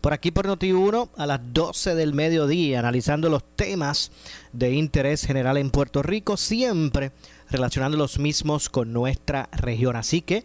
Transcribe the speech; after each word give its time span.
Por 0.00 0.12
aquí 0.12 0.30
por 0.30 0.46
Noti1 0.46 1.08
a 1.16 1.26
las 1.26 1.40
12 1.52 1.96
del 1.96 2.14
mediodía, 2.14 2.78
analizando 2.78 3.28
los 3.28 3.42
temas 3.56 4.12
de 4.52 4.72
interés 4.72 5.26
general 5.26 5.56
en 5.56 5.70
Puerto 5.70 6.04
Rico, 6.04 6.36
siempre 6.36 7.10
relacionando 7.50 7.96
los 7.98 8.20
mismos 8.20 8.68
con 8.68 8.92
nuestra 8.92 9.48
región. 9.50 9.96
Así 9.96 10.20
que 10.20 10.44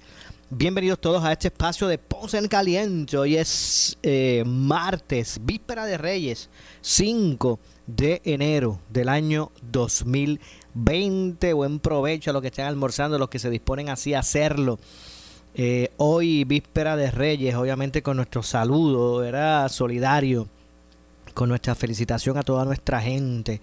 bienvenidos 0.49 0.99
todos 0.99 1.23
a 1.23 1.31
este 1.31 1.49
espacio 1.49 1.87
de 1.87 1.99
Ponce 1.99 2.39
en 2.39 2.47
Caliente. 2.47 3.15
Hoy 3.15 3.37
es 3.37 3.95
eh, 4.01 4.43
martes, 4.43 5.39
víspera 5.43 5.85
de 5.85 5.99
Reyes, 5.99 6.49
5 6.81 7.59
de 7.85 8.23
enero 8.25 8.79
del 8.89 9.07
año 9.07 9.51
2020. 9.71 11.53
Buen 11.53 11.79
provecho 11.79 12.31
a 12.31 12.33
los 12.33 12.41
que 12.41 12.47
están 12.47 12.65
almorzando, 12.65 13.17
a 13.17 13.19
los 13.19 13.29
que 13.29 13.37
se 13.37 13.51
disponen 13.51 13.89
así 13.89 14.15
a 14.15 14.19
hacerlo. 14.19 14.79
Eh, 15.55 15.91
hoy, 15.97 16.45
víspera 16.45 16.95
de 16.95 17.11
Reyes, 17.11 17.53
obviamente 17.55 18.01
con 18.01 18.17
nuestro 18.17 18.41
saludo, 18.41 19.23
era 19.23 19.69
solidario, 19.69 20.47
con 21.35 21.49
nuestra 21.49 21.75
felicitación 21.75 22.37
a 22.37 22.43
toda 22.43 22.65
nuestra 22.65 22.99
gente, 23.01 23.61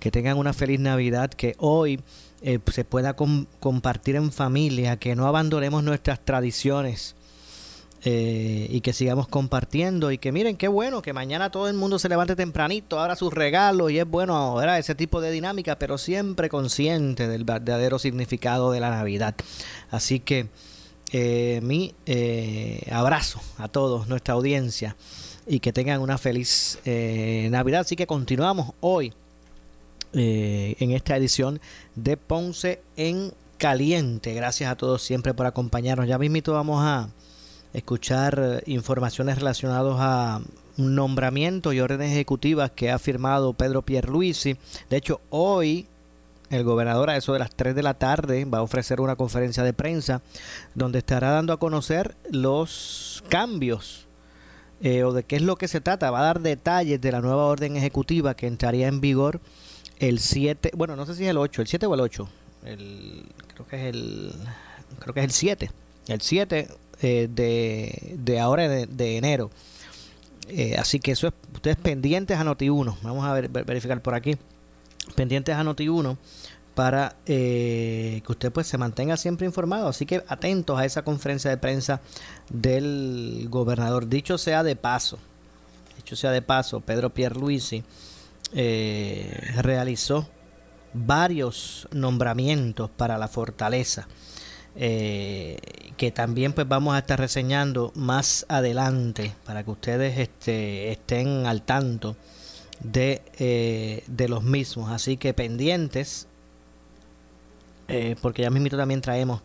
que 0.00 0.10
tengan 0.10 0.36
una 0.36 0.52
feliz 0.52 0.80
Navidad, 0.80 1.30
que 1.30 1.54
hoy 1.58 2.00
eh, 2.42 2.58
se 2.72 2.84
pueda 2.84 3.14
compartir 3.14 4.16
en 4.16 4.32
familia, 4.32 4.96
que 4.96 5.14
no 5.14 5.26
abandonemos 5.26 5.84
nuestras 5.84 6.24
tradiciones. 6.24 7.14
Eh, 8.04 8.68
y 8.70 8.80
que 8.80 8.92
sigamos 8.92 9.26
compartiendo 9.26 10.12
y 10.12 10.18
que 10.18 10.30
miren 10.30 10.56
qué 10.56 10.68
bueno 10.68 11.02
que 11.02 11.12
mañana 11.12 11.50
todo 11.50 11.66
el 11.66 11.74
mundo 11.74 11.98
se 11.98 12.08
levante 12.08 12.36
tempranito, 12.36 13.00
abra 13.00 13.16
sus 13.16 13.34
regalos 13.34 13.90
y 13.90 13.98
es 13.98 14.08
bueno 14.08 14.54
¿verdad? 14.54 14.78
ese 14.78 14.94
tipo 14.94 15.20
de 15.20 15.32
dinámica, 15.32 15.80
pero 15.80 15.98
siempre 15.98 16.48
consciente 16.48 17.26
del 17.26 17.42
verdadero 17.42 17.98
significado 17.98 18.70
de 18.70 18.78
la 18.78 18.90
Navidad. 18.90 19.34
Así 19.90 20.20
que 20.20 20.46
eh, 21.12 21.60
mi 21.62 21.94
eh, 22.06 22.86
abrazo 22.92 23.40
a 23.56 23.68
todos, 23.68 24.08
nuestra 24.08 24.34
audiencia, 24.34 24.96
y 25.46 25.60
que 25.60 25.72
tengan 25.72 26.00
una 26.00 26.18
feliz 26.18 26.78
eh, 26.84 27.48
Navidad. 27.50 27.80
Así 27.80 27.96
que 27.96 28.06
continuamos 28.06 28.72
hoy 28.80 29.12
en 30.10 30.90
esta 30.92 31.16
edición 31.16 31.60
de 31.94 32.16
Ponce 32.16 32.80
en 32.96 33.32
Caliente. 33.58 34.32
Gracias 34.32 34.70
a 34.70 34.74
todos 34.74 35.02
siempre 35.02 35.34
por 35.34 35.44
acompañarnos. 35.46 36.08
Ya 36.08 36.18
mismito 36.18 36.54
vamos 36.54 36.82
a 36.82 37.10
escuchar 37.74 38.62
informaciones 38.66 39.36
relacionadas 39.36 39.96
a 39.98 40.40
un 40.78 40.94
nombramiento 40.94 41.74
y 41.74 41.80
órdenes 41.80 42.12
ejecutivas 42.12 42.70
que 42.70 42.90
ha 42.90 42.98
firmado 42.98 43.52
Pedro 43.52 43.82
Pierluisi. 43.82 44.56
De 44.88 44.96
hecho, 44.96 45.20
hoy 45.28 45.86
el 46.50 46.64
gobernador 46.64 47.10
a 47.10 47.16
eso 47.16 47.32
de 47.32 47.38
las 47.38 47.50
3 47.50 47.74
de 47.74 47.82
la 47.82 47.94
tarde 47.94 48.44
va 48.44 48.58
a 48.58 48.62
ofrecer 48.62 49.00
una 49.00 49.16
conferencia 49.16 49.62
de 49.62 49.72
prensa 49.72 50.22
donde 50.74 50.98
estará 50.98 51.30
dando 51.30 51.52
a 51.52 51.58
conocer 51.58 52.16
los 52.30 53.22
cambios 53.28 54.06
eh, 54.80 55.02
o 55.02 55.12
de 55.12 55.24
qué 55.24 55.36
es 55.36 55.42
lo 55.42 55.56
que 55.56 55.68
se 55.68 55.80
trata. 55.80 56.10
Va 56.10 56.20
a 56.20 56.24
dar 56.24 56.40
detalles 56.40 57.00
de 57.00 57.12
la 57.12 57.20
nueva 57.20 57.46
orden 57.46 57.76
ejecutiva 57.76 58.34
que 58.34 58.46
entraría 58.46 58.88
en 58.88 59.00
vigor 59.00 59.40
el 59.98 60.20
7, 60.20 60.72
bueno, 60.76 60.96
no 60.96 61.04
sé 61.06 61.14
si 61.14 61.24
es 61.24 61.30
el 61.30 61.38
8, 61.38 61.62
el 61.62 61.68
7 61.68 61.86
o 61.86 61.94
el 61.94 62.00
8. 62.00 62.28
El, 62.64 63.24
creo 63.54 63.66
que 63.66 63.76
es 63.76 63.94
el 63.94 64.32
creo 64.98 65.14
que 65.14 65.20
es 65.20 65.26
el 65.26 65.32
7. 65.32 65.70
El 66.08 66.20
7 66.20 66.68
eh, 67.02 67.28
de, 67.30 68.16
de 68.18 68.40
ahora 68.40 68.68
de, 68.68 69.16
enero. 69.16 69.50
Eh, 70.48 70.76
así 70.78 70.98
que 70.98 71.12
eso 71.12 71.26
es 71.26 71.34
ustedes 71.52 71.76
pendientes 71.76 72.38
a 72.38 72.44
Noti1. 72.44 72.96
Vamos 73.02 73.24
a 73.24 73.34
ver, 73.34 73.48
verificar 73.48 74.00
por 74.00 74.14
aquí 74.14 74.38
pendientes 75.14 75.54
a 75.54 75.62
Noti1 75.62 76.16
para 76.74 77.16
eh, 77.26 78.22
que 78.24 78.32
usted 78.32 78.52
pues 78.52 78.68
se 78.68 78.78
mantenga 78.78 79.16
siempre 79.16 79.46
informado. 79.46 79.88
Así 79.88 80.06
que 80.06 80.22
atentos 80.28 80.78
a 80.78 80.84
esa 80.84 81.02
conferencia 81.02 81.50
de 81.50 81.56
prensa 81.56 82.00
del 82.50 83.48
gobernador. 83.50 84.08
Dicho 84.08 84.38
sea 84.38 84.62
de 84.62 84.76
paso, 84.76 85.18
dicho 85.96 86.14
sea 86.14 86.30
de 86.30 86.40
paso, 86.40 86.80
Pedro 86.80 87.10
Pierluisi 87.10 87.82
eh, 88.52 89.52
realizó 89.56 90.28
varios 90.94 91.88
nombramientos 91.90 92.90
para 92.90 93.18
la 93.18 93.26
fortaleza. 93.26 94.06
Eh, 94.76 95.58
que 95.96 96.12
también 96.12 96.52
pues 96.52 96.68
vamos 96.68 96.94
a 96.94 96.98
estar 96.98 97.18
reseñando 97.18 97.90
más 97.96 98.46
adelante 98.48 99.34
para 99.44 99.64
que 99.64 99.70
ustedes 99.72 100.16
este, 100.16 100.92
estén 100.92 101.46
al 101.46 101.62
tanto 101.62 102.16
de, 102.80 103.22
eh, 103.38 104.04
de 104.06 104.28
los 104.28 104.42
mismos. 104.42 104.90
Así 104.90 105.16
que 105.16 105.34
pendientes, 105.34 106.26
eh, 107.88 108.16
porque 108.20 108.42
ya 108.42 108.50
mismo 108.50 108.76
también 108.76 109.00
traemos 109.00 109.42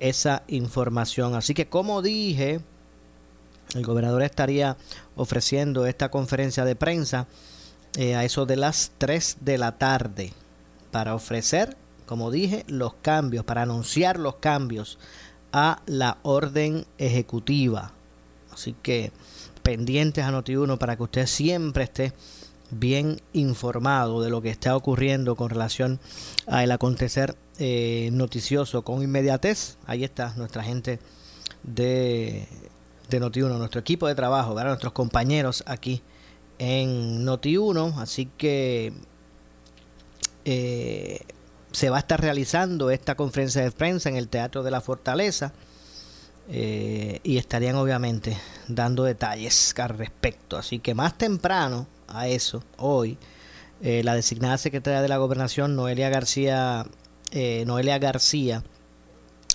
esa 0.00 0.42
información. 0.48 1.34
Así 1.34 1.54
que 1.54 1.68
como 1.68 2.02
dije, 2.02 2.60
el 3.74 3.84
gobernador 3.84 4.22
estaría 4.22 4.76
ofreciendo 5.16 5.86
esta 5.86 6.10
conferencia 6.10 6.64
de 6.64 6.76
prensa 6.76 7.26
eh, 7.96 8.14
a 8.14 8.24
eso 8.24 8.46
de 8.46 8.56
las 8.56 8.92
3 8.98 9.38
de 9.40 9.58
la 9.58 9.78
tarde 9.78 10.32
para 10.90 11.14
ofrecer, 11.14 11.76
como 12.06 12.30
dije, 12.30 12.64
los 12.66 12.94
cambios, 12.94 13.44
para 13.44 13.62
anunciar 13.62 14.18
los 14.18 14.36
cambios 14.36 14.98
a 15.52 15.82
la 15.86 16.18
orden 16.22 16.86
ejecutiva. 16.98 17.92
Así 18.52 18.74
que 18.82 19.12
pendientes 19.62 20.24
a 20.24 20.32
Noti1 20.32 20.78
para 20.78 20.96
que 20.96 21.02
usted 21.04 21.26
siempre 21.26 21.84
esté 21.84 22.12
bien 22.72 23.20
informado 23.32 24.22
de 24.22 24.30
lo 24.30 24.42
que 24.42 24.50
está 24.50 24.74
ocurriendo 24.74 25.36
con 25.36 25.50
relación 25.50 26.00
al 26.46 26.72
acontecer 26.72 27.36
eh, 27.58 28.08
noticioso 28.12 28.82
con 28.82 29.02
inmediatez. 29.02 29.76
Ahí 29.86 30.04
está 30.04 30.34
nuestra 30.36 30.64
gente 30.64 30.98
de, 31.62 32.48
de 33.08 33.20
Noti1, 33.20 33.58
nuestro 33.58 33.80
equipo 33.80 34.08
de 34.08 34.14
trabajo, 34.14 34.54
nuestros 34.54 34.92
compañeros 34.92 35.62
aquí 35.66 36.02
en 36.58 37.24
Noti1. 37.26 37.98
Así 37.98 38.26
que 38.38 38.92
eh, 40.44 41.20
se 41.72 41.90
va 41.90 41.98
a 41.98 42.00
estar 42.00 42.20
realizando 42.20 42.90
esta 42.90 43.14
conferencia 43.14 43.62
de 43.62 43.70
prensa 43.70 44.08
en 44.08 44.16
el 44.16 44.28
Teatro 44.28 44.62
de 44.62 44.70
la 44.70 44.80
Fortaleza. 44.80 45.52
Eh, 46.48 47.20
y 47.22 47.38
estarían 47.38 47.76
obviamente 47.76 48.36
dando 48.66 49.04
detalles 49.04 49.74
al 49.78 49.90
respecto. 49.90 50.56
Así 50.56 50.80
que 50.80 50.94
más 50.94 51.16
temprano, 51.16 51.86
a 52.12 52.28
eso 52.28 52.62
hoy. 52.78 53.18
Eh, 53.80 54.02
la 54.04 54.14
designada 54.14 54.58
secretaria 54.58 55.02
de 55.02 55.08
la 55.08 55.16
gobernación, 55.16 55.74
Noelia 55.74 56.08
García, 56.08 56.86
eh, 57.32 57.64
Noelia 57.66 57.98
García, 57.98 58.62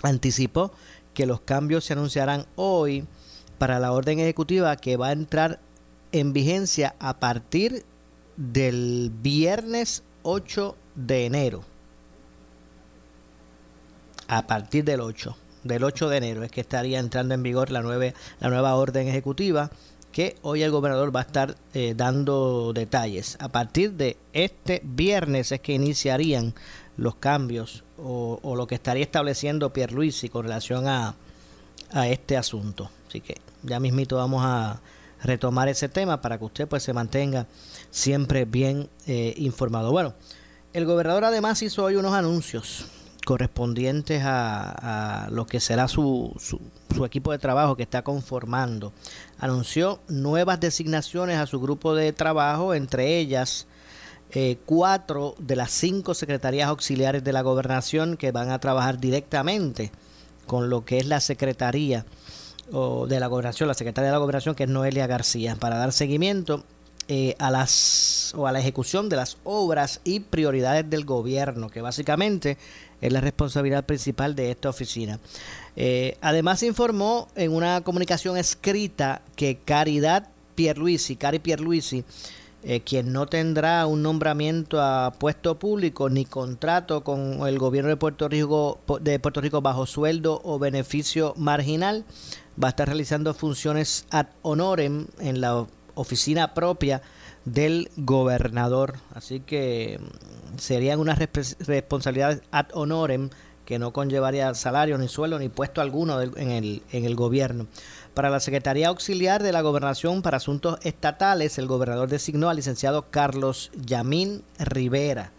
anticipó 0.04 0.71
que 1.13 1.25
los 1.25 1.42
cambios 1.42 1.86
se 1.86 1.94
anunciarán 1.94 2.45
hoy 2.56 3.06
para 3.57 3.80
la 3.80 3.92
orden 3.92 4.19
ejecutiva 4.19 4.75
que 4.75 4.98
va 4.98 5.07
a 5.07 5.12
entrar 5.13 5.59
en 6.12 6.33
vigencia 6.33 6.95
a 7.00 7.19
partir 7.19 7.86
del 8.36 9.12
viernes 9.21 10.04
8 10.24 10.75
de 10.95 11.25
enero. 11.25 11.63
A 14.27 14.45
partir 14.45 14.83
del 14.83 15.00
8, 15.00 15.38
del 15.63 15.83
8 15.83 16.09
de 16.09 16.18
enero 16.18 16.44
es 16.44 16.51
que 16.51 16.62
estaría 16.62 17.00
entrando 17.00 17.33
en 17.33 17.44
vigor 17.44 17.71
la, 17.71 17.81
la 17.81 18.50
nueva 18.50 18.75
orden 18.75 19.07
ejecutiva 19.07 19.71
que 20.12 20.36
hoy 20.42 20.63
el 20.63 20.71
gobernador 20.71 21.15
va 21.15 21.21
a 21.21 21.24
estar 21.24 21.56
eh, 21.74 21.94
dando 21.95 22.74
detalles. 22.74 23.38
A 23.39 23.50
partir 23.50 23.94
de 23.94 24.18
este 24.33 24.81
viernes 24.83 25.51
es 25.51 25.59
que 25.59 25.74
iniciarían 25.74 26.54
los 26.98 27.15
cambios 27.15 27.83
o, 27.98 28.56
lo 28.56 28.68
que 28.68 28.75
estaría 28.75 29.04
estableciendo 29.04 29.74
Pierluisi 29.74 30.30
con 30.30 30.44
relación 30.44 30.88
a, 30.88 31.15
a 31.92 32.07
este 32.07 32.38
asunto. 32.38 32.89
Así 33.07 33.21
que 33.21 33.38
ya 33.63 33.80
mismito 33.80 34.18
vamos 34.18 34.44
a 34.44 34.81
retomar 35.24 35.68
ese 35.68 35.89
tema 35.89 36.21
para 36.21 36.38
que 36.38 36.45
usted 36.45 36.68
pues 36.68 36.83
se 36.83 36.94
mantenga 36.94 37.48
siempre 37.89 38.45
bien 38.45 38.89
eh, 39.06 39.33
informado. 39.38 39.92
Bueno, 39.92 40.13
el 40.74 40.86
gobernador 40.86 41.25
además 41.25 41.62
hizo 41.62 41.83
hoy 41.83 41.95
unos 41.95 42.13
anuncios 42.13 42.86
correspondientes 43.25 44.21
a, 44.24 45.27
lo 45.31 45.45
que 45.45 45.59
será 45.59 45.89
su, 45.89 46.33
su, 46.39 47.04
equipo 47.04 47.33
de 47.33 47.38
trabajo 47.39 47.75
que 47.75 47.83
está 47.83 48.01
conformando. 48.01 48.94
Anunció 49.39 50.00
nuevas 50.07 50.60
designaciones 50.60 51.38
a 51.38 51.45
su 51.45 51.60
grupo 51.60 51.94
de 51.94 52.12
trabajo, 52.13 52.74
entre 52.74 53.18
ellas 53.18 53.68
eh, 54.31 54.57
cuatro 54.66 55.36
de 55.39 55.56
las 55.56 55.72
cinco 55.72 56.13
secretarías 56.13 56.68
auxiliares 56.68 57.24
de 57.24 57.34
la 57.34 57.42
gobernación 57.42 58.18
que 58.18 58.31
van 58.31 58.50
a 58.50 58.60
trabajar 58.60 59.00
directamente 59.00 59.92
con 60.45 60.69
lo 60.69 60.86
que 60.86 60.98
es 60.98 61.06
la 61.06 61.19
secretaría 61.19 62.06
o 62.72 63.07
de 63.07 63.19
la 63.19 63.28
gobernación, 63.28 63.68
la 63.68 63.74
secretaria 63.74 64.07
de 64.07 64.13
la 64.13 64.19
gobernación 64.19 64.56
que 64.56 64.63
es 64.63 64.69
Noelia 64.69 65.07
García, 65.07 65.56
para 65.56 65.78
dar 65.78 65.94
seguimiento 65.94 66.63
eh, 67.09 67.36
a 67.39 67.51
las 67.51 68.33
o 68.36 68.48
a 68.48 68.51
la 68.51 68.59
ejecución 68.59 69.07
de 69.07 69.15
las 69.15 69.38
obras 69.44 70.01
y 70.04 70.19
prioridades 70.19 70.89
del 70.89 71.06
gobierno, 71.06 71.69
que 71.69 71.81
básicamente 71.81 72.57
es 73.00 73.13
la 73.13 73.21
responsabilidad 73.21 73.86
principal 73.86 74.36
de 74.36 74.51
esta 74.51 74.69
oficina. 74.69 75.19
Eh, 75.75 76.18
además 76.21 76.63
informó 76.63 77.30
en 77.36 77.54
una 77.54 77.81
comunicación 77.81 78.38
escrita 78.38 79.21
que 79.36 79.57
Caridad 79.63 80.27
Pierluisi, 80.56 81.15
Cari 81.15 81.39
Pierluisi, 81.39 82.04
eh, 82.63 82.81
quien 82.81 83.13
no 83.13 83.27
tendrá 83.27 83.86
un 83.86 84.01
nombramiento 84.01 84.81
a 84.81 85.13
puesto 85.18 85.59
público 85.59 86.09
ni 86.09 86.25
contrato 86.25 87.04
con 87.04 87.48
el 87.48 87.59
gobierno 87.59 87.89
de 87.89 87.95
Puerto 87.98 88.27
Rico 88.27 88.80
de 89.00 89.19
Puerto 89.19 89.39
Rico 89.39 89.62
bajo 89.62 89.86
sueldo 89.86 90.42
o 90.44 90.59
beneficio 90.59 91.33
marginal, 91.38 92.04
va 92.62 92.68
a 92.68 92.71
estar 92.71 92.88
realizando 92.88 93.33
funciones 93.33 94.06
ad 94.09 94.25
honorem 94.42 95.07
en 95.19 95.39
la 95.39 95.68
oficina 95.97 96.53
propia 96.53 97.01
del 97.45 97.89
gobernador. 97.97 98.95
Así 99.13 99.39
que 99.39 99.99
mm, 99.99 100.57
serían 100.57 100.99
unas 100.99 101.19
responsabilidades 101.19 102.41
ad 102.51 102.67
honorem 102.73 103.29
que 103.65 103.79
no 103.79 103.91
conllevaría 103.91 104.53
salario, 104.53 104.97
ni 104.97 105.09
sueldo, 105.09 105.39
ni 105.39 105.49
puesto 105.49 105.81
alguno 105.81 106.21
en 106.21 106.51
el, 106.51 106.83
en 106.91 107.03
el 107.03 107.15
gobierno. 107.15 107.67
Para 108.13 108.29
la 108.29 108.39
Secretaría 108.39 108.88
Auxiliar 108.88 109.44
de 109.44 109.51
la 109.51 109.61
Gobernación 109.61 110.21
para 110.21 110.38
Asuntos 110.38 110.79
Estatales, 110.83 111.57
el 111.57 111.67
gobernador 111.67 112.07
designó 112.07 112.49
al 112.49 112.55
licenciado 112.55 113.11
Carlos 113.11 113.69
Yamín 113.75 114.44
Rivera. 114.57 115.33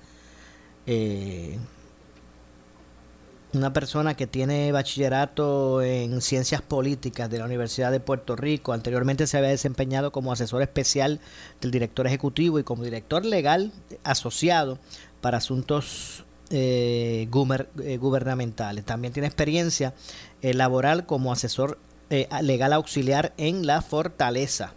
Eh, 0.86 1.58
una 3.54 3.72
persona 3.72 4.14
que 4.14 4.26
tiene 4.26 4.72
bachillerato 4.72 5.82
en 5.82 6.20
ciencias 6.20 6.60
políticas 6.60 7.30
de 7.30 7.38
la 7.38 7.46
Universidad 7.46 7.90
de 7.90 8.00
Puerto 8.00 8.36
Rico. 8.36 8.72
Anteriormente 8.72 9.26
se 9.26 9.38
había 9.38 9.50
desempeñado 9.50 10.12
como 10.12 10.32
asesor 10.32 10.62
especial 10.62 11.20
del 11.60 11.70
director 11.70 12.06
ejecutivo 12.06 12.58
y 12.58 12.64
como 12.64 12.84
director 12.84 13.24
legal 13.24 13.72
asociado 14.04 14.78
para 15.20 15.38
asuntos 15.38 16.24
eh, 16.50 17.28
eh, 17.30 17.98
gubernamentales. 17.98 18.84
También 18.84 19.12
tiene 19.12 19.26
experiencia 19.26 19.94
eh, 20.42 20.54
laboral 20.54 21.06
como 21.06 21.32
asesor 21.32 21.78
legal 22.40 22.72
auxiliar 22.72 23.34
en 23.36 23.66
la 23.66 23.82
Fortaleza. 23.82 24.72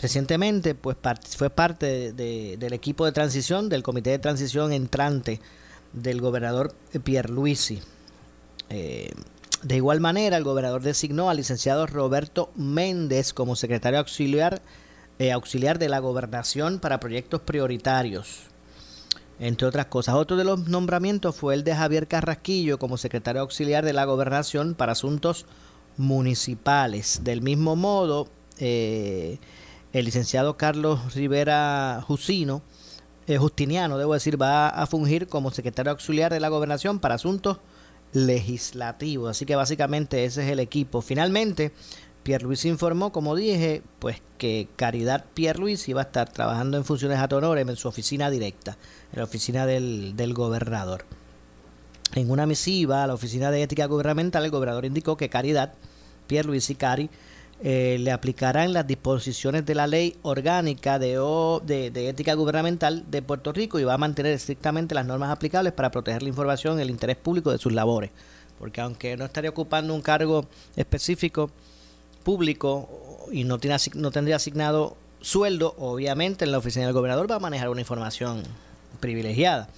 recientemente 0.00 0.76
pues 0.76 0.96
fue 1.36 1.50
parte 1.50 2.12
del 2.12 2.72
equipo 2.72 3.04
de 3.04 3.10
transición 3.10 3.68
del 3.68 3.82
comité 3.82 4.10
de 4.10 4.20
transición 4.20 4.72
entrante 4.72 5.40
del 5.92 6.20
gobernador 6.20 6.74
Pierluisi. 7.04 7.80
Eh, 8.70 9.12
de 9.62 9.76
igual 9.76 10.00
manera, 10.00 10.36
el 10.36 10.44
gobernador 10.44 10.82
designó 10.82 11.30
al 11.30 11.36
licenciado 11.36 11.86
Roberto 11.86 12.50
Méndez 12.56 13.32
como 13.32 13.54
secretario 13.54 14.00
auxiliar, 14.00 14.60
eh, 15.18 15.30
auxiliar 15.30 15.78
de 15.78 15.88
la 15.88 16.00
gobernación 16.00 16.80
para 16.80 16.98
proyectos 16.98 17.42
prioritarios, 17.42 18.40
entre 19.38 19.68
otras 19.68 19.86
cosas. 19.86 20.16
Otro 20.16 20.36
de 20.36 20.44
los 20.44 20.66
nombramientos 20.66 21.36
fue 21.36 21.54
el 21.54 21.62
de 21.62 21.76
Javier 21.76 22.08
Carrasquillo 22.08 22.78
como 22.78 22.96
secretario 22.96 23.42
auxiliar 23.42 23.84
de 23.84 23.92
la 23.92 24.04
gobernación 24.04 24.74
para 24.74 24.92
asuntos 24.92 25.46
municipales. 25.96 27.20
Del 27.22 27.40
mismo 27.40 27.76
modo, 27.76 28.28
eh, 28.58 29.38
el 29.92 30.04
licenciado 30.06 30.56
Carlos 30.56 31.14
Rivera 31.14 32.02
Jusino 32.04 32.62
eh, 33.26 33.38
Justiniano, 33.38 33.98
debo 33.98 34.14
decir, 34.14 34.40
va 34.40 34.68
a 34.68 34.86
fungir 34.86 35.28
como 35.28 35.50
secretario 35.50 35.92
auxiliar 35.92 36.32
de 36.32 36.40
la 36.40 36.48
gobernación 36.48 36.98
para 36.98 37.14
asuntos 37.14 37.58
legislativos. 38.12 39.30
Así 39.30 39.46
que 39.46 39.56
básicamente 39.56 40.24
ese 40.24 40.44
es 40.44 40.50
el 40.50 40.60
equipo. 40.60 41.02
Finalmente, 41.02 41.72
Pierre 42.22 42.44
Luis 42.44 42.64
informó, 42.64 43.12
como 43.12 43.34
dije, 43.34 43.82
pues 43.98 44.22
que 44.38 44.68
Caridad 44.76 45.24
Pierre 45.34 45.58
Luis 45.58 45.88
iba 45.88 46.00
a 46.00 46.04
estar 46.04 46.30
trabajando 46.30 46.76
en 46.76 46.84
funciones 46.84 47.18
a 47.18 47.24
honorem 47.24 47.68
en 47.68 47.76
su 47.76 47.88
oficina 47.88 48.30
directa, 48.30 48.76
en 49.12 49.18
la 49.18 49.24
oficina 49.24 49.66
del, 49.66 50.14
del 50.16 50.34
gobernador. 50.34 51.04
En 52.14 52.30
una 52.30 52.46
misiva 52.46 53.02
a 53.02 53.06
la 53.06 53.14
Oficina 53.14 53.50
de 53.50 53.62
Ética 53.62 53.86
Gubernamental, 53.86 54.44
el 54.44 54.50
gobernador 54.50 54.84
indicó 54.84 55.16
que 55.16 55.30
Caridad, 55.30 55.72
Pierre 56.26 56.46
Luis 56.46 56.68
y 56.68 56.74
Cari 56.74 57.08
eh, 57.64 57.96
le 58.00 58.10
aplicarán 58.10 58.72
las 58.72 58.88
disposiciones 58.88 59.64
de 59.64 59.76
la 59.76 59.86
ley 59.86 60.16
orgánica 60.22 60.98
de, 60.98 61.16
de, 61.64 62.08
ética 62.08 62.34
gubernamental 62.34 63.08
de 63.08 63.22
Puerto 63.22 63.52
Rico 63.52 63.78
y 63.78 63.84
va 63.84 63.94
a 63.94 63.98
mantener 63.98 64.32
estrictamente 64.32 64.96
las 64.96 65.06
normas 65.06 65.30
aplicables 65.30 65.72
para 65.72 65.92
proteger 65.92 66.24
la 66.24 66.28
información 66.28 66.78
y 66.78 66.82
el 66.82 66.90
interés 66.90 67.16
público 67.18 67.52
de 67.52 67.58
sus 67.58 67.72
labores. 67.72 68.10
Porque 68.58 68.80
aunque 68.80 69.16
no 69.16 69.26
estaría 69.26 69.50
ocupando 69.50 69.94
un 69.94 70.02
cargo 70.02 70.44
específico 70.74 71.52
público 72.24 73.28
y 73.30 73.44
no, 73.44 73.58
tiene, 73.58 73.76
no 73.94 74.10
tendría 74.10 74.36
asignado 74.36 74.96
sueldo, 75.20 75.76
obviamente 75.78 76.44
en 76.44 76.50
la 76.50 76.58
oficina 76.58 76.86
del 76.86 76.94
gobernador 76.94 77.30
va 77.30 77.36
a 77.36 77.40
manejar 77.40 77.68
una 77.68 77.80
información 77.80 78.42
privilegiada, 78.98 79.68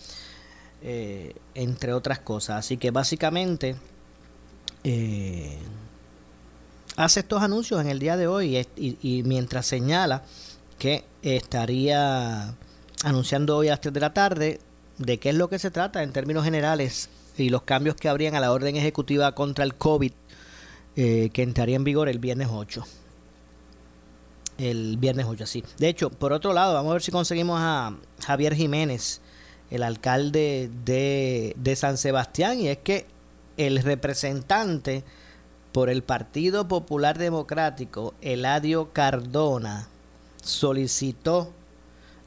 eh, 0.83 1.35
entre 1.55 1.93
otras 1.93 2.19
cosas. 2.21 2.61
Así 2.61 2.79
que 2.79 2.91
básicamente... 2.91 3.77
Eh, 4.85 5.59
hace 6.96 7.20
estos 7.20 7.43
anuncios 7.43 7.81
en 7.81 7.88
el 7.88 7.99
día 7.99 8.17
de 8.17 8.26
hoy 8.26 8.67
y, 8.76 9.23
mientras 9.25 9.67
señala 9.67 10.23
que 10.79 11.05
estaría 11.23 12.55
anunciando 13.02 13.56
hoy 13.56 13.69
a 13.69 13.73
las 13.73 13.81
3 13.81 13.94
de 13.94 14.00
la 14.00 14.12
tarde 14.12 14.61
de 14.99 15.19
qué 15.19 15.31
es 15.31 15.35
lo 15.35 15.49
que 15.49 15.58
se 15.58 15.70
trata 15.70 16.02
en 16.02 16.12
términos 16.12 16.44
generales 16.44 17.08
y 17.37 17.49
los 17.49 17.62
cambios 17.62 17.96
que 17.96 18.08
habrían 18.08 18.35
a 18.35 18.41
la 18.41 18.52
orden 18.52 18.76
ejecutiva 18.76 19.32
contra 19.35 19.64
el 19.64 19.75
COVID 19.75 20.12
eh, 20.96 21.31
que 21.32 21.43
entraría 21.43 21.76
en 21.76 21.85
vigor 21.85 22.08
el 22.08 22.19
viernes 22.19 22.49
8. 22.50 22.85
El 24.58 24.97
viernes 24.99 25.26
8, 25.29 25.47
sí. 25.47 25.64
De 25.79 25.88
hecho, 25.88 26.11
por 26.11 26.32
otro 26.32 26.52
lado, 26.52 26.75
vamos 26.75 26.90
a 26.90 26.93
ver 26.94 27.02
si 27.02 27.11
conseguimos 27.11 27.58
a 27.61 27.97
Javier 28.25 28.55
Jiménez, 28.55 29.20
el 29.73 29.82
alcalde 29.82 30.70
de, 30.85 31.55
de 31.56 31.75
San 31.75 31.99
Sebastián, 31.99 32.61
y 32.61 32.69
es 32.69 32.79
que 32.79 33.06
el 33.56 33.83
representante 33.83 35.02
por 35.75 35.90
el 35.90 36.04
Partido 36.04 36.69
Popular 36.69 37.19
Democrático, 37.19 38.14
Eladio 38.21 38.93
Cardona, 38.93 39.88
solicitó 40.40 41.52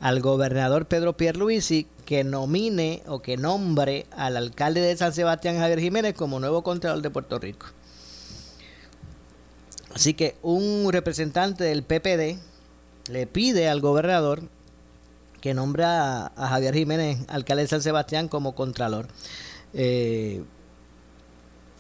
al 0.02 0.20
gobernador 0.20 0.88
Pedro 0.88 1.16
Pierluisi 1.16 1.88
que 2.04 2.26
nomine 2.26 3.04
o 3.08 3.22
que 3.22 3.38
nombre 3.38 4.06
al 4.12 4.36
alcalde 4.36 4.82
de 4.82 4.98
San 4.98 5.14
Sebastián 5.14 5.60
Javier 5.60 5.80
Jiménez 5.80 6.14
como 6.14 6.42
nuevo 6.42 6.62
contralor 6.62 7.02
de 7.02 7.10
Puerto 7.10 7.40
Rico. 7.40 7.68
Así 9.96 10.14
que 10.14 10.36
un 10.42 10.92
representante 10.92 11.64
del 11.64 11.84
PPD 11.84 12.38
le 13.10 13.28
pide 13.28 13.70
al 13.70 13.80
gobernador 13.80 14.42
que 15.40 15.54
nombre 15.54 15.86
a, 15.86 16.34
Javier 16.36 16.74
Jiménez, 16.74 17.20
alcalde 17.30 17.64
de 17.64 17.70
San 17.70 17.82
Sebastián, 17.82 18.28
como 18.28 18.56
contralor. 18.56 19.08
Eh, 19.74 20.44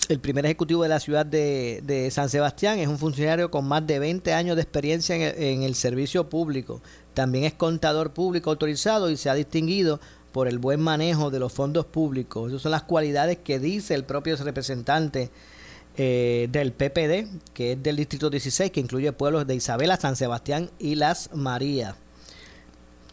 el 0.10 0.20
primer 0.20 0.46
ejecutivo 0.46 0.84
de 0.84 0.90
la 0.90 1.00
ciudad 1.00 1.26
de, 1.26 2.10
San 2.12 2.30
Sebastián. 2.30 2.80
Es 2.80 2.88
un 2.88 2.98
funcionario 2.98 3.52
con 3.52 3.68
más 3.68 3.86
de 3.86 4.00
20 4.00 4.34
años 4.34 4.56
de 4.56 4.62
experiencia 4.62 5.16
en 5.16 5.64
el, 5.64 5.76
servicio 5.76 6.30
público. 6.30 6.82
También 7.14 7.44
es 7.44 7.54
contador 7.54 8.12
público 8.12 8.50
autorizado 8.50 9.10
y 9.10 9.18
se 9.18 9.30
ha 9.30 9.34
distinguido 9.34 10.00
por 10.32 10.48
el 10.48 10.60
buen 10.60 10.80
manejo 10.80 11.30
de 11.32 11.40
los 11.40 11.52
fondos 11.52 11.86
públicos. 11.86 12.50
Esas 12.50 12.62
son 12.62 12.72
las 12.72 12.84
cualidades 12.84 13.40
que 13.44 13.60
dice 13.60 13.96
el 13.96 14.04
propio 14.04 14.36
representante 14.38 15.30
eh, 15.98 16.48
del 16.52 16.74
PPD, 16.74 17.28
que 17.54 17.74
es 17.74 17.84
del 17.84 17.96
Distrito 17.96 18.30
16, 18.30 18.72
que 18.72 18.80
incluye 18.80 19.12
pueblos 19.12 19.48
de 19.48 19.56
Isabela, 19.56 19.98
San 19.98 20.16
Sebastián 20.16 20.70
y 20.80 20.96
Las 20.96 21.34
Marías. 21.34 21.96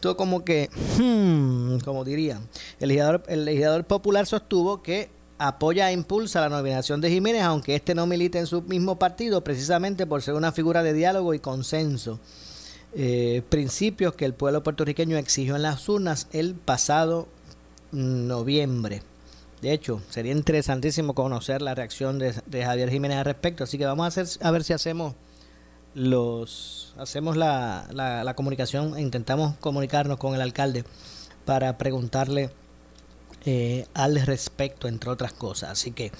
Todo 0.01 0.19
como 0.19 0.45
que, 0.45 0.69
hmm, 0.99 1.79
como 1.79 2.05
dirían, 2.05 2.47
el 2.79 3.45
legislador 3.47 3.85
popular 3.85 4.27
sostuvo 4.27 4.83
que 4.83 5.09
apoya 5.49 5.91
e 5.91 5.93
impulsa 5.93 6.41
la 6.41 6.49
nominación 6.49 7.01
de 7.01 7.11
Jiménez, 7.11 7.43
aunque 7.43 7.75
este 7.75 7.95
no 7.95 8.07
milite 8.07 8.39
en 8.39 8.47
su 8.47 8.63
mismo 8.63 8.99
partido, 8.99 9.43
precisamente 9.45 10.07
por 10.07 10.23
ser 10.23 10.35
una 10.35 10.53
figura 10.53 10.83
de 10.83 10.93
diálogo 10.93 11.35
y 11.35 11.39
consenso. 11.39 12.21
Eh, 12.95 13.43
principios 13.49 14.15
que 14.15 14.25
el 14.25 14.35
pueblo 14.35 14.63
puertorriqueño 14.63 15.17
exigió 15.17 15.57
en 15.57 15.63
las 15.63 15.89
urnas 15.89 16.29
el 16.33 16.55
pasado 16.55 17.27
noviembre. 17.93 19.03
De 19.63 19.73
hecho, 19.73 20.01
sería 20.11 20.33
interesantísimo 20.33 21.15
conocer 21.15 21.63
la 21.63 21.75
reacción 21.75 22.19
de, 22.19 22.35
Javier 22.65 22.91
Jiménez 22.91 23.19
al 23.19 23.25
respecto, 23.25 23.65
así 23.65 23.79
que 23.79 23.87
vamos 23.87 24.05
a, 24.05 24.09
hacer, 24.09 24.27
a 24.47 24.51
ver 24.51 24.63
si 24.65 24.73
hacemos 24.73 25.15
los 25.95 26.93
hacemos 26.99 27.37
la, 27.37 27.87
la 27.93 28.35
comunicación 28.35 28.97
e 28.97 29.01
intentamos 29.01 29.55
comunicarnos 29.59 30.19
con 30.19 30.35
el 30.35 30.41
alcalde 30.41 30.85
para 31.45 31.79
preguntarle 31.79 32.51
eh, 33.47 33.87
al 33.95 34.21
respecto, 34.25 34.89
entre 34.89 35.11
otras 35.11 35.33
cosas. 35.33 35.71
Así 35.71 35.93
que 35.93 36.13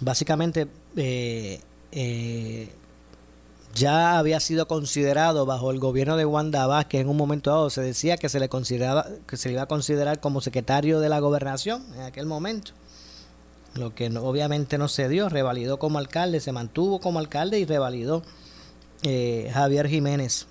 básicamente 0.00 0.68
eh, 0.96 1.60
ya 3.74 4.18
había 4.18 4.38
sido 4.40 4.68
considerado 4.68 5.46
bajo 5.46 5.70
el 5.70 5.78
gobierno 5.78 6.16
de 6.16 6.26
Wanda 6.26 6.66
Vázquez 6.66 7.00
en 7.00 7.08
un 7.08 7.16
momento 7.16 7.50
dado. 7.50 7.70
Se 7.70 7.80
decía 7.80 8.16
que 8.16 8.28
se 8.28 8.38
le 8.38 8.48
consideraba 8.48 9.06
que 9.26 9.36
se 9.36 9.48
le 9.48 9.54
iba 9.54 9.62
a 9.62 9.66
considerar 9.66 10.20
como 10.20 10.40
secretario 10.40 11.00
de 11.00 11.08
la 11.08 11.20
gobernación 11.20 11.84
en 11.94 12.02
aquel 12.02 12.26
momento. 12.26 12.72
Lo 13.74 13.94
que 13.94 14.08
obviamente 14.18 14.76
no 14.76 14.88
se 14.88 15.08
dio 15.08 15.30
revalidó 15.30 15.78
como 15.78 15.98
alcalde 15.98 16.40
se 16.40 16.52
mantuvo 16.52 17.00
como 17.00 17.18
alcalde 17.18 17.58
y 17.58 17.64
revalidó 17.64 18.22
eh, 19.02 19.50
Javier 19.54 19.88
Jiménez. 19.88 20.46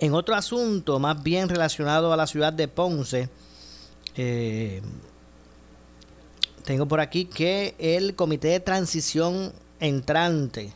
En 0.00 0.14
otro 0.14 0.34
asunto 0.34 0.98
más 0.98 1.22
bien 1.22 1.48
relacionado 1.48 2.12
a 2.12 2.16
la 2.16 2.26
ciudad 2.26 2.52
de 2.52 2.68
Ponce 2.68 3.28
eh, 4.16 4.82
tengo 6.64 6.86
por 6.86 7.00
aquí 7.00 7.26
que 7.26 7.74
el 7.78 8.16
comité 8.16 8.48
de 8.48 8.60
transición 8.60 9.52
entrante 9.78 10.72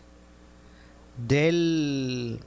del 1.26 2.40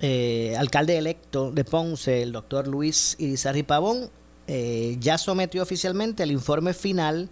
eh, 0.00 0.54
alcalde 0.58 0.98
electo 0.98 1.50
de 1.50 1.64
Ponce, 1.64 2.22
el 2.22 2.32
doctor 2.32 2.68
Luis 2.68 3.16
Irizarry 3.18 3.62
Pavón, 3.62 4.10
eh, 4.46 4.96
ya 5.00 5.18
sometió 5.18 5.62
oficialmente 5.62 6.22
el 6.22 6.30
informe 6.30 6.74
final 6.74 7.28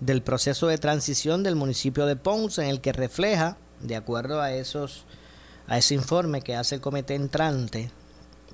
del 0.00 0.22
proceso 0.22 0.66
de 0.66 0.78
transición 0.78 1.42
del 1.42 1.56
municipio 1.56 2.06
de 2.06 2.16
Ponce, 2.16 2.62
en 2.62 2.68
el 2.68 2.80
que 2.80 2.92
refleja, 2.92 3.56
de 3.80 3.96
acuerdo 3.96 4.40
a 4.40 4.52
esos 4.52 5.04
a 5.66 5.76
ese 5.76 5.94
informe 5.94 6.40
que 6.40 6.56
hace 6.56 6.76
el 6.76 6.80
comité 6.80 7.14
entrante, 7.14 7.90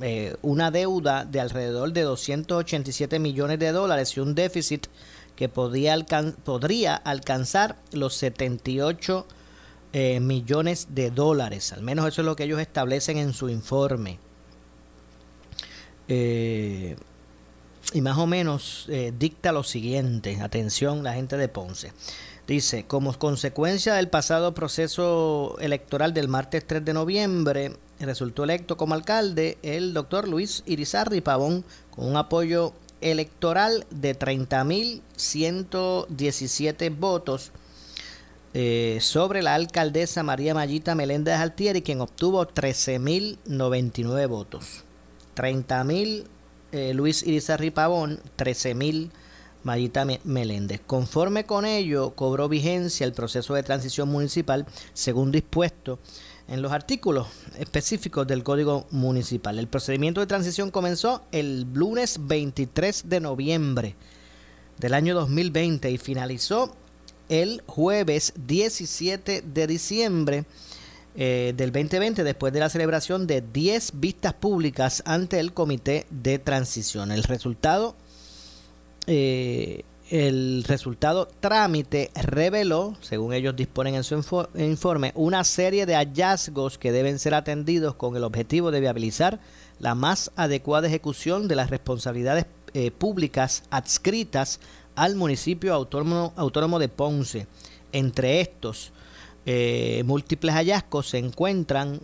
eh, 0.00 0.34
una 0.42 0.70
deuda 0.70 1.24
de 1.24 1.40
alrededor 1.40 1.92
de 1.92 2.02
287 2.02 3.18
millones 3.18 3.58
de 3.60 3.70
dólares 3.70 4.16
y 4.16 4.20
un 4.20 4.34
déficit 4.34 4.86
que 5.36 5.48
podría 5.48 5.94
alcanzar 6.96 7.76
los 7.92 8.14
78 8.14 9.26
eh, 9.92 10.20
millones 10.20 10.88
de 10.90 11.10
dólares. 11.10 11.72
Al 11.72 11.82
menos 11.82 12.08
eso 12.08 12.22
es 12.22 12.26
lo 12.26 12.34
que 12.34 12.44
ellos 12.44 12.60
establecen 12.60 13.18
en 13.18 13.32
su 13.32 13.48
informe. 13.48 14.18
Eh, 16.08 16.96
y 17.92 18.00
más 18.00 18.18
o 18.18 18.26
menos 18.26 18.88
dicta 19.18 19.52
lo 19.52 19.62
siguiente. 19.62 20.40
Atención, 20.40 21.04
la 21.04 21.14
gente 21.14 21.36
de 21.36 21.48
Ponce. 21.48 21.92
Dice, 22.46 22.84
como 22.84 23.18
consecuencia 23.18 23.94
del 23.94 24.08
pasado 24.08 24.52
proceso 24.52 25.56
electoral 25.60 26.12
del 26.12 26.28
martes 26.28 26.66
3 26.66 26.84
de 26.84 26.92
noviembre, 26.92 27.72
resultó 28.00 28.44
electo 28.44 28.76
como 28.76 28.92
alcalde 28.94 29.56
el 29.62 29.94
doctor 29.94 30.28
Luis 30.28 30.62
Irizarri 30.66 31.22
Pavón 31.22 31.64
con 31.90 32.06
un 32.06 32.18
apoyo 32.18 32.74
electoral 33.00 33.86
de 33.90 34.18
30.117 34.18 36.94
votos 36.94 37.52
eh, 38.52 38.98
sobre 39.00 39.40
la 39.42 39.54
alcaldesa 39.54 40.22
María 40.22 40.52
Mayita 40.54 40.94
Meléndez 40.94 41.36
Altieri, 41.36 41.80
quien 41.80 42.02
obtuvo 42.02 42.46
13.099 42.46 44.28
votos. 44.28 44.84
30.000 45.34 46.24
eh, 46.72 46.92
Luis 46.94 47.22
Irizarri 47.22 47.70
Pavón, 47.70 48.20
13.000 48.36 49.08
Mayita 49.64 50.06
Meléndez. 50.24 50.80
Conforme 50.86 51.44
con 51.44 51.66
ello, 51.66 52.14
cobró 52.14 52.48
vigencia 52.48 53.04
el 53.04 53.12
proceso 53.12 53.54
de 53.54 53.62
transición 53.62 54.08
municipal 54.08 54.66
según 54.92 55.32
dispuesto 55.32 55.98
en 56.46 56.62
los 56.62 56.72
artículos 56.72 57.26
específicos 57.58 58.26
del 58.26 58.42
Código 58.44 58.86
Municipal. 58.90 59.58
El 59.58 59.66
procedimiento 59.66 60.20
de 60.20 60.26
transición 60.26 60.70
comenzó 60.70 61.22
el 61.32 61.66
lunes 61.72 62.18
23 62.20 63.08
de 63.08 63.20
noviembre 63.20 63.96
del 64.78 64.94
año 64.94 65.14
2020 65.14 65.90
y 65.90 65.98
finalizó 65.98 66.74
el 67.28 67.62
jueves 67.66 68.34
17 68.46 69.42
de 69.42 69.66
diciembre 69.66 70.44
eh, 71.16 71.54
del 71.56 71.70
2020 71.70 72.24
después 72.24 72.52
de 72.52 72.60
la 72.60 72.68
celebración 72.68 73.26
de 73.26 73.40
10 73.40 73.92
vistas 74.00 74.34
públicas 74.34 75.02
ante 75.06 75.38
el 75.38 75.52
comité 75.52 76.06
de 76.10 76.38
transición. 76.38 77.12
El 77.12 77.22
resultado, 77.22 77.94
eh, 79.06 79.84
el 80.10 80.64
resultado 80.64 81.28
trámite 81.40 82.10
reveló, 82.14 82.94
según 83.00 83.32
ellos 83.32 83.56
disponen 83.56 83.94
en 83.94 84.04
su 84.04 84.22
informe, 84.54 85.12
una 85.14 85.44
serie 85.44 85.86
de 85.86 85.94
hallazgos 85.94 86.78
que 86.78 86.92
deben 86.92 87.18
ser 87.18 87.34
atendidos 87.34 87.94
con 87.94 88.16
el 88.16 88.24
objetivo 88.24 88.70
de 88.70 88.80
viabilizar 88.80 89.40
la 89.78 89.94
más 89.94 90.30
adecuada 90.36 90.88
ejecución 90.88 91.48
de 91.48 91.56
las 91.56 91.70
responsabilidades 91.70 92.46
eh, 92.74 92.90
públicas 92.90 93.64
adscritas 93.70 94.60
al 94.94 95.16
municipio 95.16 95.74
autónomo, 95.74 96.32
autónomo 96.36 96.78
de 96.78 96.88
Ponce. 96.88 97.46
Entre 97.92 98.40
estos 98.40 98.92
eh, 99.46 100.02
múltiples 100.04 100.54
hallazgos 100.54 101.08
se 101.08 101.18
encuentran 101.18 102.00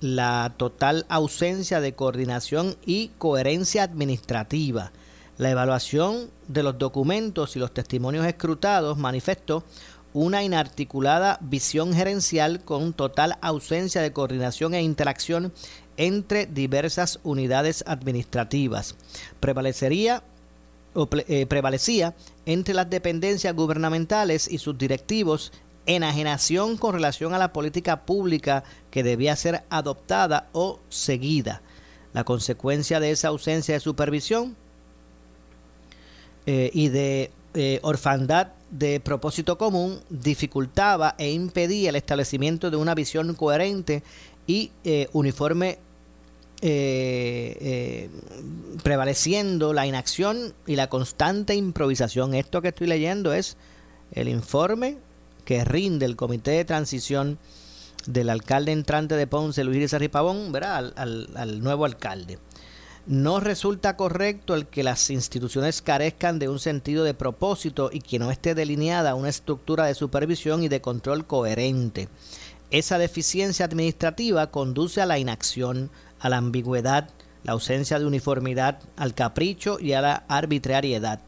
la 0.00 0.54
total 0.56 1.06
ausencia 1.08 1.80
de 1.80 1.94
coordinación 1.94 2.76
y 2.84 3.12
coherencia 3.18 3.82
administrativa. 3.82 4.92
La 5.38 5.50
evaluación 5.50 6.30
de 6.48 6.62
los 6.62 6.78
documentos 6.78 7.56
y 7.56 7.58
los 7.58 7.72
testimonios 7.72 8.26
escrutados 8.26 8.96
manifestó 8.96 9.64
una 10.14 10.42
inarticulada 10.42 11.38
visión 11.42 11.92
gerencial 11.92 12.64
con 12.64 12.94
total 12.94 13.36
ausencia 13.42 14.00
de 14.00 14.12
coordinación 14.12 14.72
e 14.72 14.82
interacción 14.82 15.52
entre 15.98 16.46
diversas 16.46 17.20
unidades 17.22 17.84
administrativas. 17.86 18.96
Prevalecería 19.40 20.22
eh, 21.28 21.44
prevalecía 21.44 22.14
entre 22.46 22.72
las 22.72 22.88
dependencias 22.88 23.54
gubernamentales 23.54 24.48
y 24.50 24.56
sus 24.56 24.78
directivos 24.78 25.52
enajenación 25.84 26.78
con 26.78 26.94
relación 26.94 27.34
a 27.34 27.38
la 27.38 27.52
política 27.52 28.06
pública 28.06 28.64
que 28.90 29.02
debía 29.02 29.36
ser 29.36 29.64
adoptada 29.68 30.48
o 30.52 30.80
seguida. 30.88 31.60
La 32.14 32.24
consecuencia 32.24 32.98
de 32.98 33.10
esa 33.10 33.28
ausencia 33.28 33.74
de 33.74 33.80
supervisión 33.80 34.56
eh, 36.46 36.70
y 36.72 36.88
de 36.88 37.30
eh, 37.54 37.80
orfandad 37.82 38.48
de 38.70 39.00
propósito 39.00 39.58
común 39.58 40.00
dificultaba 40.10 41.14
e 41.18 41.30
impedía 41.30 41.90
el 41.90 41.96
establecimiento 41.96 42.70
de 42.70 42.76
una 42.76 42.94
visión 42.94 43.34
coherente 43.34 44.02
y 44.46 44.70
uniforme 45.12 45.78
eh, 46.62 47.58
eh, 47.60 48.10
prevaleciendo 48.82 49.74
la 49.74 49.86
inacción 49.86 50.54
y 50.66 50.76
la 50.76 50.88
constante 50.88 51.54
improvisación. 51.54 52.32
Esto 52.34 52.62
que 52.62 52.68
estoy 52.68 52.86
leyendo 52.86 53.34
es 53.34 53.58
el 54.12 54.28
informe 54.28 54.96
que 55.44 55.64
rinde 55.66 56.06
el 56.06 56.16
comité 56.16 56.52
de 56.52 56.64
transición 56.64 57.38
del 58.06 58.30
alcalde 58.30 58.72
entrante 58.72 59.16
de 59.16 59.26
Ponce, 59.26 59.64
Luis 59.64 59.80
Rizarri 59.80 60.08
Pavón, 60.08 60.56
Al, 60.56 60.94
al, 60.96 61.62
nuevo 61.62 61.84
alcalde. 61.84 62.38
No 63.06 63.38
resulta 63.38 63.96
correcto 63.96 64.56
el 64.56 64.66
que 64.66 64.82
las 64.82 65.10
instituciones 65.10 65.80
carezcan 65.80 66.40
de 66.40 66.48
un 66.48 66.58
sentido 66.58 67.04
de 67.04 67.14
propósito 67.14 67.88
y 67.92 68.00
que 68.00 68.18
no 68.18 68.32
esté 68.32 68.56
delineada 68.56 69.14
una 69.14 69.28
estructura 69.28 69.86
de 69.86 69.94
supervisión 69.94 70.64
y 70.64 70.68
de 70.68 70.80
control 70.80 71.24
coherente. 71.24 72.08
Esa 72.72 72.98
deficiencia 72.98 73.64
administrativa 73.64 74.50
conduce 74.50 75.00
a 75.00 75.06
la 75.06 75.20
inacción, 75.20 75.88
a 76.18 76.28
la 76.28 76.38
ambigüedad, 76.38 77.08
la 77.44 77.52
ausencia 77.52 78.00
de 78.00 78.06
uniformidad, 78.06 78.80
al 78.96 79.14
capricho 79.14 79.78
y 79.78 79.92
a 79.92 80.00
la 80.00 80.24
arbitrariedad. 80.26 81.20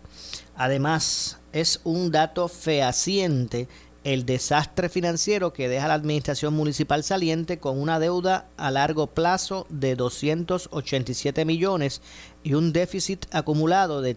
Además, 0.57 1.39
es 1.53 1.81
un 1.85 2.11
dato 2.11 2.49
fehaciente 2.49 3.69
el 4.15 4.25
desastre 4.25 4.89
financiero 4.89 5.53
que 5.53 5.69
deja 5.69 5.87
la 5.87 5.93
administración 5.93 6.55
municipal 6.55 7.05
saliente 7.05 7.59
con 7.59 7.79
una 7.79 8.01
deuda 8.01 8.49
a 8.57 8.71
largo 8.71 9.09
plazo 9.09 9.67
de 9.69 9.97
287 9.97 11.45
millones 11.45 12.01
y 12.43 12.55
un 12.55 12.73
déficit 12.73 13.27
acumulado 13.33 14.01
de 14.01 14.17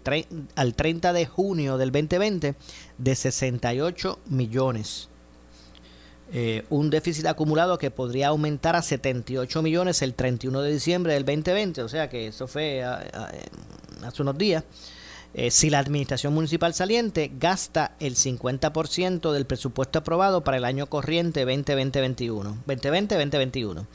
al 0.56 0.76
30 0.76 1.12
de 1.12 1.26
junio 1.26 1.78
del 1.78 1.92
2020 1.92 2.56
de 2.98 3.16
68 3.16 4.20
millones. 4.28 5.10
Eh, 6.32 6.64
un 6.70 6.90
déficit 6.90 7.26
acumulado 7.26 7.78
que 7.78 7.92
podría 7.92 8.30
aumentar 8.30 8.78
a 8.78 8.82
78 8.82 9.62
millones 9.62 10.02
el 10.02 10.14
31 10.14 10.62
de 10.62 10.72
diciembre 10.72 11.16
del 11.16 11.26
2020, 11.26 11.82
o 11.82 11.90
sea 11.90 12.10
que 12.10 12.28
eso 12.28 12.48
fue 12.48 12.82
ah, 12.82 13.04
ah, 13.14 13.30
hace 14.06 14.22
unos 14.22 14.38
días. 14.38 14.64
Eh, 15.34 15.50
si 15.50 15.70
la 15.70 15.80
administración 15.80 16.34
municipal 16.34 16.74
saliente 16.74 17.32
gasta 17.40 17.96
el 18.00 18.16
50% 18.16 19.32
del 19.32 19.46
presupuesto 19.46 20.00
aprobado 20.00 20.44
para 20.44 20.58
el 20.58 20.66
año 20.66 20.88
corriente 20.88 21.46
2020-21, 21.48 22.64
2020-2021, 22.68 23.86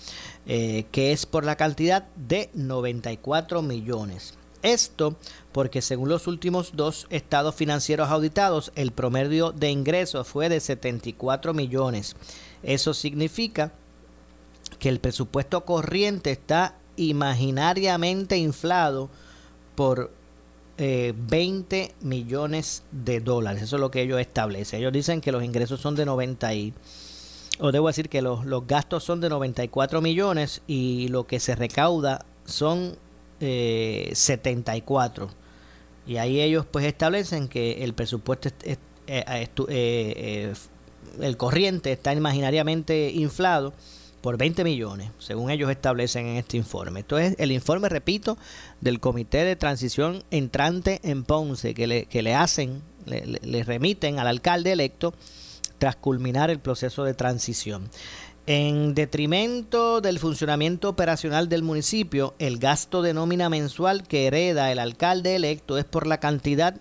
eh, 0.46 0.86
que 0.90 1.12
es 1.12 1.26
por 1.26 1.44
la 1.44 1.56
cantidad 1.56 2.06
de 2.16 2.50
94 2.54 3.60
millones. 3.60 4.34
Esto 4.62 5.16
porque 5.52 5.82
según 5.82 6.08
los 6.08 6.26
últimos 6.26 6.72
dos 6.74 7.06
estados 7.10 7.54
financieros 7.54 8.08
auditados, 8.08 8.72
el 8.74 8.92
promedio 8.92 9.52
de 9.52 9.70
ingresos 9.70 10.26
fue 10.26 10.48
de 10.48 10.60
74 10.60 11.52
millones. 11.52 12.16
Eso 12.62 12.94
significa 12.94 13.72
que 14.78 14.88
el 14.88 15.00
presupuesto 15.00 15.64
corriente 15.64 16.30
está 16.30 16.76
imaginariamente 16.96 18.38
inflado 18.38 19.10
por 19.74 20.10
20 20.78 21.94
millones 22.02 22.82
de 22.92 23.20
dólares. 23.20 23.62
Eso 23.62 23.76
es 23.76 23.80
lo 23.80 23.90
que 23.90 24.02
ellos 24.02 24.20
establecen. 24.20 24.80
Ellos 24.80 24.92
dicen 24.92 25.20
que 25.20 25.32
los 25.32 25.42
ingresos 25.42 25.80
son 25.80 25.94
de 25.94 26.04
90 26.04 26.54
y 26.54 26.74
o 27.58 27.72
debo 27.72 27.86
decir 27.86 28.08
que 28.08 28.22
los, 28.22 28.44
los 28.44 28.66
gastos 28.66 29.04
son 29.04 29.20
de 29.20 29.28
94 29.28 30.00
millones 30.00 30.62
y 30.66 31.08
lo 31.08 31.26
que 31.26 31.40
se 31.40 31.54
recauda 31.54 32.26
son 32.44 32.96
eh, 33.40 34.10
74. 34.12 35.30
Y 36.06 36.18
ahí 36.18 36.40
ellos 36.40 36.66
pues 36.70 36.84
establecen 36.84 37.48
que 37.48 37.84
el 37.84 37.94
presupuesto 37.94 38.50
eh, 38.62 38.76
eh, 39.06 39.48
eh, 39.68 40.54
el 41.20 41.36
corriente 41.36 41.92
está 41.92 42.12
imaginariamente 42.12 43.10
inflado 43.10 43.72
por 44.20 44.36
20 44.36 44.64
millones, 44.64 45.10
según 45.18 45.50
ellos 45.50 45.70
establecen 45.70 46.26
en 46.26 46.36
este 46.36 46.56
informe. 46.56 47.00
Esto 47.00 47.18
es 47.18 47.34
el 47.38 47.52
informe, 47.52 47.88
repito, 47.88 48.36
del 48.80 49.00
Comité 49.00 49.44
de 49.44 49.56
Transición 49.56 50.22
Entrante 50.30 51.00
en 51.02 51.24
Ponce, 51.24 51.74
que 51.74 51.86
le, 51.86 52.06
que 52.06 52.22
le 52.22 52.34
hacen, 52.34 52.82
le, 53.04 53.24
le 53.26 53.64
remiten 53.64 54.18
al 54.18 54.26
alcalde 54.26 54.72
electo 54.72 55.14
tras 55.78 55.96
culminar 55.96 56.50
el 56.50 56.58
proceso 56.58 57.04
de 57.04 57.14
transición. 57.14 57.90
En 58.48 58.94
detrimento 58.94 60.00
del 60.00 60.20
funcionamiento 60.20 60.88
operacional 60.88 61.48
del 61.48 61.64
municipio, 61.64 62.34
el 62.38 62.58
gasto 62.58 63.02
de 63.02 63.12
nómina 63.12 63.48
mensual 63.48 64.06
que 64.06 64.26
hereda 64.26 64.70
el 64.70 64.78
alcalde 64.78 65.34
electo 65.34 65.78
es 65.78 65.84
por 65.84 66.06
la 66.06 66.20
cantidad 66.20 66.76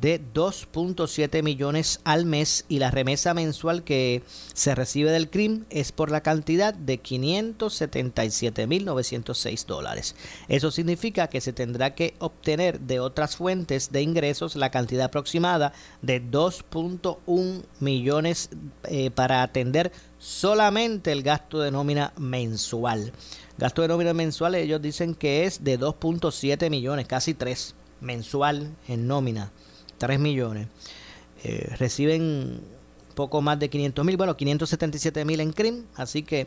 de 0.00 0.20
2.7 0.34 1.42
millones 1.42 2.00
al 2.04 2.24
mes 2.26 2.64
y 2.68 2.78
la 2.78 2.90
remesa 2.90 3.32
mensual 3.34 3.84
que 3.84 4.22
se 4.52 4.74
recibe 4.74 5.10
del 5.10 5.30
CRIM 5.30 5.64
es 5.70 5.92
por 5.92 6.10
la 6.10 6.22
cantidad 6.22 6.74
de 6.74 7.02
577.906 7.02 9.66
dólares. 9.66 10.16
Eso 10.48 10.70
significa 10.70 11.28
que 11.28 11.40
se 11.40 11.52
tendrá 11.52 11.94
que 11.94 12.14
obtener 12.18 12.80
de 12.80 13.00
otras 13.00 13.36
fuentes 13.36 13.92
de 13.92 14.02
ingresos 14.02 14.56
la 14.56 14.70
cantidad 14.70 15.06
aproximada 15.06 15.72
de 16.02 16.22
2.1 16.22 17.62
millones 17.80 18.50
eh, 18.84 19.10
para 19.10 19.42
atender 19.42 19.90
solamente 20.18 21.12
el 21.12 21.22
gasto 21.22 21.60
de 21.60 21.70
nómina 21.70 22.12
mensual. 22.18 23.12
Gasto 23.56 23.82
de 23.82 23.88
nómina 23.88 24.14
mensual 24.14 24.56
ellos 24.56 24.82
dicen 24.82 25.14
que 25.14 25.44
es 25.44 25.62
de 25.62 25.78
2.7 25.78 26.70
millones, 26.70 27.06
casi 27.06 27.34
3 27.34 27.76
mensual 28.00 28.74
en 28.88 29.06
nómina 29.06 29.52
3 30.04 30.20
millones. 30.20 30.68
Eh, 31.42 31.74
reciben 31.78 32.60
poco 33.14 33.40
más 33.40 33.58
de 33.58 33.70
500 33.70 34.04
mil, 34.04 34.18
bueno, 34.18 34.36
577 34.36 35.24
mil 35.24 35.40
en 35.40 35.52
CRIM, 35.52 35.84
así 35.94 36.22
que 36.22 36.46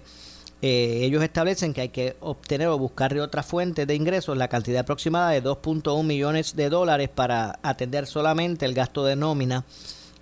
eh, 0.61 0.99
ellos 1.01 1.23
establecen 1.23 1.73
que 1.73 1.81
hay 1.81 1.89
que 1.89 2.15
obtener 2.19 2.67
o 2.67 2.77
buscar 2.77 3.17
otra 3.17 3.41
fuente 3.41 3.87
de 3.87 3.95
ingresos, 3.95 4.37
la 4.37 4.47
cantidad 4.47 4.81
aproximada 4.81 5.31
de 5.31 5.43
2.1 5.43 6.03
millones 6.03 6.55
de 6.55 6.69
dólares 6.69 7.09
para 7.09 7.57
atender 7.63 8.05
solamente 8.05 8.65
el 8.65 8.75
gasto 8.75 9.05
de 9.05 9.15
nómina 9.15 9.65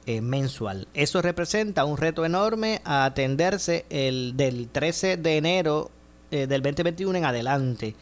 eh, 0.06 0.22
mensual. 0.22 0.88
Eso 0.94 1.22
representa 1.22 1.84
un 1.84 1.98
reto 1.98 2.24
enorme 2.24 2.82
a 2.86 3.04
atenderse 3.04 3.86
el 3.90 4.38
del 4.38 4.70
13 4.70 5.18
de 5.18 5.38
enero 5.38 5.92
del 6.32 6.62
2021 6.62 7.18
en 7.18 7.26
adelante, 7.26 7.96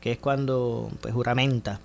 que 0.00 0.12
es 0.12 0.18
cuando 0.18 0.90
pues 1.00 1.12
juramenta 1.12 1.80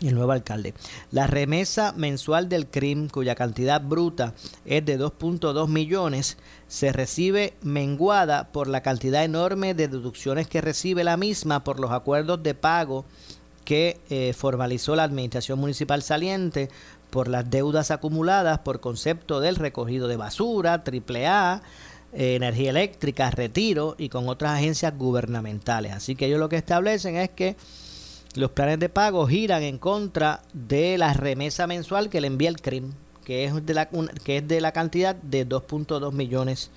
el 0.00 0.14
nuevo 0.14 0.32
alcalde. 0.32 0.74
La 1.10 1.26
remesa 1.26 1.92
mensual 1.92 2.48
del 2.48 2.66
CRIM, 2.66 3.08
cuya 3.08 3.34
cantidad 3.34 3.80
bruta 3.80 4.34
es 4.64 4.84
de 4.84 4.98
2.2 4.98 5.68
millones, 5.68 6.36
se 6.68 6.92
recibe 6.92 7.54
menguada 7.62 8.52
por 8.52 8.68
la 8.68 8.82
cantidad 8.82 9.24
enorme 9.24 9.74
de 9.74 9.88
deducciones 9.88 10.46
que 10.46 10.60
recibe 10.60 11.04
la 11.04 11.16
misma 11.16 11.64
por 11.64 11.80
los 11.80 11.90
acuerdos 11.90 12.42
de 12.42 12.54
pago 12.54 13.04
que 13.64 14.00
eh, 14.08 14.32
formalizó 14.32 14.96
la 14.96 15.04
Administración 15.04 15.58
Municipal 15.58 16.02
saliente 16.02 16.70
por 17.10 17.28
las 17.28 17.50
deudas 17.50 17.90
acumuladas 17.90 18.60
por 18.60 18.80
concepto 18.80 19.40
del 19.40 19.56
recogido 19.56 20.08
de 20.08 20.16
basura, 20.16 20.82
AAA, 20.84 21.62
eh, 22.12 22.36
energía 22.36 22.70
eléctrica, 22.70 23.30
retiro 23.30 23.94
y 23.98 24.08
con 24.08 24.28
otras 24.28 24.52
agencias 24.52 24.96
gubernamentales. 24.96 25.92
Así 25.92 26.16
que 26.16 26.26
ellos 26.26 26.40
lo 26.40 26.48
que 26.48 26.56
establecen 26.56 27.16
es 27.16 27.30
que 27.30 27.56
los 28.34 28.50
planes 28.50 28.78
de 28.78 28.88
pago 28.88 29.26
giran 29.26 29.62
en 29.62 29.78
contra 29.78 30.42
de 30.52 30.98
la 30.98 31.12
remesa 31.12 31.66
mensual 31.66 32.08
que 32.08 32.20
le 32.20 32.26
envía 32.26 32.48
el 32.48 32.60
CRIM, 32.60 32.92
que 33.24 33.44
es 33.44 33.66
de 33.66 33.74
la, 33.74 33.88
que 34.24 34.38
es 34.38 34.48
de 34.48 34.60
la 34.60 34.72
cantidad 34.72 35.14
de 35.14 35.48
2.2 35.48 36.12
millones 36.12 36.70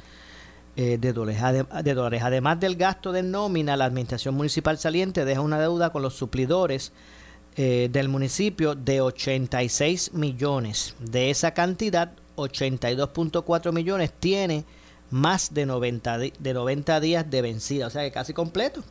eh, 0.76 0.98
de, 1.00 1.14
dólares. 1.14 1.42
de 1.84 1.94
dólares. 1.94 2.24
Además 2.24 2.60
del 2.60 2.76
gasto 2.78 3.12
de 3.12 3.24
nómina, 3.24 3.76
la 3.76 3.86
administración 3.86 4.36
municipal 4.36 4.78
saliente 4.78 5.26
deja 5.26 5.42
una 5.42 5.60
deuda 5.60 5.92
con 5.92 6.02
los 6.02 6.16
suplidores 6.16 6.94
eh, 7.58 7.90
del 7.92 8.08
municipio 8.08 8.76
de 8.76 9.02
86 9.02 10.14
millones. 10.14 10.96
De 11.00 11.30
esa 11.30 11.54
cantidad, 11.54 12.14
82.4 12.38 13.74
millones 13.74 14.14
tiene 14.18 14.64
más 15.10 15.54
de 15.54 15.66
90, 15.66 16.18
de 16.18 16.54
90 16.54 17.00
días 17.02 17.30
de 17.30 17.42
vencida, 17.42 17.88
o 17.88 17.90
sea 17.90 18.04
que 18.04 18.12
casi 18.12 18.34
completo 18.34 18.82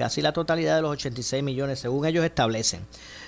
casi 0.00 0.22
la 0.22 0.32
totalidad 0.32 0.76
de 0.76 0.82
los 0.82 0.92
86 0.92 1.42
millones, 1.42 1.78
según 1.78 2.06
ellos 2.06 2.24
establecen. 2.24 2.86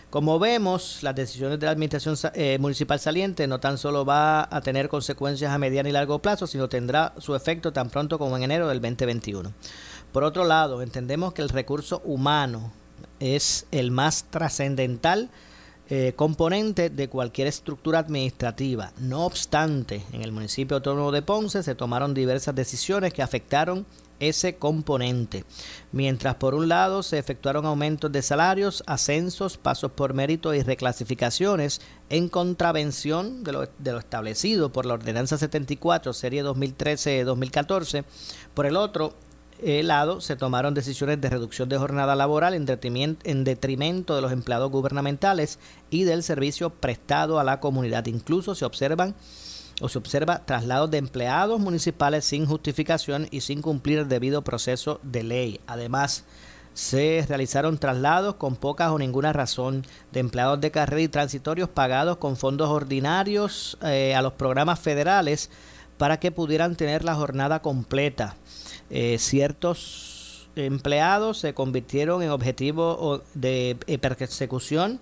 Como 0.08 0.38
vemos, 0.38 1.02
las 1.02 1.14
decisiones 1.14 1.61
de 1.61 1.66
la 1.66 1.72
Administración 1.72 2.16
eh, 2.32 2.56
Municipal 2.58 2.98
saliente 2.98 3.46
no 3.46 3.61
tan 3.61 3.76
solo 3.76 4.06
va 4.06 4.48
a 4.50 4.61
tener 4.62 4.88
consecuencias 4.88 5.52
a 5.52 5.58
mediano 5.58 5.90
y 5.90 5.92
largo 5.92 6.20
plazo, 6.20 6.46
sino 6.46 6.70
tendrá 6.70 7.12
su 7.18 7.35
efecto 7.35 7.74
tan 7.74 7.90
pronto 7.90 8.18
como 8.18 8.38
en 8.38 8.44
enero 8.44 8.68
del 8.68 8.80
2021. 8.80 9.52
Por 10.12 10.24
otro 10.24 10.44
lado, 10.44 10.80
entendemos 10.80 11.35
que 11.35 11.42
el 11.42 11.50
recurso 11.50 12.00
humano 12.06 12.72
es 13.20 13.66
el 13.70 13.90
más 13.90 14.24
trascendental 14.30 15.28
eh, 15.90 16.14
componente 16.16 16.88
de 16.88 17.08
cualquier 17.08 17.48
estructura 17.48 17.98
administrativa. 17.98 18.92
No 18.98 19.26
obstante, 19.26 20.02
en 20.12 20.22
el 20.22 20.32
municipio 20.32 20.78
autónomo 20.78 21.12
de 21.12 21.20
Ponce 21.20 21.62
se 21.62 21.74
tomaron 21.74 22.14
diversas 22.14 22.54
decisiones 22.54 23.12
que 23.12 23.20
afectaron 23.20 23.85
ese 24.28 24.56
componente. 24.56 25.44
Mientras 25.92 26.37
por 26.37 26.54
un 26.54 26.68
lado 26.68 27.02
se 27.02 27.18
efectuaron 27.18 27.66
aumentos 27.66 28.11
de 28.11 28.22
salarios, 28.22 28.82
ascensos, 28.87 29.58
pasos 29.58 29.92
por 29.92 30.14
mérito 30.14 30.54
y 30.54 30.62
reclasificaciones 30.62 31.80
en 32.08 32.28
contravención 32.28 33.44
de 33.44 33.52
lo, 33.52 33.66
de 33.66 33.92
lo 33.92 33.98
establecido 33.98 34.72
por 34.72 34.87
la 34.87 34.94
Ordenanza 34.94 35.38
74, 35.38 36.12
serie 36.12 36.44
2013-2014, 36.44 38.04
por 38.54 38.66
el 38.66 38.76
otro 38.76 39.14
lado 39.64 40.20
se 40.20 40.35
tomaron 40.35 40.74
decisiones 40.74 41.20
de 41.20 41.30
reducción 41.30 41.68
de 41.68 41.78
jornada 41.78 42.16
laboral 42.16 42.54
en 42.54 43.44
detrimento 43.44 44.16
de 44.16 44.20
los 44.20 44.32
empleados 44.32 44.72
gubernamentales 44.72 45.61
y 45.88 46.02
del 46.02 46.24
servicio 46.24 46.70
prestado 46.70 47.38
a 47.38 47.44
la 47.44 47.61
comunidad. 47.61 48.06
Incluso 48.06 48.56
se 48.56 48.64
observan 48.64 49.14
o 49.80 49.88
se 49.88 49.98
observa 49.98 50.44
traslados 50.44 50.90
de 50.90 50.98
empleados 50.98 51.61
municipales 51.61 52.24
sin 52.24 52.46
justificación 52.46 53.28
y 53.30 53.40
sin 53.40 53.62
cumplir 53.62 54.00
el 54.00 54.08
debido 54.08 54.42
proceso 54.42 55.00
de 55.02 55.22
ley. 55.22 55.61
Además, 55.66 56.24
se 56.74 57.24
realizaron 57.28 57.78
traslados 57.78 58.37
con 58.37 58.56
pocas 58.56 58.90
o 58.90 58.98
ninguna 58.98 59.32
razón 59.32 59.85
de 60.11 60.20
empleados 60.20 60.61
de 60.61 60.70
carrera 60.70 61.02
y 61.02 61.08
transitorios 61.08 61.68
pagados 61.68 62.16
con 62.16 62.37
fondos 62.37 62.70
ordinarios 62.70 63.78
eh, 63.82 64.14
a 64.14 64.22
los 64.22 64.32
programas 64.35 64.80
federales 64.80 65.50
para 65.98 66.18
que 66.18 66.32
pudieran 66.32 66.76
tener 66.76 67.04
la 67.04 67.14
jornada 67.14 67.61
completa. 67.61 68.37
Eh, 68.90 69.18
ciertos 69.18 70.48
empleados 70.56 71.38
se 71.38 71.54
convirtieron 71.54 72.22
en 72.22 72.30
objetivo 72.30 73.22
de 73.35 73.76
eh, 73.87 73.98
persecución 73.98 75.00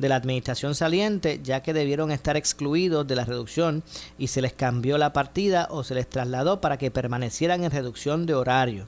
de 0.00 0.08
la 0.08 0.16
administración 0.16 0.74
saliente, 0.74 1.40
ya 1.42 1.62
que 1.62 1.72
debieron 1.74 2.10
estar 2.10 2.36
excluidos 2.36 3.06
de 3.06 3.16
la 3.16 3.24
reducción 3.24 3.82
y 4.18 4.28
se 4.28 4.42
les 4.42 4.52
cambió 4.52 4.98
la 4.98 5.12
partida 5.12 5.68
o 5.70 5.84
se 5.84 5.94
les 5.94 6.08
trasladó 6.08 6.60
para 6.60 6.78
que 6.78 6.90
permanecieran 6.90 7.64
en 7.64 7.70
reducción 7.70 8.26
de 8.26 8.34
horario. 8.34 8.86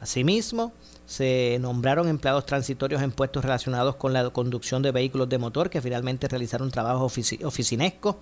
Asimismo, 0.00 0.72
se 1.04 1.58
nombraron 1.60 2.08
empleados 2.08 2.46
transitorios 2.46 3.02
en 3.02 3.12
puestos 3.12 3.44
relacionados 3.44 3.96
con 3.96 4.12
la 4.12 4.30
conducción 4.30 4.80
de 4.80 4.92
vehículos 4.92 5.28
de 5.28 5.38
motor 5.38 5.68
que 5.68 5.82
finalmente 5.82 6.28
realizaron 6.28 6.70
trabajo 6.70 7.04
oficinesco 7.04 8.18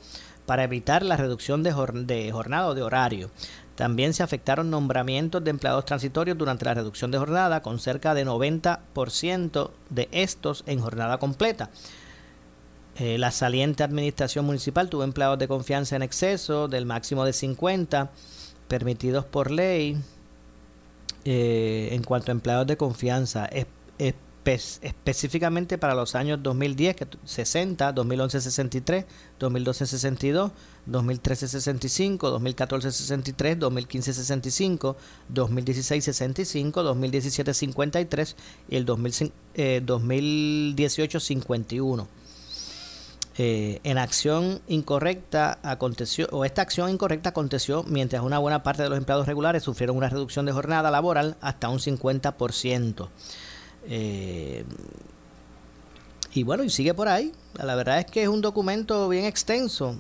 para 0.47 0.65
evitar 0.65 1.05
la 1.05 1.17
reducción 1.17 1.63
de, 1.63 1.75
de 2.07 2.33
jornada 2.33 2.69
o 2.69 2.75
de 2.75 2.83
horario. 2.83 3.31
También 3.77 4.13
se 4.13 4.25
afectaron 4.25 4.71
nombramientos 4.71 5.45
de 5.45 5.51
empleados 5.51 5.85
transitorios 5.85 6.37
durante 6.37 6.65
la 6.65 6.75
reducción 6.75 7.13
de 7.13 7.19
jornada, 7.19 7.63
con 7.63 7.79
cerca 7.79 8.13
de 8.13 8.27
90% 8.27 9.71
de 9.91 10.09
estos 10.11 10.65
en 10.67 10.81
jornada 10.81 11.19
completa. 11.19 11.71
Eh, 12.99 13.17
la 13.17 13.31
saliente 13.31 13.85
administración 13.85 14.45
municipal 14.45 14.91
tuvo 14.91 15.05
empleados 15.05 15.39
de 15.39 15.47
confianza 15.47 15.95
en 15.95 16.03
exceso 16.03 16.67
del 16.67 16.85
máximo 16.85 17.25
de 17.25 17.33
50 17.33 18.11
permitidos 18.67 19.25
por 19.25 19.53
ley. 19.53 19.97
Eh, 21.25 21.91
en 21.93 22.03
cuanto 22.03 22.31
a 22.31 22.33
empleados 22.33 22.67
de 22.67 22.77
confianza, 22.77 23.49
específicamente 24.83 25.77
para 25.77 25.95
los 25.95 26.15
años 26.15 26.43
2010, 26.43 26.97
que 26.97 27.07
60, 27.25 27.93
2011 27.93 28.41
63, 28.41 29.05
2012 29.39 29.87
62, 29.87 30.51
2013 30.87 31.49
65, 31.49 32.31
2014 32.31 32.91
63, 32.91 33.59
2015 33.59 34.15
65, 34.15 34.97
2016 35.29 36.05
65, 36.05 36.83
2017 36.83 37.55
53 37.55 38.37
y 38.71 38.77
el 38.77 38.87
2018 38.87 41.21
51. 41.21 42.09
Eh, 43.41 43.79
en 43.85 43.99
acción 43.99 44.61
incorrecta 44.67 45.61
aconteció, 45.63 46.27
o 46.33 46.45
esta 46.45 46.63
acción 46.63 46.91
incorrecta 46.91 47.29
aconteció 47.29 47.85
mientras 47.85 48.25
una 48.25 48.41
buena 48.41 48.65
parte 48.65 48.83
de 48.83 48.89
los 48.89 48.99
empleados 48.99 49.29
regulares 49.29 49.63
sufrieron 49.63 49.97
una 49.97 50.09
reducción 50.09 50.45
de 50.45 50.51
jornada 50.51 50.91
laboral 50.91 51.37
hasta 51.41 51.69
un 51.69 51.79
50%. 51.79 53.09
Eh, 53.87 54.65
y 56.35 56.43
bueno, 56.43 56.65
y 56.65 56.71
sigue 56.71 56.95
por 56.95 57.07
ahí. 57.07 57.33
La 57.63 57.77
verdad 57.77 58.01
es 58.01 58.07
que 58.07 58.25
es 58.25 58.29
un 58.29 58.41
documento 58.41 59.09
bien 59.09 59.25
extenso 59.25 59.95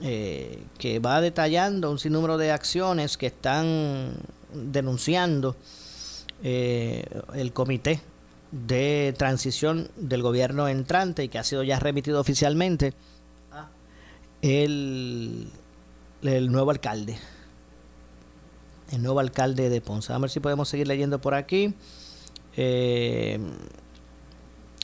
eh, 0.00 0.62
que 0.78 1.00
va 1.00 1.20
detallando 1.20 1.90
un 1.90 1.98
sinnúmero 1.98 2.38
de 2.38 2.52
acciones 2.52 3.16
que 3.16 3.26
están 3.26 4.14
denunciando 4.52 5.56
el 6.44 7.52
comité 7.52 8.00
de 8.50 9.14
transición 9.16 9.90
del 9.96 10.22
gobierno 10.22 10.68
entrante 10.68 11.24
y 11.24 11.28
que 11.28 11.38
ha 11.38 11.44
sido 11.44 11.62
ya 11.62 11.78
remitido 11.78 12.20
oficialmente 12.20 12.94
el, 14.42 15.50
el 16.22 16.52
nuevo 16.52 16.70
alcalde. 16.70 17.18
El 18.90 19.02
nuevo 19.02 19.20
alcalde 19.20 19.68
de 19.68 19.80
Ponce. 19.80 20.12
A 20.12 20.18
ver 20.18 20.30
si 20.30 20.40
podemos 20.40 20.68
seguir 20.68 20.86
leyendo 20.86 21.20
por 21.20 21.34
aquí. 21.34 21.74
Eh, 22.56 23.38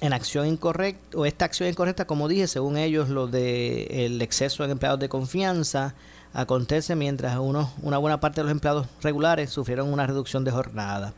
en 0.00 0.12
acción 0.12 0.46
incorrecta, 0.46 1.16
o 1.16 1.24
esta 1.24 1.46
acción 1.46 1.68
incorrecta, 1.68 2.06
como 2.06 2.28
dije, 2.28 2.46
según 2.46 2.76
ellos, 2.76 3.08
lo 3.08 3.26
de 3.26 4.04
el 4.04 4.20
exceso 4.20 4.62
en 4.62 4.70
empleados 4.70 5.00
de 5.00 5.08
confianza 5.08 5.94
acontece 6.34 6.94
mientras 6.94 7.38
uno, 7.38 7.72
una 7.80 7.96
buena 7.96 8.20
parte 8.20 8.40
de 8.40 8.44
los 8.44 8.52
empleados 8.52 8.86
regulares 9.00 9.50
sufrieron 9.50 9.90
una 9.90 10.06
reducción 10.06 10.44
de 10.44 10.50
jornada. 10.50 11.14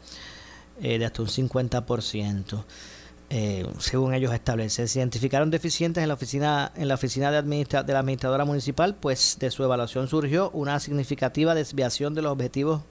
Eh, 0.81 0.99
de 0.99 1.07
hasta 1.07 1.23
un 1.23 1.29
50%. 1.29 2.65
Eh, 3.29 3.67
según 3.79 4.15
ellos 4.15 4.33
establecen. 4.33 4.87
Se 4.87 4.99
identificaron 5.01 5.51
deficientes 5.51 6.03
en 6.03 6.09
la 6.09 6.15
oficina, 6.15 6.73
en 6.77 6.89
la 6.89 6.95
oficina 6.95 7.31
de, 7.31 7.39
administra 7.39 7.83
de 7.83 7.93
la 7.93 8.01
administradora 8.01 8.45
municipal, 8.45 8.95
pues 8.95 9.37
de 9.41 9.51
su 9.51 9.65
evaluación 9.65 10.07
surgió 10.07 10.51
una 10.51 10.79
significativa 10.79 11.55
desviación 11.55 12.15
de 12.15 12.23
los 12.23 12.33
objetivos 12.33 12.83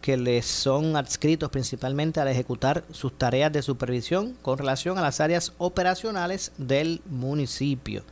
que 0.00 0.16
les 0.16 0.46
son 0.46 0.96
adscritos 0.96 1.50
principalmente 1.50 2.20
al 2.20 2.28
ejecutar 2.28 2.84
sus 2.90 3.16
tareas 3.16 3.52
de 3.52 3.62
supervisión 3.62 4.34
con 4.40 4.56
relación 4.58 4.98
a 4.98 5.02
las 5.02 5.20
áreas 5.20 5.52
operacionales 5.58 6.52
del 6.56 7.02
municipio. 7.06 8.02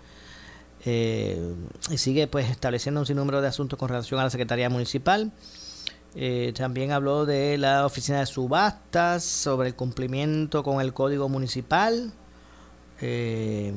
Eh, 0.85 1.55
y 1.91 1.99
sigue 1.99 2.29
pues 2.29 2.49
estableciendo 2.51 3.01
un 3.01 3.07
sinnúmero 3.07 3.41
de 3.41 3.49
asuntos 3.49 3.79
con 3.79 3.89
relación 3.89 4.21
a 4.21 4.25
la 4.25 4.31
Secretaría 4.31 4.71
Municipal. 4.71 5.33
Eh, 6.15 6.53
también 6.57 6.93
habló 6.93 7.27
de 7.27 7.59
la 7.59 7.85
oficina 7.85 8.21
de 8.21 8.27
subastas, 8.27 9.25
sobre 9.25 9.69
el 9.69 9.75
cumplimiento 9.75 10.63
con 10.63 10.81
el 10.81 10.95
código 10.95 11.29
municipal, 11.29 12.13
eh, 13.01 13.73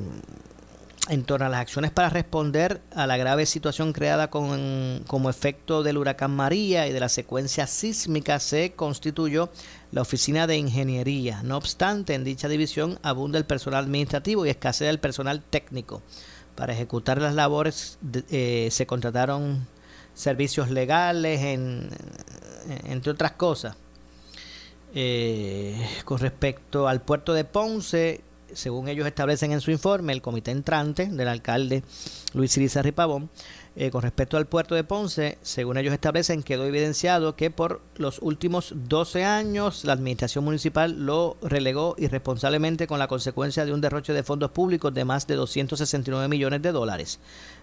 en 1.08 1.24
torno 1.24 1.46
a 1.46 1.48
las 1.48 1.60
acciones 1.60 1.90
para 1.90 2.08
responder 2.08 2.80
a 2.94 3.06
la 3.06 3.16
grave 3.16 3.44
situación 3.44 3.92
creada 3.92 4.30
con, 4.30 5.02
como 5.06 5.30
efecto 5.30 5.82
del 5.82 5.98
huracán 5.98 6.30
María 6.30 6.86
y 6.86 6.92
de 6.92 7.00
la 7.00 7.08
secuencia 7.08 7.66
sísmica, 7.66 8.38
se 8.38 8.72
constituyó 8.72 9.50
la 9.90 10.02
oficina 10.02 10.46
de 10.46 10.56
ingeniería. 10.56 11.42
No 11.42 11.56
obstante, 11.56 12.14
en 12.14 12.24
dicha 12.24 12.48
división 12.48 12.98
abunda 13.02 13.38
el 13.38 13.44
personal 13.44 13.84
administrativo 13.84 14.46
y 14.46 14.50
escasea 14.50 14.90
el 14.90 15.00
personal 15.00 15.42
técnico. 15.42 16.02
Para 16.54 16.72
ejecutar 16.72 17.20
las 17.20 17.34
labores 17.34 17.98
eh, 18.30 18.68
se 18.70 18.86
contrataron 18.86 19.66
servicios 20.22 20.70
legales, 20.70 21.40
en, 21.40 21.90
entre 22.84 23.12
otras 23.12 23.32
cosas. 23.32 23.76
Eh, 24.94 25.74
con 26.04 26.18
respecto 26.18 26.86
al 26.86 27.00
puerto 27.00 27.32
de 27.32 27.44
Ponce, 27.44 28.20
según 28.52 28.88
ellos 28.88 29.06
establecen 29.06 29.52
en 29.52 29.60
su 29.60 29.70
informe, 29.70 30.12
el 30.12 30.20
comité 30.20 30.50
entrante 30.50 31.06
del 31.06 31.28
alcalde 31.28 31.82
Luis 32.34 32.56
Irizarry 32.56 32.90
Ripabón, 32.90 33.30
eh, 33.74 33.90
con 33.90 34.02
respecto 34.02 34.36
al 34.36 34.46
puerto 34.46 34.74
de 34.74 34.84
Ponce, 34.84 35.38
según 35.40 35.78
ellos 35.78 35.94
establecen, 35.94 36.42
quedó 36.42 36.66
evidenciado 36.66 37.36
que 37.36 37.50
por 37.50 37.80
los 37.96 38.18
últimos 38.20 38.74
12 38.76 39.24
años 39.24 39.86
la 39.86 39.94
administración 39.94 40.44
municipal 40.44 41.06
lo 41.06 41.38
relegó 41.40 41.94
irresponsablemente 41.96 42.86
con 42.86 42.98
la 42.98 43.08
consecuencia 43.08 43.64
de 43.64 43.72
un 43.72 43.80
derroche 43.80 44.12
de 44.12 44.22
fondos 44.22 44.50
públicos 44.50 44.92
de 44.92 45.06
más 45.06 45.26
de 45.26 45.36
269 45.36 46.28
millones 46.28 46.60
de 46.60 46.70
dólares. 46.70 47.18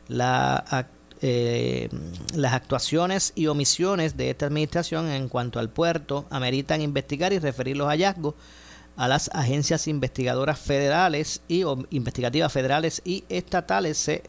La 0.08 0.88
eh, 1.22 1.90
las 2.34 2.54
actuaciones 2.54 3.34
y 3.36 3.48
omisiones 3.48 4.16
de 4.16 4.30
esta 4.30 4.46
administración 4.46 5.10
en 5.10 5.28
cuanto 5.28 5.60
al 5.60 5.70
puerto 5.70 6.26
ameritan 6.30 6.82
investigar 6.82 7.34
y 7.34 7.40
referir 7.40 7.76
los 7.76 7.88
hallazgos 7.88 8.36
a 8.96 9.08
las 9.08 9.30
agencias 9.34 9.88
investigadoras 9.88 10.60
federales 10.60 11.42
y 11.48 11.64
investigativas 11.90 12.52
federales 12.52 13.02
y 13.06 13.24
estatales 13.30 13.98
se 13.98 14.24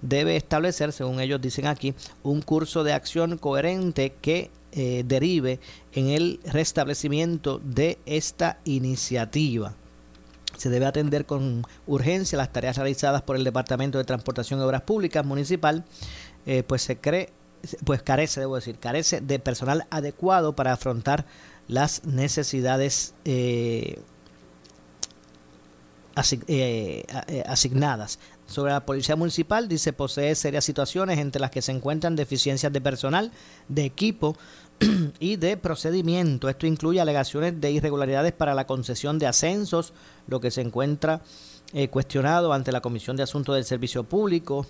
debe 0.00 0.36
establecer, 0.36 0.92
según 0.92 1.20
ellos 1.20 1.40
dicen 1.40 1.66
aquí, 1.66 1.94
un 2.22 2.42
curso 2.42 2.84
de 2.84 2.92
acción 2.92 3.38
coherente 3.38 4.14
que 4.20 4.50
eh, 4.72 5.04
derive 5.06 5.58
en 5.92 6.08
el 6.08 6.40
restablecimiento 6.44 7.60
de 7.64 7.98
esta 8.04 8.58
iniciativa. 8.64 9.74
Se 10.56 10.70
debe 10.70 10.86
atender 10.86 11.26
con 11.26 11.66
urgencia 11.86 12.38
las 12.38 12.52
tareas 12.52 12.76
realizadas 12.76 13.22
por 13.22 13.36
el 13.36 13.44
Departamento 13.44 13.98
de 13.98 14.04
Transportación 14.04 14.60
y 14.60 14.62
Obras 14.62 14.82
Públicas 14.82 15.24
Municipal 15.24 15.84
eh, 16.46 16.62
pues 16.62 16.82
se 16.82 16.96
cree, 16.96 17.30
pues 17.84 18.02
carece, 18.02 18.38
debo 18.38 18.54
decir, 18.54 18.78
carece 18.78 19.20
de 19.20 19.40
personal 19.40 19.86
adecuado 19.90 20.54
para 20.54 20.72
afrontar 20.72 21.26
las 21.66 22.04
necesidades 22.04 23.14
eh, 23.24 24.00
eh, 26.46 27.04
asignadas. 27.46 28.20
Sobre 28.46 28.70
la 28.70 28.86
Policía 28.86 29.16
Municipal, 29.16 29.66
dice, 29.66 29.92
posee 29.92 30.36
serias 30.36 30.64
situaciones 30.64 31.18
entre 31.18 31.40
las 31.40 31.50
que 31.50 31.62
se 31.62 31.72
encuentran 31.72 32.14
deficiencias 32.14 32.72
de 32.72 32.80
personal, 32.80 33.32
de 33.66 33.84
equipo 33.84 34.36
y 35.18 35.34
de 35.34 35.56
procedimiento. 35.56 36.48
Esto 36.48 36.68
incluye 36.68 37.00
alegaciones 37.00 37.60
de 37.60 37.72
irregularidades 37.72 38.32
para 38.32 38.54
la 38.54 38.68
concesión 38.68 39.18
de 39.18 39.26
ascensos, 39.26 39.92
lo 40.28 40.38
que 40.40 40.52
se 40.52 40.60
encuentra 40.60 41.22
cuestionado 41.90 42.52
ante 42.52 42.70
la 42.70 42.80
Comisión 42.80 43.16
de 43.16 43.24
Asuntos 43.24 43.56
del 43.56 43.64
Servicio 43.64 44.04
Público. 44.04 44.64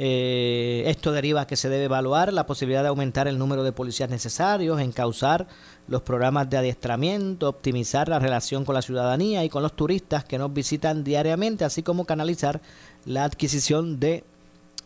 Eh, 0.00 0.84
esto 0.86 1.10
deriva 1.10 1.48
que 1.48 1.56
se 1.56 1.68
debe 1.68 1.86
evaluar 1.86 2.32
la 2.32 2.46
posibilidad 2.46 2.82
de 2.82 2.88
aumentar 2.88 3.26
el 3.26 3.36
número 3.36 3.64
de 3.64 3.72
policías 3.72 4.08
necesarios, 4.08 4.80
encauzar 4.80 5.48
los 5.88 6.02
programas 6.02 6.48
de 6.48 6.56
adiestramiento, 6.56 7.48
optimizar 7.48 8.08
la 8.08 8.20
relación 8.20 8.64
con 8.64 8.76
la 8.76 8.82
ciudadanía 8.82 9.44
y 9.44 9.48
con 9.48 9.64
los 9.64 9.74
turistas 9.74 10.24
que 10.24 10.38
nos 10.38 10.54
visitan 10.54 11.02
diariamente, 11.02 11.64
así 11.64 11.82
como 11.82 12.04
canalizar 12.04 12.60
la 13.06 13.24
adquisición 13.24 13.98
de 13.98 14.22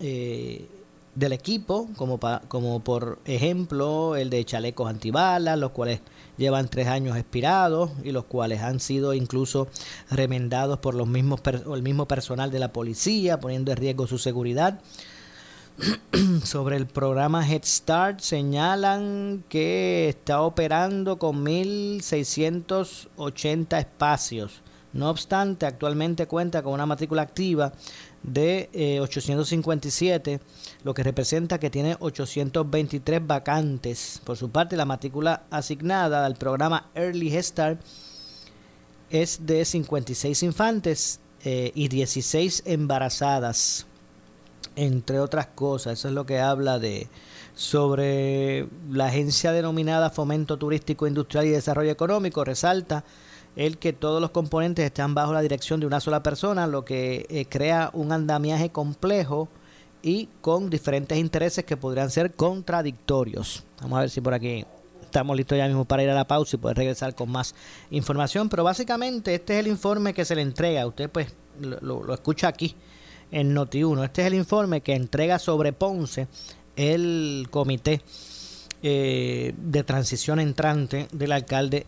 eh, 0.01 0.67
del 1.15 1.33
equipo, 1.35 1.91
como, 1.97 2.19
como 2.49 2.81
por 2.81 3.19
ejemplo 3.27 4.17
el 4.17 4.31
de 4.31 4.47
chalecos 4.47 4.89
antibalas, 4.89 5.59
los 5.59 5.73
cuales 5.73 6.01
llevan 6.37 6.69
tres 6.69 6.89
años 6.89 7.17
expirados 7.17 7.91
y 8.03 8.11
los 8.13 8.25
cuales 8.25 8.61
han 8.63 8.81
sido 8.81 9.15
incluso 9.15 9.69
remendados 10.11 10.79
por 10.79 10.95
los 10.95 11.07
mismos 11.07 11.41
el 11.73 11.83
mismo 11.83 12.09
personal 12.09 12.51
de 12.51 12.59
la 12.59 12.73
policía, 12.73 13.39
poniendo 13.41 13.71
en 13.71 13.77
riesgo 13.77 14.07
su 14.07 14.17
seguridad. 14.19 14.81
Sobre 16.45 16.77
el 16.77 16.87
programa 16.87 17.49
Head 17.49 17.65
Start 17.65 18.21
señalan 18.21 19.43
que 19.49 20.09
está 20.09 20.43
operando 20.43 21.19
con 21.19 21.45
1.680 21.45 23.79
espacios. 23.79 24.63
No 24.93 25.09
obstante, 25.09 25.65
actualmente 25.65 26.27
cuenta 26.27 26.63
con 26.63 26.75
una 26.75 26.85
matrícula 26.85 27.23
activa 27.23 27.73
de 28.23 28.99
857 29.03 30.33
eh, 30.33 30.41
lo 30.85 30.95
que 30.95 31.03
representa 31.03 31.59
que 31.59 31.71
tiene 31.71 31.97
823 31.99 33.27
vacantes. 33.27 34.21
Por 34.25 34.37
su 34.37 34.51
parte, 34.51 34.77
la 34.77 34.85
matrícula 34.85 35.45
asignada 35.51 36.25
al 36.25 36.37
programa 36.37 36.91
Early 36.95 37.35
Head 37.35 37.79
es 39.11 39.47
de 39.47 39.65
56 39.65 40.43
infantes 40.43 41.21
eh, 41.45 41.73
y 41.75 41.89
16 41.89 42.63
embarazadas, 42.67 43.87
entre 44.77 45.21
otras 45.21 45.49
cosas. 45.49 45.99
Eso 45.99 46.09
es 46.09 46.15
lo 46.15 46.25
que 46.25 46.41
habla 46.41 46.79
de 46.79 47.09
sobre 47.55 48.67
la 48.91 49.07
agencia 49.07 49.53
denominada 49.53 50.11
Fomento 50.11 50.57
Turístico 50.57 51.07
Industrial 51.07 51.47
y 51.47 51.51
Desarrollo 51.51 51.91
Económico. 51.91 52.45
Resalta 52.45 53.05
el 53.57 53.79
que 53.79 53.93
todos 53.93 54.21
los 54.21 54.31
componentes 54.31 54.85
están 54.85 55.15
bajo 55.15 55.33
la 55.33 55.43
dirección 55.43 55.81
de 55.81 55.87
una 55.87 56.01
sola 56.01 56.23
persona, 56.23 56.67
lo 56.67 56.85
que 56.85 57.27
eh, 57.29 57.47
crea 57.47 57.91
un 57.93 58.13
andamiaje 58.13 58.71
complejo 58.71 59.49
y 60.03 60.29
con 60.41 60.71
diferentes 60.71 61.19
intereses 61.19 61.65
que 61.65 61.77
podrían 61.77 62.11
ser 62.11 62.33
contradictorios. 62.33 63.65
Vamos 63.81 63.99
a 63.99 64.01
ver 64.01 64.11
si 64.11 64.21
por 64.21 64.35
aquí 64.35 64.65
estamos 65.03 65.37
listos 65.37 65.59
ya 65.59 65.67
mismo 65.67 65.85
para 65.85 66.03
ir 66.03 66.11
a 66.11 66.15
la 66.15 66.27
pausa 66.27 66.57
y 66.57 66.59
poder 66.59 66.79
regresar 66.79 67.15
con 67.15 67.31
más 67.31 67.55
información. 67.91 68.49
Pero 68.49 68.65
básicamente 68.65 69.35
este 69.35 69.55
es 69.55 69.61
el 69.61 69.67
informe 69.69 70.15
que 70.15 70.25
se 70.25 70.35
le 70.35 70.43
entrega. 70.43 70.87
Usted 70.87 71.11
pues 71.11 71.35
lo, 71.61 72.13
escucha 72.13 72.49
aquí 72.49 72.75
en 73.31 73.55
Noti1. 73.55 74.05
Este 74.05 74.23
es 74.23 74.27
el 74.29 74.35
informe 74.35 74.81
que 74.81 74.95
entrega 74.95 75.39
sobre 75.39 75.73
Ponce 75.73 76.27
el 76.75 77.49
comité 77.51 78.01
eh, 78.83 79.55
de 79.57 79.85
transición 79.85 80.41
entrante 80.41 81.07
del 81.13 81.33
alcalde 81.33 81.87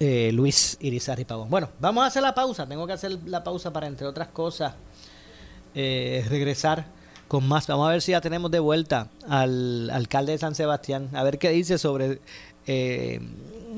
eh, 0.00 0.30
Luis 0.32 0.78
Irizarry 0.80 1.26
Pavón. 1.26 1.50
Bueno, 1.50 1.68
vamos 1.78 2.02
a 2.02 2.06
hacer 2.06 2.22
la 2.22 2.34
pausa. 2.34 2.66
Tengo 2.66 2.86
que 2.86 2.94
hacer 2.94 3.18
la 3.26 3.44
pausa 3.44 3.70
para, 3.72 3.86
entre 3.86 4.06
otras 4.06 4.28
cosas, 4.28 4.74
eh, 5.74 6.24
regresar 6.28 6.86
con 7.28 7.46
más. 7.46 7.66
Vamos 7.66 7.86
a 7.86 7.92
ver 7.92 8.02
si 8.02 8.12
ya 8.12 8.20
tenemos 8.22 8.50
de 8.50 8.60
vuelta 8.60 9.08
al 9.28 9.90
alcalde 9.90 10.32
de 10.32 10.38
San 10.38 10.54
Sebastián, 10.54 11.10
a 11.12 11.22
ver 11.22 11.38
qué 11.38 11.50
dice 11.50 11.78
sobre 11.78 12.18
eh, 12.66 13.20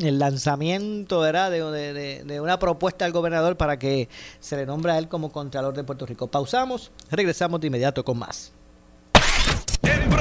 el 0.01 0.19
lanzamiento 0.19 1.21
¿verdad? 1.21 1.51
De, 1.51 2.25
de, 2.25 2.41
una 2.41 2.59
propuesta 2.59 3.05
al 3.05 3.13
gobernador 3.13 3.57
para 3.57 3.79
que 3.79 4.09
se 4.41 4.57
le 4.57 4.65
nombre 4.65 4.93
a 4.93 4.99
él 4.99 5.09
como 5.09 5.33
Contralor 5.33 5.75
de 5.75 5.85
Puerto 5.85 6.07
Rico. 6.07 6.29
Pausamos, 6.29 6.93
regresamos 7.11 7.61
de 7.61 7.67
inmediato 7.67 8.05
con 8.05 8.19
más. 8.19 8.53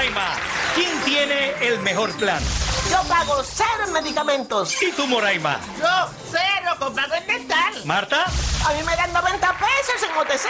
Moraima, 0.00 0.34
¿quién 0.74 0.98
tiene 1.00 1.52
el 1.60 1.78
mejor 1.80 2.10
plan? 2.12 2.42
Yo 2.90 3.02
pago 3.06 3.42
cero 3.44 3.84
en 3.86 3.92
medicamentos. 3.92 4.80
¿Y 4.80 4.92
tú, 4.92 5.06
Moraima? 5.06 5.60
Yo, 5.78 6.08
cero, 6.30 6.74
comprado 6.78 7.16
en 7.16 7.26
dental. 7.26 7.74
¿Marta? 7.84 8.24
A 8.24 8.72
mí 8.72 8.82
me 8.82 8.96
dan 8.96 9.12
90 9.12 9.58
pesos 9.58 10.02
en 10.02 10.16
OTC. 10.16 10.46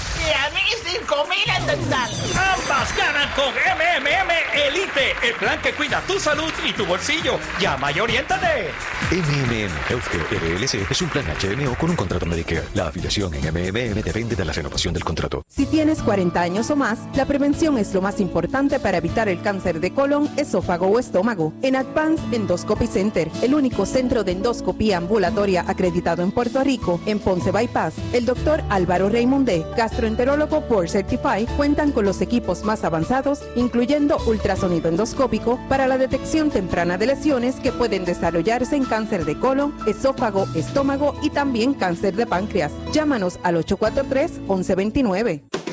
y 0.26 0.32
a 0.32 0.50
mí 0.50 0.60
5 0.82 1.26
mil 1.28 1.56
en 1.58 1.66
dental. 1.66 2.10
Ambas 2.30 2.96
ganan 2.96 3.28
con 3.34 3.52
MMM 3.52 4.30
Elite, 4.54 5.14
el 5.22 5.34
plan 5.34 5.60
que 5.60 5.72
cuida 5.74 6.00
tu 6.06 6.18
salud 6.18 6.52
y 6.66 6.72
tu 6.72 6.86
bolsillo. 6.86 7.38
Llama 7.60 7.92
y 7.92 8.00
oriéntate. 8.00 8.70
MMM 9.10 9.70
Healthcare 9.90 10.58
LLC 10.58 10.90
es 10.90 11.02
un 11.02 11.08
plan 11.08 11.24
HMO 11.26 11.74
con 11.76 11.90
un 11.90 11.96
contrato 11.96 12.24
Medicare. 12.26 12.64
La 12.74 12.88
afiliación 12.88 13.34
en 13.34 13.42
MMM 13.52 14.02
depende 14.02 14.34
de 14.34 14.44
la 14.44 14.52
renovación 14.52 14.94
del 14.94 15.04
contrato. 15.04 15.42
Si 15.48 15.66
tienes 15.66 16.02
40 16.02 16.40
años 16.40 16.70
o 16.70 16.76
más, 16.76 17.00
la 17.14 17.26
prevención 17.26 17.76
es 17.76 17.92
lo 17.92 18.00
más 18.00 18.18
importante 18.20 18.80
para 18.80 18.98
evitar 18.98 19.28
el 19.28 19.42
cáncer 19.42 19.80
de 19.80 19.92
colon, 19.92 20.30
esófago 20.36 20.86
o 20.86 20.98
estómago. 20.98 21.52
En 21.62 21.76
Advanced 21.76 22.32
Endoscopy 22.32 22.86
Center, 22.86 23.30
el 23.42 23.54
único 23.54 23.84
centro 23.84 24.24
de 24.24 24.32
endoscopía 24.32 24.96
ambulatoria 24.96 25.64
acreditado 25.66 26.22
en 26.22 26.32
Puerto 26.32 26.64
Rico, 26.64 27.00
en 27.04 27.18
Ponce 27.18 27.50
Bypass, 27.50 27.94
el 28.12 28.24
doctor 28.24 28.62
Álvaro 28.70 29.08
Raymondé, 29.08 29.66
gastroenterólogo 29.76 30.13
por 30.68 30.88
Certify, 30.88 31.46
cuentan 31.56 31.92
con 31.92 32.04
los 32.04 32.20
equipos 32.20 32.64
más 32.64 32.84
avanzados, 32.84 33.40
incluyendo 33.56 34.16
ultrasonido 34.26 34.88
endoscópico 34.88 35.58
para 35.68 35.86
la 35.86 35.98
detección 35.98 36.50
temprana 36.50 36.98
de 36.98 37.06
lesiones 37.06 37.56
que 37.56 37.72
pueden 37.72 38.04
desarrollarse 38.04 38.76
en 38.76 38.84
cáncer 38.84 39.24
de 39.24 39.38
colon, 39.38 39.74
esófago, 39.86 40.46
estómago 40.54 41.14
y 41.22 41.30
también 41.30 41.74
cáncer 41.74 42.14
de 42.14 42.26
páncreas. 42.26 42.72
Llámanos 42.92 43.38
al 43.42 43.56
843 43.56 44.38
1129 44.40 45.53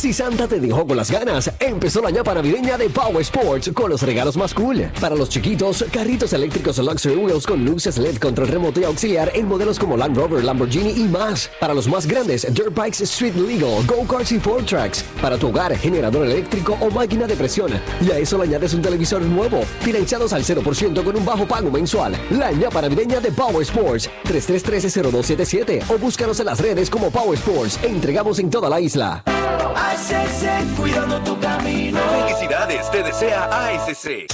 Si 0.00 0.14
Santa 0.14 0.48
te 0.48 0.58
dejó 0.58 0.86
con 0.86 0.96
las 0.96 1.10
ganas, 1.10 1.50
empezó 1.60 2.00
la 2.00 2.10
ñapa 2.10 2.32
navideña 2.32 2.78
de 2.78 2.88
Power 2.88 3.20
Sports 3.20 3.70
con 3.74 3.90
los 3.90 4.02
regalos 4.02 4.34
más 4.34 4.54
cool. 4.54 4.90
Para 4.98 5.14
los 5.14 5.28
chiquitos, 5.28 5.84
carritos 5.92 6.32
eléctricos 6.32 6.78
Luxury 6.78 7.16
Wheels 7.16 7.46
con 7.46 7.64
luces 7.66 7.98
LED, 7.98 8.16
control 8.16 8.48
remoto 8.48 8.80
y 8.80 8.84
auxiliar 8.84 9.30
en 9.34 9.46
modelos 9.46 9.78
como 9.78 9.98
Land 9.98 10.16
Rover, 10.16 10.42
Lamborghini 10.42 10.92
y 10.92 11.04
más. 11.04 11.50
Para 11.60 11.74
los 11.74 11.86
más 11.86 12.06
grandes, 12.06 12.46
Dirt 12.54 12.74
Bikes 12.74 13.04
Street 13.04 13.34
Legal, 13.34 13.84
Go-Karts 13.86 14.32
y 14.32 14.38
Four 14.38 14.64
Tracks. 14.64 15.04
Para 15.20 15.36
tu 15.36 15.48
hogar, 15.48 15.76
generador 15.76 16.24
eléctrico 16.24 16.78
o 16.80 16.90
máquina 16.90 17.26
de 17.26 17.36
presión. 17.36 17.70
Y 18.00 18.10
a 18.10 18.18
eso 18.18 18.38
le 18.38 18.44
añades 18.44 18.72
un 18.72 18.80
televisor 18.80 19.20
nuevo, 19.20 19.60
financiados 19.80 20.32
al 20.32 20.44
0% 20.44 21.04
con 21.04 21.14
un 21.14 21.24
bajo 21.26 21.46
pago 21.46 21.70
mensual. 21.70 22.16
La 22.30 22.52
ñapa 22.52 22.80
navideña 22.80 23.20
de 23.20 23.32
Power 23.32 23.62
Sports, 23.62 24.08
3313-0277 24.24 25.82
o 25.90 25.98
búscanos 25.98 26.40
en 26.40 26.46
las 26.46 26.58
redes 26.58 26.88
como 26.88 27.10
Power 27.10 27.38
Sports. 27.38 27.78
Entregamos 27.82 28.38
en 28.38 28.48
toda 28.48 28.70
la 28.70 28.80
isla. 28.80 29.19
ASC, 29.26 30.76
cuidando 30.76 31.20
tu 31.20 31.38
camino. 31.38 31.98
Felicidades, 32.26 32.90
te 32.90 33.02
desea 33.02 33.44
ASC. 33.44 34.26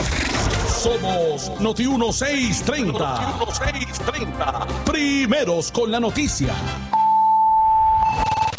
Somos 0.68 1.52
Noti 1.60 1.86
1630. 1.86 3.36
Noti 3.38 3.46
1630. 3.46 4.66
Primeros 4.84 5.72
con 5.72 5.90
la 5.90 5.98
noticia. 6.00 6.54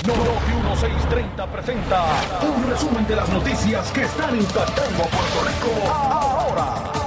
Noti 0.05 0.19
1630 0.19 1.45
presenta 1.47 2.05
un 2.41 2.69
resumen 2.69 3.05
de 3.07 3.15
las 3.15 3.29
noticias 3.29 3.91
que 3.91 4.03
están 4.03 4.35
impactando 4.35 5.03
Puerto 5.03 5.41
Rico 5.45 5.91
ahora. 5.91 6.97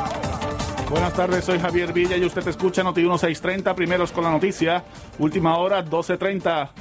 Buenas 0.90 1.12
tardes, 1.12 1.44
soy 1.44 1.61
Javier 1.61 1.92
Villa 1.92 2.16
y 2.16 2.24
usted 2.24 2.46
escucha 2.48 2.83
Noti 2.83 3.02
1630, 3.02 3.74
primeros 3.76 4.11
con 4.11 4.24
la 4.24 4.30
noticia, 4.30 4.83
última 5.18 5.56
hora 5.56 5.83
1230. 5.83 6.72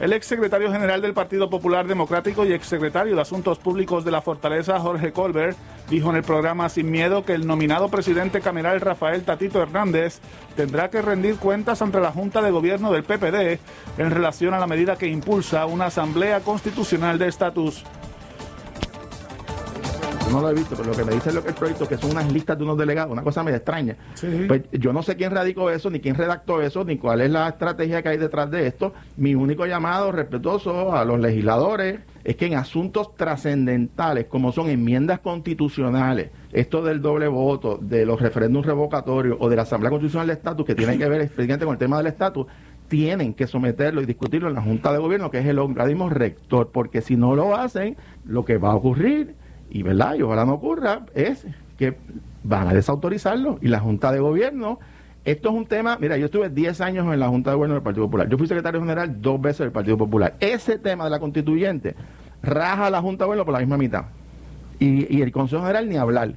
El 0.00 0.12
exsecretario 0.12 0.70
general 0.70 1.02
del 1.02 1.12
Partido 1.12 1.50
Popular 1.50 1.88
Democrático 1.88 2.46
y 2.46 2.52
exsecretario 2.52 3.16
de 3.16 3.20
Asuntos 3.20 3.58
Públicos 3.58 4.04
de 4.04 4.12
la 4.12 4.22
Fortaleza, 4.22 4.78
Jorge 4.78 5.10
Colbert, 5.10 5.56
dijo 5.90 6.10
en 6.10 6.16
el 6.16 6.22
programa 6.22 6.68
Sin 6.68 6.88
Miedo 6.88 7.24
que 7.24 7.34
el 7.34 7.48
nominado 7.48 7.88
presidente 7.88 8.40
cameral 8.40 8.80
Rafael 8.80 9.24
Tatito 9.24 9.60
Hernández 9.60 10.20
tendrá 10.54 10.88
que 10.88 11.02
rendir 11.02 11.38
cuentas 11.38 11.82
ante 11.82 11.98
la 11.98 12.12
Junta 12.12 12.42
de 12.42 12.52
Gobierno 12.52 12.92
del 12.92 13.02
PPD 13.02 13.58
en 13.98 14.10
relación 14.12 14.54
a 14.54 14.60
la 14.60 14.68
medida 14.68 14.96
que 14.96 15.08
impulsa 15.08 15.66
una 15.66 15.86
asamblea 15.86 16.40
constitucional 16.40 17.18
de 17.18 17.26
estatus 17.26 17.82
no 20.30 20.40
lo 20.40 20.50
he 20.50 20.54
visto, 20.54 20.74
pero 20.76 20.90
lo 20.90 20.96
que 20.96 21.04
me 21.04 21.14
dice 21.14 21.32
lo 21.32 21.42
que 21.42 21.50
el 21.50 21.54
proyecto, 21.54 21.88
que 21.88 21.96
son 21.96 22.10
unas 22.10 22.32
listas 22.32 22.58
de 22.58 22.64
unos 22.64 22.78
delegados, 22.78 23.12
una 23.12 23.22
cosa 23.22 23.42
me 23.42 23.54
extraña. 23.54 23.96
Pues 24.46 24.62
yo 24.72 24.92
no 24.92 25.02
sé 25.02 25.16
quién 25.16 25.30
radicó 25.30 25.70
eso, 25.70 25.90
ni 25.90 26.00
quién 26.00 26.14
redactó 26.14 26.60
eso, 26.62 26.84
ni 26.84 26.98
cuál 26.98 27.20
es 27.20 27.30
la 27.30 27.48
estrategia 27.48 28.02
que 28.02 28.10
hay 28.10 28.18
detrás 28.18 28.50
de 28.50 28.66
esto. 28.66 28.92
Mi 29.16 29.34
único 29.34 29.66
llamado 29.66 30.12
respetuoso 30.12 30.94
a 30.94 31.04
los 31.04 31.20
legisladores 31.20 32.00
es 32.24 32.36
que 32.36 32.46
en 32.46 32.54
asuntos 32.54 33.14
trascendentales, 33.16 34.26
como 34.26 34.52
son 34.52 34.68
enmiendas 34.68 35.20
constitucionales, 35.20 36.30
esto 36.52 36.82
del 36.82 37.00
doble 37.00 37.28
voto, 37.28 37.78
de 37.80 38.04
los 38.04 38.20
referéndums 38.20 38.66
revocatorios 38.66 39.36
o 39.40 39.48
de 39.48 39.56
la 39.56 39.62
Asamblea 39.62 39.90
Constitucional 39.90 40.26
de 40.26 40.34
Estatus, 40.34 40.66
que 40.66 40.74
tiene 40.74 40.98
que 40.98 41.08
ver 41.08 41.20
específicamente 41.22 41.64
con 41.64 41.74
el 41.74 41.78
tema 41.78 41.98
del 41.98 42.06
estatus, 42.08 42.46
tienen 42.88 43.34
que 43.34 43.46
someterlo 43.46 44.02
y 44.02 44.06
discutirlo 44.06 44.48
en 44.48 44.54
la 44.54 44.62
Junta 44.62 44.92
de 44.92 44.98
Gobierno, 44.98 45.30
que 45.30 45.38
es 45.38 45.46
el 45.46 45.58
organismo 45.58 46.08
rector, 46.08 46.70
porque 46.72 47.02
si 47.02 47.16
no 47.16 47.36
lo 47.36 47.54
hacen, 47.54 47.96
lo 48.24 48.44
que 48.44 48.58
va 48.58 48.70
a 48.70 48.74
ocurrir, 48.74 49.34
y 49.70 49.82
verdad, 49.82 50.14
y 50.14 50.22
ojalá 50.22 50.44
no 50.44 50.54
ocurra, 50.54 51.06
es 51.14 51.46
que 51.76 51.96
van 52.42 52.68
a 52.68 52.74
desautorizarlo 52.74 53.58
y 53.60 53.68
la 53.68 53.80
Junta 53.80 54.12
de 54.12 54.20
Gobierno. 54.20 54.78
Esto 55.24 55.50
es 55.50 55.54
un 55.54 55.66
tema, 55.66 55.98
mira, 56.00 56.16
yo 56.16 56.26
estuve 56.26 56.48
10 56.48 56.80
años 56.80 57.12
en 57.12 57.20
la 57.20 57.28
Junta 57.28 57.50
de 57.50 57.56
Gobierno 57.56 57.74
del 57.74 57.82
Partido 57.82 58.06
Popular. 58.06 58.28
Yo 58.28 58.38
fui 58.38 58.46
secretario 58.46 58.80
general 58.80 59.20
dos 59.20 59.40
veces 59.40 59.60
del 59.60 59.72
Partido 59.72 59.98
Popular. 59.98 60.36
Ese 60.40 60.78
tema 60.78 61.04
de 61.04 61.10
la 61.10 61.20
constituyente 61.20 61.94
raja 62.42 62.88
la 62.88 63.02
Junta 63.02 63.24
de 63.24 63.26
Gobierno 63.26 63.44
por 63.44 63.54
la 63.54 63.60
misma 63.60 63.76
mitad. 63.76 64.04
Y, 64.78 65.14
y 65.14 65.22
el 65.22 65.32
Consejo 65.32 65.62
General 65.62 65.88
ni 65.88 65.96
hablar. 65.96 66.34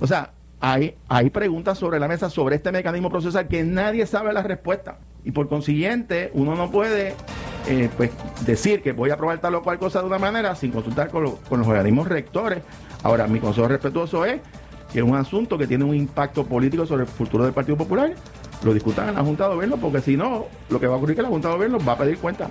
O 0.00 0.06
sea, 0.06 0.32
hay, 0.60 0.96
hay 1.08 1.30
preguntas 1.30 1.78
sobre 1.78 2.00
la 2.00 2.08
mesa 2.08 2.30
sobre 2.30 2.56
este 2.56 2.72
mecanismo 2.72 3.10
procesal 3.10 3.48
que 3.48 3.62
nadie 3.62 4.06
sabe 4.06 4.32
la 4.32 4.42
respuesta. 4.42 4.98
Y 5.26 5.32
por 5.32 5.48
consiguiente, 5.48 6.30
uno 6.34 6.54
no 6.54 6.70
puede 6.70 7.14
eh, 7.66 7.90
pues, 7.96 8.12
decir 8.46 8.80
que 8.80 8.92
voy 8.92 9.10
a 9.10 9.14
aprobar 9.14 9.40
tal 9.40 9.56
o 9.56 9.62
cual 9.64 9.76
cosa 9.76 9.98
de 9.98 10.06
una 10.06 10.20
manera 10.20 10.54
sin 10.54 10.70
consultar 10.70 11.10
con, 11.10 11.32
con 11.48 11.58
los 11.58 11.66
organismos 11.66 12.06
rectores. 12.06 12.62
Ahora, 13.02 13.26
mi 13.26 13.40
consejo 13.40 13.66
respetuoso 13.66 14.24
es 14.24 14.40
que 14.92 15.00
es 15.00 15.04
un 15.04 15.16
asunto 15.16 15.58
que 15.58 15.66
tiene 15.66 15.82
un 15.82 15.96
impacto 15.96 16.46
político 16.46 16.86
sobre 16.86 17.02
el 17.02 17.08
futuro 17.08 17.42
del 17.42 17.52
Partido 17.52 17.76
Popular, 17.76 18.14
lo 18.62 18.72
discutan 18.72 19.08
en 19.08 19.16
la 19.16 19.24
Junta 19.24 19.48
de 19.48 19.54
Gobierno, 19.54 19.76
porque 19.78 20.00
si 20.00 20.16
no, 20.16 20.46
lo 20.70 20.78
que 20.78 20.86
va 20.86 20.94
a 20.94 20.96
ocurrir 20.96 21.14
es 21.14 21.16
que 21.16 21.22
la 21.22 21.28
Junta 21.28 21.48
de 21.48 21.54
Gobierno 21.54 21.78
va 21.84 21.94
a 21.94 21.98
pedir 21.98 22.18
cuenta. 22.18 22.48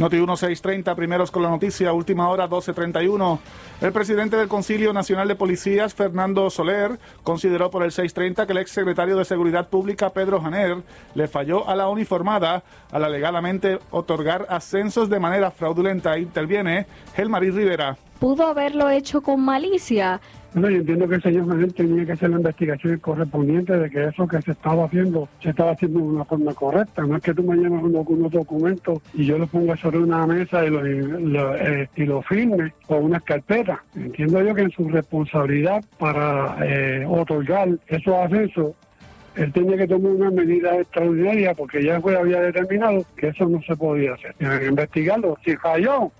Noti 0.00 0.16
1630, 0.16 0.94
primeros 0.94 1.30
con 1.30 1.42
la 1.42 1.50
noticia, 1.50 1.92
última 1.92 2.30
hora 2.30 2.44
1231. 2.44 3.38
El 3.82 3.92
presidente 3.92 4.34
del 4.38 4.48
Concilio 4.48 4.94
Nacional 4.94 5.28
de 5.28 5.34
Policías, 5.34 5.92
Fernando 5.92 6.48
Soler, 6.48 6.98
consideró 7.22 7.70
por 7.70 7.82
el 7.82 7.92
630 7.92 8.46
que 8.46 8.52
el 8.52 8.58
ex 8.60 8.70
secretario 8.70 9.18
de 9.18 9.26
Seguridad 9.26 9.68
Pública, 9.68 10.08
Pedro 10.08 10.40
Janer, 10.40 10.78
le 11.14 11.28
falló 11.28 11.68
a 11.68 11.76
la 11.76 11.90
uniformada 11.90 12.62
al 12.90 13.04
alegadamente 13.04 13.78
otorgar 13.90 14.46
ascensos 14.48 15.10
de 15.10 15.20
manera 15.20 15.50
fraudulenta. 15.50 16.18
Interviene 16.18 16.86
Gelmarí 17.14 17.50
Rivera. 17.50 17.98
Pudo 18.18 18.46
haberlo 18.46 18.88
hecho 18.88 19.20
con 19.20 19.42
malicia 19.42 20.18
bueno, 20.52 20.70
yo 20.70 20.78
entiendo 20.78 21.08
que 21.08 21.14
el 21.16 21.22
señor 21.22 21.46
Manuel 21.46 21.72
tenía 21.72 22.04
que 22.04 22.12
hacer 22.12 22.30
la 22.30 22.36
investigación 22.36 22.98
correspondiente 22.98 23.76
de 23.76 23.88
que 23.88 24.04
eso 24.04 24.26
que 24.26 24.42
se 24.42 24.52
estaba 24.52 24.84
haciendo 24.84 25.28
se 25.40 25.50
estaba 25.50 25.72
haciendo 25.72 26.00
de 26.00 26.06
una 26.06 26.24
forma 26.24 26.52
correcta. 26.54 27.02
No 27.02 27.16
es 27.16 27.22
que 27.22 27.34
tú 27.34 27.42
me 27.44 27.56
llames 27.56 27.82
unos 27.82 28.30
documentos 28.32 28.98
y 29.14 29.26
yo 29.26 29.38
lo 29.38 29.46
ponga 29.46 29.76
sobre 29.76 29.98
una 29.98 30.26
mesa 30.26 30.64
y 30.64 30.70
lo, 30.70 31.54
eh, 31.56 31.88
firme 32.28 32.72
o 32.88 32.96
una 32.96 33.20
carpeta. 33.20 33.84
Entiendo 33.94 34.42
yo 34.42 34.54
que 34.54 34.62
en 34.62 34.70
su 34.70 34.88
responsabilidad 34.88 35.84
para 35.98 36.56
eh, 36.62 37.06
otorgar 37.06 37.68
esos 37.88 38.14
accesos 38.14 38.74
él 39.36 39.52
tenía 39.52 39.76
que 39.76 39.86
tomar 39.86 40.12
una 40.12 40.30
medida 40.30 40.76
extraordinaria 40.76 41.54
porque 41.54 41.84
ya 41.84 42.00
fue, 42.00 42.16
había 42.16 42.40
determinado 42.40 43.04
que 43.16 43.28
eso 43.28 43.48
no 43.48 43.62
se 43.62 43.76
podía 43.76 44.14
hacer. 44.14 44.34
Tiene 44.34 44.58
que 44.58 44.66
investigarlo. 44.66 45.38
Si 45.44 45.56
falló, 45.56 46.10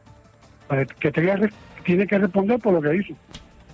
pues, 0.69 0.87
que 1.01 1.11
tiene 1.11 2.07
que 2.07 2.19
responder 2.19 2.61
por 2.61 2.75
lo 2.75 2.81
que 2.81 2.97
hizo. 2.97 3.15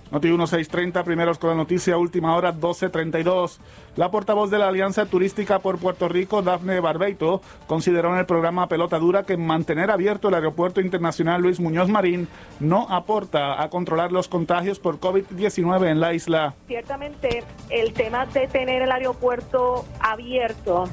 Noti 0.09 0.29
1630, 0.29 1.03
primeros 1.03 1.37
con 1.37 1.49
la 1.49 1.55
noticia, 1.55 1.97
última 1.97 2.33
hora 2.35 2.53
1232. 2.53 3.59
La 3.97 4.09
portavoz 4.09 4.49
de 4.49 4.57
la 4.57 4.69
Alianza 4.69 5.05
Turística 5.05 5.59
por 5.59 5.79
Puerto 5.79 6.07
Rico, 6.07 6.41
Dafne 6.41 6.79
Barbeito, 6.79 7.41
consideró 7.67 8.13
en 8.13 8.19
el 8.19 8.25
programa 8.25 8.67
Pelota 8.67 8.99
Dura 8.99 9.23
que 9.23 9.35
mantener 9.35 9.91
abierto 9.91 10.29
el 10.29 10.35
Aeropuerto 10.35 10.79
Internacional 10.79 11.41
Luis 11.41 11.59
Muñoz 11.59 11.89
Marín 11.89 12.29
no 12.61 12.87
aporta 12.89 13.61
a 13.61 13.69
controlar 13.69 14.13
los 14.13 14.29
contagios 14.29 14.79
por 14.79 14.99
COVID-19 14.99 15.89
en 15.89 15.99
la 15.99 16.13
isla. 16.13 16.53
Ciertamente, 16.67 17.43
el 17.69 17.91
tema 17.91 18.25
de 18.27 18.47
tener 18.47 18.83
el 18.83 18.91
aeropuerto 18.91 19.85
abierto 19.99 20.85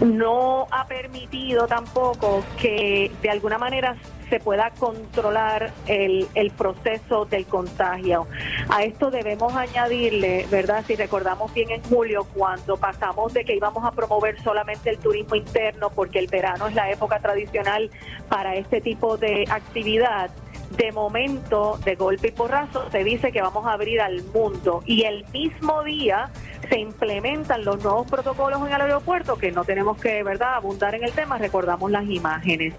no 0.00 0.66
ha 0.70 0.86
permitido 0.86 1.66
tampoco 1.66 2.44
que 2.60 3.10
de 3.20 3.30
alguna 3.30 3.58
manera 3.58 3.96
se 4.28 4.40
pueda 4.40 4.70
controlar 4.78 5.72
el, 5.86 6.26
el 6.34 6.50
proceso 6.50 7.24
del 7.24 7.46
contagio. 7.46 8.26
A 8.68 8.82
esto 8.82 9.10
debemos 9.10 9.54
añadirle, 9.54 10.46
¿verdad? 10.50 10.84
Si 10.86 10.96
recordamos 10.96 11.52
bien 11.54 11.70
en 11.70 11.82
julio, 11.82 12.26
cuando 12.34 12.76
pasamos 12.76 13.32
de 13.32 13.44
que 13.44 13.54
íbamos 13.54 13.84
a 13.84 13.92
promover 13.92 14.40
solamente 14.42 14.90
el 14.90 14.98
turismo 14.98 15.34
interno, 15.34 15.90
porque 15.90 16.18
el 16.18 16.26
verano 16.26 16.66
es 16.68 16.74
la 16.74 16.90
época 16.90 17.18
tradicional 17.18 17.90
para 18.28 18.54
este 18.56 18.80
tipo 18.80 19.16
de 19.16 19.44
actividad, 19.50 20.30
de 20.76 20.90
momento, 20.92 21.78
de 21.84 21.94
golpe 21.94 22.28
y 22.28 22.32
porrazo, 22.32 22.90
se 22.90 23.04
dice 23.04 23.30
que 23.30 23.40
vamos 23.40 23.66
a 23.66 23.72
abrir 23.72 24.00
al 24.00 24.22
mundo 24.24 24.82
y 24.86 25.04
el 25.04 25.24
mismo 25.32 25.84
día 25.84 26.30
se 26.68 26.80
implementan 26.80 27.64
los 27.64 27.82
nuevos 27.82 28.10
protocolos 28.10 28.60
en 28.66 28.74
el 28.74 28.80
aeropuerto, 28.80 29.36
que 29.36 29.52
no 29.52 29.64
tenemos 29.64 29.98
que, 29.98 30.22
¿verdad?, 30.22 30.54
abundar 30.54 30.94
en 30.94 31.04
el 31.04 31.12
tema, 31.12 31.38
recordamos 31.38 31.90
las 31.90 32.08
imágenes. 32.08 32.74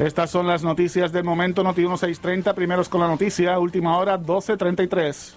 Estas 0.00 0.30
son 0.30 0.46
las 0.46 0.62
noticias 0.62 1.12
del 1.12 1.24
momento, 1.24 1.62
Noti 1.62 1.82
1630, 1.82 2.54
primeros 2.54 2.88
con 2.88 3.02
la 3.02 3.06
noticia, 3.06 3.58
última 3.58 3.98
hora 3.98 4.16
1233. 4.16 5.36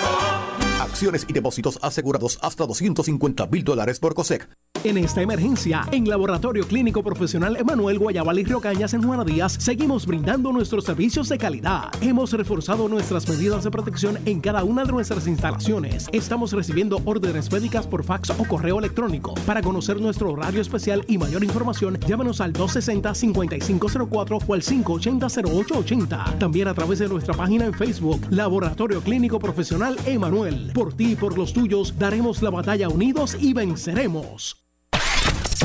Acciones 0.81 1.25
y 1.27 1.33
depósitos 1.33 1.77
asegurados 1.81 2.39
hasta 2.41 2.65
250 2.65 3.47
mil 3.47 3.63
dólares 3.63 3.99
por 3.99 4.15
COSEC. 4.15 4.49
En 4.83 4.97
esta 4.97 5.21
emergencia, 5.21 5.83
en 5.91 6.09
Laboratorio 6.09 6.65
Clínico 6.65 7.03
Profesional 7.03 7.55
Emanuel 7.55 7.99
Guayabal 7.99 8.39
y 8.39 8.43
Río 8.43 8.59
Cañas 8.59 8.95
en 8.95 9.03
Juana 9.03 9.23
Díaz, 9.23 9.57
seguimos 9.59 10.07
brindando 10.07 10.51
nuestros 10.51 10.85
servicios 10.85 11.29
de 11.29 11.37
calidad. 11.37 11.91
Hemos 12.01 12.33
reforzado 12.33 12.87
nuestras 12.89 13.29
medidas 13.29 13.63
de 13.63 13.69
protección 13.69 14.17
en 14.25 14.41
cada 14.41 14.63
una 14.63 14.83
de 14.83 14.91
nuestras 14.91 15.27
instalaciones. 15.27 16.07
Estamos 16.11 16.51
recibiendo 16.51 16.99
órdenes 17.05 17.51
médicas 17.51 17.85
por 17.85 18.03
fax 18.03 18.31
o 18.31 18.43
correo 18.45 18.79
electrónico. 18.79 19.35
Para 19.45 19.61
conocer 19.61 20.01
nuestro 20.01 20.31
horario 20.31 20.61
especial 20.61 21.05
y 21.07 21.19
mayor 21.19 21.43
información, 21.43 21.99
llámanos 22.07 22.41
al 22.41 22.53
260-5504 22.53 24.43
o 24.47 24.53
al 24.55 24.63
580-0880. 24.63 26.39
También 26.39 26.67
a 26.67 26.73
través 26.73 26.97
de 26.97 27.07
nuestra 27.07 27.35
página 27.35 27.65
en 27.65 27.75
Facebook, 27.75 28.25
Laboratorio 28.31 29.01
Clínico 29.01 29.37
Profesional 29.37 29.95
Emanuel. 30.07 30.70
Por 30.73 30.93
ti 30.93 31.11
y 31.11 31.15
por 31.15 31.37
los 31.37 31.53
tuyos, 31.53 31.97
daremos 31.97 32.41
la 32.41 32.49
batalla 32.49 32.87
unidos 32.87 33.35
y 33.39 33.53
venceremos. 33.53 34.57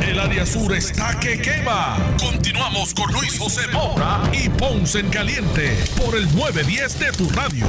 El 0.03 0.19
área 0.19 0.45
sur 0.45 0.75
está 0.75 1.19
que 1.21 1.41
quema. 1.41 1.97
Continuamos 2.21 2.93
con 2.93 3.13
Luis 3.13 3.39
José 3.39 3.67
Moura 3.73 4.21
y 4.33 4.49
Ponce 4.49 5.01
en 5.01 5.09
Caliente 5.09 5.77
por 5.97 6.17
el 6.17 6.25
910 6.35 6.99
de 6.99 7.13
tu 7.13 7.29
radio. 7.31 7.67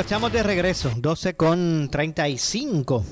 Estamos 0.00 0.32
de 0.32 0.42
regreso, 0.42 0.90
12 0.96 1.34
con 1.34 1.88
35 1.90 3.04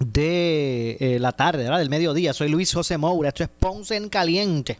de 0.00 0.96
eh, 0.98 1.18
la 1.20 1.32
tarde, 1.32 1.64
¿verdad? 1.64 1.78
del 1.78 1.90
mediodía. 1.90 2.32
Soy 2.32 2.48
Luis 2.48 2.72
José 2.72 2.96
Moura, 2.96 3.28
esto 3.28 3.44
es 3.44 3.50
Ponce 3.50 3.94
en 3.94 4.08
Caliente. 4.08 4.78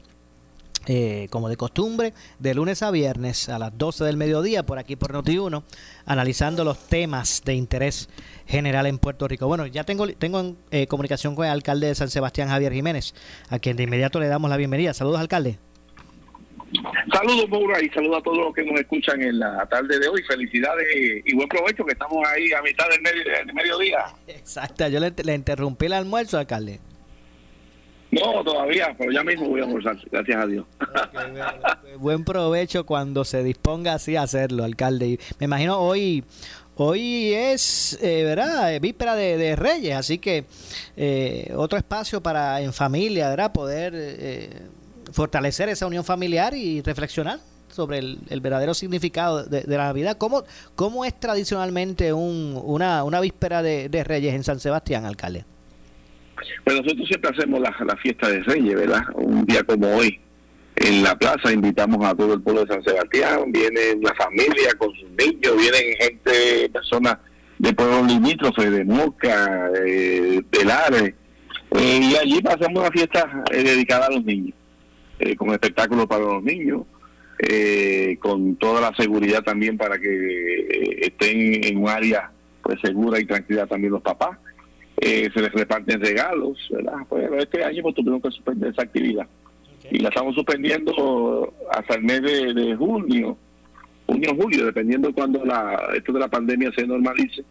Eh, 0.86 1.28
como 1.30 1.50
de 1.50 1.56
costumbre, 1.58 2.14
de 2.38 2.54
lunes 2.54 2.82
a 2.82 2.90
viernes 2.90 3.50
a 3.50 3.58
las 3.58 3.76
12 3.76 4.04
del 4.04 4.16
mediodía, 4.16 4.64
por 4.64 4.78
aquí 4.78 4.96
por 4.96 5.12
Noti1, 5.12 5.62
analizando 6.06 6.64
los 6.64 6.78
temas 6.78 7.42
de 7.44 7.54
interés 7.54 8.08
general 8.46 8.86
en 8.86 8.98
Puerto 8.98 9.28
Rico. 9.28 9.46
Bueno, 9.46 9.66
ya 9.66 9.84
tengo, 9.84 10.08
tengo 10.08 10.40
en 10.40 10.56
eh, 10.70 10.86
comunicación 10.86 11.36
con 11.36 11.44
el 11.44 11.52
alcalde 11.52 11.88
de 11.88 11.94
San 11.94 12.08
Sebastián, 12.08 12.48
Javier 12.48 12.72
Jiménez, 12.72 13.14
a 13.50 13.58
quien 13.58 13.76
de 13.76 13.82
inmediato 13.82 14.18
le 14.18 14.28
damos 14.28 14.48
la 14.48 14.56
bienvenida. 14.56 14.94
Saludos, 14.94 15.20
alcalde. 15.20 15.58
Saludos, 17.12 17.48
Moura, 17.48 17.82
y 17.82 17.88
saludos 17.90 18.18
a 18.18 18.22
todos 18.22 18.38
los 18.38 18.54
que 18.54 18.64
nos 18.64 18.78
escuchan 18.80 19.22
en 19.22 19.38
la 19.38 19.66
tarde 19.66 19.98
de 19.98 20.08
hoy. 20.08 20.22
Felicidades 20.22 20.86
y 21.24 21.34
buen 21.34 21.48
provecho, 21.48 21.84
que 21.84 21.92
estamos 21.92 22.26
ahí 22.28 22.52
a 22.52 22.62
mitad 22.62 22.84
del, 22.88 23.54
mediodía. 23.54 24.04
Exacto, 24.26 24.86
yo 24.88 25.00
le, 25.00 25.12
le, 25.24 25.34
interrumpí 25.34 25.86
el 25.86 25.94
almuerzo, 25.94 26.38
alcalde. 26.38 26.80
No, 28.10 28.42
todavía, 28.42 28.94
pero 28.96 29.12
ya 29.12 29.22
mismo 29.22 29.48
voy 29.48 29.60
a 29.60 29.64
almorzar, 29.64 29.96
gracias 30.10 30.42
a 30.42 30.46
Dios. 30.46 30.66
buen 31.98 32.24
provecho 32.24 32.86
cuando 32.86 33.24
se 33.24 33.42
disponga 33.42 33.94
así 33.94 34.16
a 34.16 34.22
hacerlo, 34.22 34.64
alcalde. 34.64 35.18
me 35.38 35.44
imagino 35.44 35.78
hoy 35.78 36.24
Hoy 36.80 37.34
es, 37.34 37.98
eh, 38.00 38.22
¿verdad? 38.22 38.72
Eh, 38.72 38.78
víspera 38.78 39.16
de, 39.16 39.56
Reyes, 39.56 39.96
así 39.96 40.18
que 40.18 40.44
eh, 40.96 41.52
otro 41.56 41.76
espacio 41.76 42.22
para 42.22 42.60
en 42.60 42.72
familia, 42.72 43.28
¿verdad? 43.30 43.52
Poder 43.52 43.94
eh, 43.96 44.50
fortalecer 45.12 45.68
esa 45.68 45.86
unión 45.86 46.04
familiar 46.04 46.54
y 46.54 46.82
reflexionar 46.82 47.40
sobre 47.68 47.98
el, 47.98 48.40
verdadero 48.40 48.74
significado 48.74 49.44
de, 49.44 49.64
la 49.66 49.84
Navidad. 49.84 50.16
¿Cómo, 50.18 50.44
¿Cómo, 50.74 51.04
es 51.04 51.18
tradicionalmente 51.18 52.12
un, 52.12 52.60
una, 52.62 53.04
una 53.04 53.20
víspera 53.20 53.62
de, 53.62 54.04
Reyes 54.04 54.34
en 54.34 54.44
San 54.44 54.58
Sebastián, 54.58 55.04
alcalde? 55.04 55.44
Pues 56.64 56.76
nosotros 56.76 57.06
siempre 57.08 57.30
hacemos 57.30 57.60
la, 57.60 57.74
la 57.84 57.96
fiesta 57.96 58.28
de 58.28 58.40
Reyes, 58.40 58.74
¿verdad? 58.74 59.02
Un 59.14 59.44
día 59.44 59.62
como 59.64 59.96
hoy. 59.96 60.20
En 60.76 61.02
la 61.02 61.18
plaza 61.18 61.52
invitamos 61.52 62.04
a 62.06 62.14
todo 62.14 62.34
el 62.34 62.40
pueblo 62.40 62.64
de 62.64 62.72
San 62.72 62.84
Sebastián, 62.84 63.50
vienen 63.50 64.00
la 64.00 64.14
familia 64.14 64.72
con 64.78 64.94
sus 64.94 65.10
niños, 65.10 65.56
vienen 65.56 65.96
gente, 65.98 66.68
personas 66.72 67.18
de 67.58 67.72
pueblos 67.72 68.06
limítrofes, 68.06 68.70
de 68.70 68.84
Moca, 68.84 69.70
de, 69.70 70.44
de 70.48 70.64
Lares, 70.64 71.14
eh, 71.72 72.00
y 72.02 72.16
allí 72.16 72.40
pasamos 72.40 72.80
una 72.80 72.90
fiesta 72.90 73.44
eh, 73.52 73.62
dedicada 73.62 74.06
a 74.06 74.10
los 74.10 74.24
niños. 74.24 74.54
Eh, 75.20 75.34
con 75.34 75.50
espectáculos 75.50 76.06
para 76.06 76.22
los 76.24 76.42
niños, 76.44 76.82
eh, 77.40 78.16
con 78.20 78.54
toda 78.54 78.80
la 78.80 78.94
seguridad 78.94 79.42
también 79.42 79.76
para 79.76 79.98
que 79.98 80.08
eh, 80.08 80.98
estén 81.06 81.64
en 81.64 81.78
un 81.78 81.88
área 81.88 82.30
pues 82.62 82.80
segura 82.80 83.18
y 83.18 83.24
tranquila 83.24 83.66
también 83.66 83.92
los 83.94 84.02
papás. 84.02 84.38
se 85.00 85.30
les 85.40 85.52
reparten 85.52 86.00
regalos, 86.00 86.58
¿verdad? 86.70 86.98
Pues 87.08 87.28
este 87.38 87.64
año 87.64 87.82
pues 87.82 87.94
tuvimos 87.96 88.22
que 88.22 88.30
suspender 88.30 88.70
esa 88.70 88.82
actividad. 88.82 89.26
Y 89.90 89.98
la 89.98 90.10
estamos 90.10 90.34
suspendiendo 90.34 91.52
hasta 91.72 91.94
el 91.94 92.02
mes 92.02 92.22
de, 92.22 92.76
junio, 92.76 93.36
junio 94.06 94.36
julio, 94.38 94.66
dependiendo 94.66 95.12
cuando 95.12 95.44
la, 95.44 95.90
esto 95.96 96.12
de 96.12 96.20
la 96.20 96.28
pandemia 96.28 96.70
se 96.76 96.86
normalice. 96.86 97.42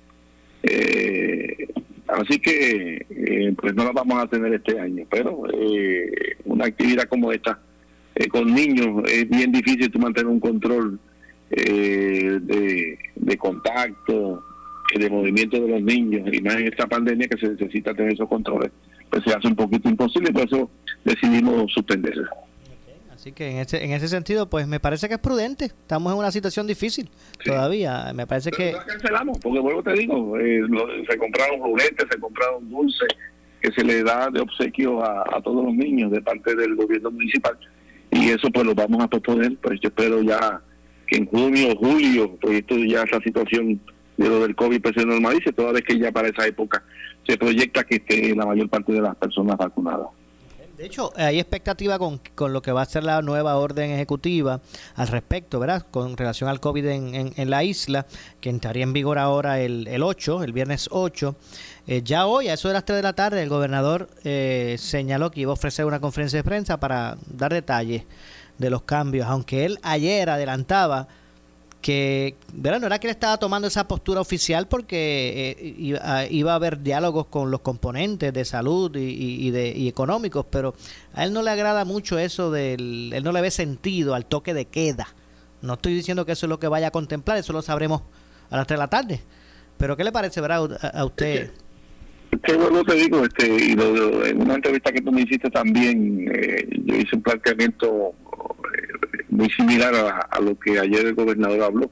Así 2.07 2.39
que 2.39 3.53
pues 3.57 3.73
no 3.75 3.83
la 3.83 3.91
vamos 3.91 4.23
a 4.23 4.27
tener 4.27 4.53
este 4.53 4.79
año, 4.79 5.05
pero 5.09 5.43
una 6.45 6.65
actividad 6.65 7.05
como 7.05 7.31
esta 7.31 7.59
eh, 8.19 8.27
con 8.29 8.51
niños 8.51 9.03
es 9.11 9.29
bien 9.29 9.51
difícil 9.51 9.91
tú 9.91 9.99
mantener 9.99 10.27
un 10.27 10.39
control 10.39 10.99
eh, 11.51 12.39
de, 12.41 12.97
de 13.15 13.37
contacto, 13.37 14.43
de 14.97 15.09
movimiento 15.09 15.61
de 15.61 15.67
los 15.67 15.81
niños, 15.83 16.27
y 16.33 16.41
más 16.41 16.55
en 16.55 16.67
esta 16.67 16.87
pandemia 16.87 17.27
que 17.27 17.37
se 17.37 17.49
necesita 17.49 17.93
tener 17.93 18.13
esos 18.13 18.27
controles, 18.27 18.71
pues 19.11 19.23
se 19.23 19.33
hace 19.33 19.47
un 19.47 19.55
poquito 19.55 19.87
imposible, 19.87 20.31
por 20.31 20.47
eso 20.47 20.71
decidimos 21.05 21.71
suspenderla. 21.73 22.29
Así 23.27 23.33
que 23.33 23.51
en 23.51 23.57
ese, 23.57 23.83
en 23.83 23.91
ese 23.91 24.07
sentido, 24.07 24.49
pues 24.49 24.69
me 24.69 24.79
parece 24.79 25.09
que 25.09 25.15
es 25.15 25.19
prudente. 25.19 25.65
Estamos 25.65 26.13
en 26.13 26.19
una 26.19 26.31
situación 26.31 26.65
difícil 26.65 27.09
todavía. 27.43 28.13
Me 28.15 28.25
parece 28.25 28.51
que... 28.51 28.73
cancelamos, 28.87 29.37
porque 29.39 29.59
vuelvo 29.59 29.83
te 29.83 29.91
digo, 29.91 30.39
eh, 30.39 30.61
se 31.09 31.17
compraron 31.17 31.59
juguetes, 31.59 32.05
se 32.09 32.17
compraron 32.21 32.69
dulces, 32.69 33.09
que 33.61 33.69
se 33.73 33.83
le 33.83 34.01
da 34.01 34.29
de 34.29 34.39
obsequio 34.39 35.03
a, 35.03 35.41
todos 35.43 35.65
los 35.65 35.73
niños 35.73 36.09
de 36.09 36.21
parte 36.21 36.55
del 36.55 36.75
gobierno 36.75 37.11
municipal 37.11 37.57
y 38.11 38.29
eso 38.29 38.49
pues 38.49 38.65
lo 38.65 38.73
vamos 38.73 39.03
a 39.03 39.09
proponer 39.09 39.57
pues 39.57 39.79
yo 39.81 39.89
espero 39.89 40.21
ya 40.21 40.61
que 41.05 41.17
en 41.17 41.25
junio 41.25 41.73
o 41.73 41.75
julio 41.75 42.37
pues 42.39 42.59
esto 42.59 42.77
ya 42.77 43.03
esa 43.03 43.19
situación 43.19 43.79
de 44.15 44.29
lo 44.29 44.39
del 44.39 44.55
COVID 44.55 44.81
pues 44.81 44.95
se 44.95 45.05
normalice 45.05 45.51
toda 45.51 45.73
vez 45.73 45.83
que 45.83 45.99
ya 45.99 46.11
para 46.11 46.29
esa 46.29 46.47
época 46.47 46.81
se 47.27 47.37
proyecta 47.37 47.83
que 47.83 47.95
esté 47.95 48.33
la 48.33 48.45
mayor 48.45 48.69
parte 48.69 48.93
de 48.93 49.01
las 49.01 49.15
personas 49.17 49.57
vacunadas. 49.57 50.07
De 50.77 50.85
hecho, 50.85 51.11
hay 51.15 51.39
expectativa 51.39 51.97
con, 51.97 52.21
con, 52.35 52.53
lo 52.53 52.61
que 52.61 52.71
va 52.71 52.83
a 52.83 52.85
ser 52.85 53.03
la 53.03 53.23
nueva 53.23 53.57
orden 53.57 53.89
ejecutiva 53.89 54.61
al 54.93 55.07
respecto, 55.07 55.59
¿verdad? 55.59 55.87
Con 55.89 56.15
relación 56.15 56.51
al 56.51 56.59
COVID 56.59 56.85
en, 56.85 57.33
en, 57.35 57.49
la 57.49 57.63
isla, 57.63 58.05
que 58.39 58.51
entraría 58.51 58.83
en 58.83 58.93
vigor 58.93 59.17
ahora 59.17 59.59
el, 59.59 59.87
el 59.87 60.03
8, 60.03 60.43
el 60.43 60.53
viernes 60.53 60.87
8. 60.91 61.35
Eh, 61.87 62.01
ya 62.03 62.27
hoy, 62.27 62.49
a 62.49 62.53
eso 62.53 62.67
de 62.67 62.75
las 62.75 62.85
3 62.85 62.97
de 62.97 63.01
la 63.01 63.13
tarde, 63.13 63.41
el 63.41 63.49
gobernador 63.49 64.07
eh, 64.23 64.75
señaló 64.77 65.31
que 65.31 65.41
iba 65.41 65.49
a 65.49 65.53
ofrecer 65.53 65.83
una 65.85 65.99
conferencia 65.99 66.37
de 66.37 66.43
prensa 66.43 66.79
para 66.79 67.17
dar 67.25 67.51
detalles 67.51 68.03
de 68.59 68.69
los 68.69 68.83
cambios, 68.83 69.25
aunque 69.27 69.65
él 69.65 69.79
ayer 69.81 70.29
adelantaba 70.29 71.07
que 71.81 72.35
¿verdad? 72.53 72.79
no 72.79 72.87
era 72.87 72.99
que 72.99 73.07
él 73.07 73.11
estaba 73.11 73.37
tomando 73.37 73.67
esa 73.67 73.87
postura 73.87 74.21
oficial 74.21 74.67
porque 74.67 75.55
eh, 75.59 75.99
ah, 76.01 76.25
iba, 76.29 76.53
a 76.53 76.55
haber 76.55 76.81
diálogos 76.81 77.27
con 77.27 77.51
los 77.51 77.61
componentes 77.61 78.33
de 78.33 78.45
salud 78.45 78.95
y, 78.95 79.49
de, 79.51 79.69
y 79.75 79.87
económicos, 79.87 80.45
pero 80.49 80.73
a 81.13 81.23
él 81.23 81.33
no 81.33 81.41
le 81.41 81.51
agrada 81.51 81.85
mucho 81.85 82.19
eso 82.19 82.51
del, 82.51 83.11
él 83.13 83.23
no 83.23 83.31
le 83.31 83.41
ve 83.41 83.51
sentido 83.51 84.15
al 84.15 84.25
toque 84.25 84.53
de 84.53 84.65
queda. 84.65 85.07
No 85.61 85.73
estoy 85.73 85.93
diciendo 85.93 86.25
que 86.25 86.33
eso 86.33 86.45
es 86.45 86.49
lo 86.49 86.59
que 86.59 86.67
vaya 86.67 86.87
a 86.87 86.91
contemplar, 86.91 87.37
eso 87.37 87.53
lo 87.53 87.61
sabremos 87.61 88.01
a 88.49 88.57
las 88.57 88.67
3 88.67 88.77
de 88.77 88.83
la 88.83 88.89
tarde. 88.89 89.21
Pero 89.77 89.95
¿qué 89.95 90.03
le 90.03 90.11
parece, 90.11 90.41
verdad, 90.41 90.77
a, 90.93 91.05
usted? 91.05 91.51
Qué 92.43 92.53
bueno 92.55 92.83
te 92.83 92.95
digo, 92.95 93.23
este, 93.23 93.47
y 93.47 93.71
en 93.71 94.41
una 94.41 94.55
entrevista 94.55 94.91
que 94.91 95.01
tú 95.01 95.11
me 95.11 95.21
hiciste 95.21 95.49
también, 95.49 96.29
eh, 96.33 96.67
yo 96.83 96.95
hice 96.95 97.15
un 97.15 97.21
planteamiento 97.21 98.13
muy 99.29 99.49
similar 99.49 99.93
a, 100.29 100.39
lo 100.39 100.57
que 100.57 100.79
ayer 100.79 101.05
el 101.05 101.15
gobernador 101.15 101.63
habló. 101.63 101.91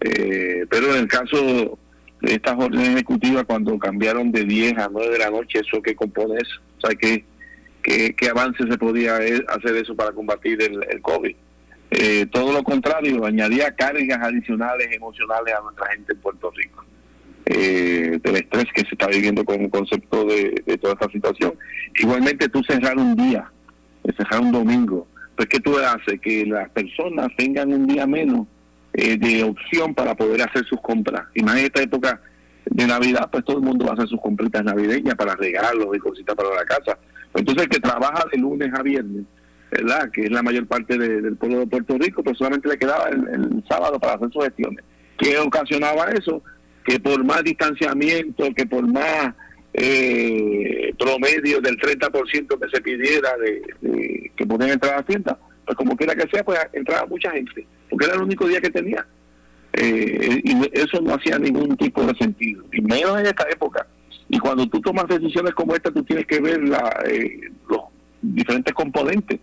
Eh, 0.00 0.66
pero 0.68 0.94
en 0.94 1.02
el 1.02 1.08
caso 1.08 1.78
de 2.20 2.34
estas 2.34 2.54
órdenes 2.58 2.90
ejecutivas, 2.90 3.44
cuando 3.44 3.78
cambiaron 3.78 4.32
de 4.32 4.44
10 4.44 4.78
a 4.78 4.88
9 4.90 5.10
de 5.10 5.18
la 5.18 5.30
noche, 5.30 5.60
¿eso 5.60 5.82
que 5.82 5.94
compone 5.94 6.36
eso? 6.36 6.60
O 6.78 6.86
sea, 6.86 6.96
¿qué, 6.96 7.24
qué, 7.82 8.28
avance 8.28 8.64
se 8.68 8.78
podía 8.78 9.16
hacer 9.16 9.76
eso 9.76 9.94
para 9.94 10.12
combatir 10.12 10.60
el, 10.62 10.84
el 10.90 11.00
COVID? 11.00 11.36
Eh, 11.90 12.26
todo 12.32 12.52
lo 12.52 12.62
contrario, 12.64 13.24
añadía 13.24 13.74
cargas 13.74 14.18
adicionales 14.20 14.88
emocionales 14.90 15.54
a 15.54 15.62
nuestra 15.62 15.86
gente 15.92 16.12
en 16.12 16.20
Puerto 16.20 16.50
Rico. 16.50 16.84
Eh, 17.48 18.18
del 18.24 18.36
estrés 18.36 18.64
que 18.74 18.80
se 18.80 18.88
está 18.90 19.06
viviendo 19.06 19.44
con 19.44 19.60
el 19.60 19.70
concepto 19.70 20.24
de, 20.24 20.62
de 20.66 20.78
toda 20.78 20.94
esta 20.94 21.08
situación. 21.10 21.54
Igualmente 21.94 22.48
tú 22.48 22.60
cerrar 22.64 22.98
un 22.98 23.14
día, 23.14 23.48
cerrar 24.16 24.40
un 24.40 24.50
domingo, 24.50 25.06
pues 25.36 25.48
¿qué 25.48 25.60
tú 25.60 25.78
haces? 25.78 26.20
Que 26.20 26.46
las 26.46 26.68
personas 26.70 27.28
tengan 27.36 27.72
un 27.72 27.86
día 27.86 28.06
menos 28.06 28.46
eh, 28.92 29.18
de 29.18 29.44
opción 29.44 29.94
para 29.94 30.14
poder 30.14 30.42
hacer 30.42 30.64
sus 30.64 30.80
compras. 30.80 31.26
Y 31.34 31.42
más 31.42 31.58
en 31.58 31.66
esta 31.66 31.82
época 31.82 32.20
de 32.64 32.86
Navidad, 32.86 33.28
pues 33.30 33.44
todo 33.44 33.58
el 33.58 33.62
mundo 33.62 33.84
va 33.84 33.92
a 33.92 33.94
hacer 33.94 34.08
sus 34.08 34.20
compritas 34.20 34.64
navideñas 34.64 35.14
para 35.14 35.34
regalos 35.36 35.88
y 35.94 35.98
cositas 35.98 36.34
para 36.34 36.54
la 36.54 36.64
casa. 36.64 36.98
Entonces 37.34 37.64
el 37.64 37.68
que 37.68 37.80
trabaja 37.80 38.24
de 38.32 38.38
lunes 38.38 38.70
a 38.74 38.82
viernes, 38.82 39.24
¿verdad? 39.70 40.10
Que 40.10 40.24
es 40.24 40.30
la 40.30 40.42
mayor 40.42 40.66
parte 40.66 40.96
del 40.96 41.36
pueblo 41.36 41.60
de 41.60 41.66
Puerto 41.66 41.98
Rico, 41.98 42.22
pues 42.22 42.38
solamente 42.38 42.68
le 42.68 42.78
quedaba 42.78 43.08
el, 43.10 43.62
sábado 43.68 44.00
para 44.00 44.14
hacer 44.14 44.32
sus 44.32 44.44
gestiones. 44.44 44.84
¿Qué 45.18 45.38
ocasionaba 45.38 46.06
eso? 46.10 46.42
Que 46.84 46.98
por 46.98 47.22
más 47.24 47.44
distanciamiento, 47.44 48.44
que 48.54 48.66
por 48.66 48.86
más 48.86 49.34
eh, 49.78 50.94
promedio 50.98 51.60
del 51.60 51.76
30% 51.76 52.58
que 52.58 52.68
se 52.74 52.80
pidiera 52.80 53.36
de, 53.36 54.30
que 54.34 54.46
podían 54.46 54.70
entrar 54.70 54.94
a 54.94 54.96
la 54.98 55.02
tienda, 55.02 55.38
pues 55.66 55.76
como 55.76 55.94
quiera 55.94 56.14
que 56.14 56.26
sea, 56.28 56.42
pues 56.42 56.58
entraba 56.72 57.06
mucha 57.06 57.30
gente, 57.30 57.66
porque 57.90 58.06
era 58.06 58.14
el 58.14 58.22
único 58.22 58.48
día 58.48 58.60
que 58.60 58.70
tenía. 58.70 59.06
Eh, 59.74 60.40
y 60.42 60.70
eso 60.72 61.02
no 61.02 61.14
hacía 61.14 61.38
ningún 61.38 61.76
tipo 61.76 62.02
de 62.04 62.14
sentido, 62.14 62.64
y 62.72 62.80
menos 62.80 63.20
en 63.20 63.26
esta 63.26 63.46
época. 63.50 63.86
Y 64.30 64.38
cuando 64.38 64.66
tú 64.66 64.80
tomas 64.80 65.06
decisiones 65.08 65.52
como 65.52 65.74
esta, 65.74 65.90
tú 65.90 66.02
tienes 66.04 66.26
que 66.26 66.40
ver 66.40 66.66
la, 66.66 67.04
eh, 67.06 67.38
los 67.68 67.82
diferentes 68.22 68.72
componentes, 68.72 69.38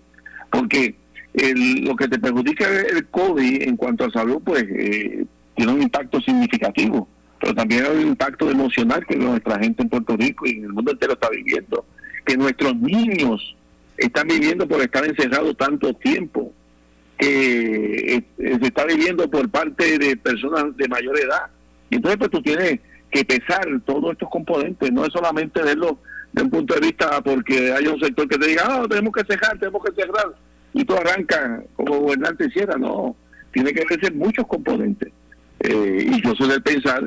porque 0.52 0.96
lo 1.36 1.96
que 1.96 2.08
te 2.08 2.18
perjudica 2.18 2.68
el 2.82 3.08
COVID 3.08 3.64
en 3.64 3.78
cuanto 3.78 4.06
a 4.06 4.12
salud, 4.12 4.42
pues 4.44 4.64
eh, 4.64 5.26
tiene 5.56 5.72
un 5.72 5.82
impacto 5.84 6.20
significativo 6.22 7.08
pero 7.44 7.56
también 7.56 7.84
hay 7.84 7.98
un 7.98 8.08
impacto 8.08 8.50
emocional 8.50 9.06
que 9.06 9.18
nuestra 9.18 9.60
gente 9.60 9.84
en 9.84 9.90
Puerto 9.90 10.16
Rico 10.16 10.46
y 10.46 10.52
en 10.52 10.64
el 10.64 10.70
mundo 10.70 10.94
entero 10.94 11.12
está 11.12 11.30
viviendo, 11.30 11.86
que 12.26 12.38
nuestros 12.38 12.74
niños 12.74 13.58
están 13.98 14.30
viviendo 14.30 14.66
por 14.66 14.80
estar 14.80 15.04
encerrados 15.04 15.58
tanto 15.58 15.94
tiempo, 15.94 16.54
que 17.18 18.16
eh, 18.16 18.24
se 18.38 18.66
está 18.66 18.86
viviendo 18.86 19.30
por 19.30 19.50
parte 19.50 20.00
de 20.00 20.16
personas 20.16 20.78
de 20.78 20.88
mayor 20.88 21.20
edad. 21.20 21.48
Y 21.90 21.98
entonces 21.98 22.18
pues 22.18 22.32
tú 22.32 22.42
tienes 22.42 22.80
que 23.12 23.26
pesar 23.26 23.68
todos 23.86 24.14
estos 24.14 24.30
componentes, 24.30 24.90
no 24.94 25.04
es 25.04 25.12
solamente 25.12 25.62
verlo 25.62 26.00
de 26.32 26.44
un 26.44 26.50
punto 26.50 26.76
de 26.76 26.80
vista 26.80 27.22
porque 27.22 27.74
hay 27.74 27.88
un 27.88 28.00
sector 28.00 28.26
que 28.26 28.38
te 28.38 28.48
diga, 28.48 28.64
no, 28.70 28.88
tenemos 28.88 29.12
que 29.12 29.26
cerrar, 29.26 29.60
tenemos 29.60 29.84
que 29.84 30.02
cerrar, 30.02 30.34
y 30.72 30.86
tú 30.86 30.94
arrancas 30.94 31.64
como 31.76 32.00
gobernante 32.00 32.50
cierra, 32.52 32.78
no, 32.78 33.18
tiene 33.52 33.74
que 33.74 33.84
verse 33.84 34.12
muchos 34.12 34.48
componentes. 34.48 35.12
Eh, 35.60 36.08
y 36.10 36.22
yo 36.22 36.34
soy 36.36 36.60
pensar, 36.62 37.04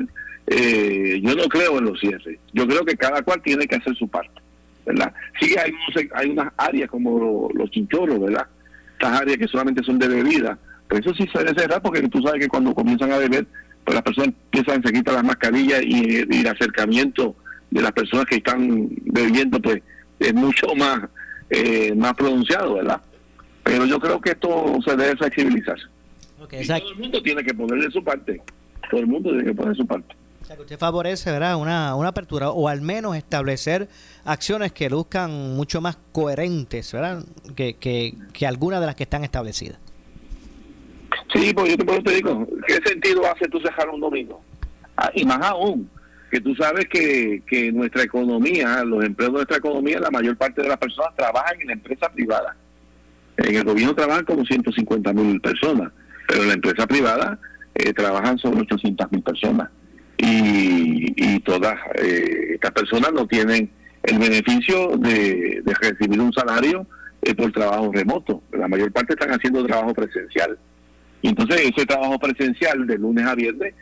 eh, 0.47 1.19
yo 1.21 1.35
no 1.35 1.43
creo 1.49 1.77
en 1.77 1.85
los 1.85 1.99
cierres, 1.99 2.39
yo 2.53 2.67
creo 2.67 2.83
que 2.85 2.95
cada 2.95 3.21
cual 3.21 3.41
tiene 3.41 3.67
que 3.67 3.75
hacer 3.75 3.95
su 3.95 4.07
parte, 4.07 4.41
¿verdad? 4.85 5.13
Sí 5.39 5.55
hay, 5.57 5.71
hay 6.13 6.29
unas 6.29 6.51
áreas 6.57 6.89
como 6.89 7.49
los 7.53 7.69
chinchorros, 7.71 8.19
¿verdad? 8.19 8.47
Estas 8.93 9.21
áreas 9.21 9.37
que 9.37 9.47
solamente 9.47 9.83
son 9.83 9.99
de 9.99 10.07
bebida, 10.07 10.57
pues 10.87 11.01
eso 11.01 11.13
sí 11.13 11.27
se 11.31 11.39
debe 11.39 11.59
cerrar 11.59 11.81
porque 11.81 12.07
tú 12.07 12.21
sabes 12.21 12.41
que 12.41 12.47
cuando 12.47 12.73
comienzan 12.73 13.11
a 13.11 13.17
beber, 13.17 13.45
pues 13.83 13.95
las 13.95 14.03
personas 14.03 14.33
empiezan, 14.51 14.83
se 14.83 14.93
quitan 14.93 15.15
las 15.15 15.23
mascarillas 15.23 15.81
y, 15.83 16.17
el 16.19 16.47
acercamiento 16.47 17.35
de 17.69 17.81
las 17.81 17.91
personas 17.91 18.25
que 18.25 18.35
están 18.35 18.89
bebiendo, 19.03 19.61
pues 19.61 19.81
es 20.19 20.33
mucho 20.33 20.73
más, 20.75 21.01
eh, 21.49 21.93
más 21.95 22.13
pronunciado, 22.13 22.75
¿verdad? 22.75 23.01
Pero 23.63 23.85
yo 23.85 23.99
creo 23.99 24.21
que 24.21 24.31
esto 24.31 24.77
se 24.85 24.95
debe 24.95 25.17
flexibilizar. 25.17 25.77
todo 26.37 26.91
el 26.91 26.95
mundo 26.97 27.21
tiene 27.21 27.43
que 27.43 27.53
ponerle 27.53 27.91
su 27.91 28.01
parte. 28.01 28.41
Todo 28.89 29.01
el 29.01 29.07
mundo 29.07 29.31
tiene 29.31 29.45
que 29.45 29.53
poner 29.53 29.75
su 29.75 29.85
parte. 29.85 30.15
O 30.47 30.49
sea, 30.49 30.55
que 30.55 30.61
usted 30.61 30.79
favorece, 30.79 31.29
¿verdad? 31.29 31.57
Una, 31.57 31.93
una 31.95 32.07
apertura 32.07 32.51
o 32.51 32.69
al 32.69 32.79
menos 32.79 33.17
establecer 33.17 33.89
acciones 34.23 34.71
que 34.71 34.89
luzcan 34.89 35.29
mucho 35.57 35.81
más 35.81 35.97
coherentes, 36.13 36.93
¿verdad? 36.93 37.25
Que, 37.53 37.73
que, 37.73 38.13
que 38.31 38.47
algunas 38.47 38.79
de 38.79 38.85
las 38.85 38.95
que 38.95 39.03
están 39.03 39.25
establecidas. 39.25 39.77
Sí, 41.33 41.53
pues 41.53 41.75
yo 41.75 41.75
te, 41.75 42.01
te 42.01 42.15
digo, 42.15 42.47
¿qué 42.65 42.75
sentido 42.75 43.29
hace 43.29 43.49
tú 43.49 43.59
cerrar 43.59 43.89
un 43.89 43.99
domingo? 43.99 44.41
Ah, 44.95 45.11
y 45.13 45.25
más 45.25 45.41
aún, 45.41 45.89
que 46.31 46.39
tú 46.39 46.55
sabes 46.55 46.85
que, 46.85 47.43
que 47.45 47.69
nuestra 47.73 48.03
economía, 48.03 48.85
los 48.85 49.03
empleos 49.03 49.33
de 49.33 49.37
nuestra 49.39 49.57
economía, 49.57 49.99
la 49.99 50.11
mayor 50.11 50.37
parte 50.37 50.61
de 50.61 50.69
las 50.69 50.77
personas 50.77 51.13
trabajan 51.17 51.59
en 51.59 51.67
la 51.67 51.73
empresa 51.73 52.07
privada. 52.07 52.55
En 53.35 53.53
el 53.53 53.65
gobierno 53.65 53.93
trabajan 53.93 54.23
como 54.23 54.45
150 54.45 55.11
mil 55.11 55.41
personas, 55.41 55.91
pero 56.25 56.43
en 56.43 56.47
la 56.47 56.53
empresa 56.53 56.87
privada 56.87 57.37
eh, 57.75 57.91
trabajan 57.91 58.37
sobre 58.37 58.61
800 58.61 59.11
mil 59.11 59.21
personas. 59.21 59.71
Y, 60.17 61.13
y 61.15 61.39
todas 61.41 61.75
eh, 61.95 62.53
estas 62.55 62.71
personas 62.71 63.13
no 63.13 63.27
tienen 63.27 63.69
el 64.03 64.19
beneficio 64.19 64.97
de, 64.97 65.61
recibir 65.79 66.19
un 66.19 66.31
salario 66.33 66.87
eh, 67.21 67.35
por 67.35 67.51
trabajo 67.51 67.91
remoto. 67.91 68.41
La 68.51 68.67
mayor 68.67 68.91
parte 68.91 69.13
están 69.13 69.31
haciendo 69.31 69.65
trabajo 69.65 69.93
presencial. 69.93 70.57
Entonces, 71.21 71.71
ese 71.75 71.85
trabajo 71.85 72.17
presencial 72.17 72.87
de 72.87 72.97
lunes 72.97 73.25
a 73.25 73.35
viernes 73.35 73.73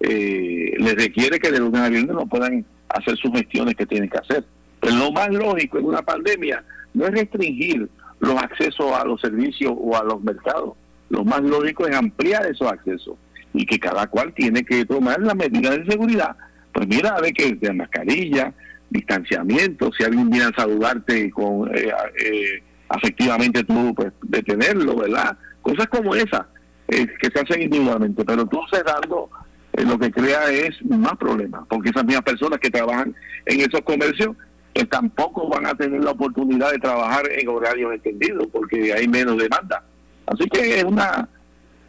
eh, 0.00 0.74
les 0.78 0.94
requiere 0.94 1.38
que 1.38 1.50
de 1.50 1.58
lunes 1.58 1.80
a 1.80 1.88
viernes 1.88 2.14
no 2.14 2.26
puedan 2.26 2.64
hacer 2.88 3.16
sus 3.16 3.32
gestiones 3.32 3.74
que 3.74 3.86
tienen 3.86 4.08
que 4.08 4.18
hacer. 4.18 4.44
Lo 4.82 5.12
más 5.12 5.28
lógico 5.30 5.78
en 5.78 5.86
una 5.86 6.02
pandemia 6.02 6.64
no 6.94 7.06
es 7.06 7.12
restringir 7.12 7.88
los 8.20 8.42
accesos 8.42 8.92
a 8.92 9.04
los 9.04 9.20
servicios 9.20 9.72
o 9.76 9.96
a 9.96 10.04
los 10.04 10.22
mercados. 10.22 10.74
Lo 11.10 11.24
más 11.24 11.42
lógico 11.42 11.86
es 11.86 11.94
ampliar 11.94 12.46
esos 12.46 12.70
accesos 12.70 13.16
y 13.54 13.64
que 13.64 13.78
cada 13.78 14.06
cual 14.08 14.34
tiene 14.34 14.64
que 14.64 14.84
tomar 14.84 15.20
las 15.20 15.34
medidas 15.34 15.78
de 15.78 15.86
seguridad. 15.86 16.36
Pues 16.72 16.86
mira, 16.88 17.18
ver 17.20 17.32
que 17.32 17.54
de 17.54 17.72
mascarilla, 17.72 18.52
distanciamiento, 18.90 19.90
si 19.96 20.04
alguien 20.04 20.28
viene 20.28 20.46
a 20.46 20.60
saludarte 20.60 21.30
con 21.30 21.74
eh, 21.74 21.92
eh, 22.20 22.62
afectivamente 22.88 23.64
tú 23.64 23.94
pues 23.94 24.12
detenerlo, 24.22 24.96
¿verdad? 24.96 25.38
Cosas 25.62 25.86
como 25.86 26.14
esas 26.14 26.42
eh, 26.88 27.06
que 27.20 27.30
se 27.30 27.40
hacen 27.40 27.62
individualmente, 27.62 28.24
pero 28.24 28.44
tú 28.46 28.60
cerrando 28.70 29.30
eh, 29.72 29.84
lo 29.84 29.98
que 29.98 30.10
crea 30.10 30.50
es 30.50 30.84
más 30.84 31.16
problemas, 31.16 31.62
porque 31.68 31.90
esas 31.90 32.04
mismas 32.04 32.24
personas 32.24 32.58
que 32.60 32.70
trabajan 32.70 33.14
en 33.46 33.60
esos 33.60 33.80
comercios 33.82 34.36
pues 34.74 34.88
tampoco 34.88 35.48
van 35.48 35.66
a 35.66 35.74
tener 35.74 36.02
la 36.02 36.10
oportunidad 36.10 36.72
de 36.72 36.78
trabajar 36.78 37.22
en 37.30 37.48
horarios 37.48 37.94
extendidos, 37.94 38.48
porque 38.52 38.92
hay 38.92 39.06
menos 39.06 39.38
demanda. 39.38 39.84
Así 40.26 40.48
que 40.48 40.78
es 40.78 40.84
una 40.84 41.28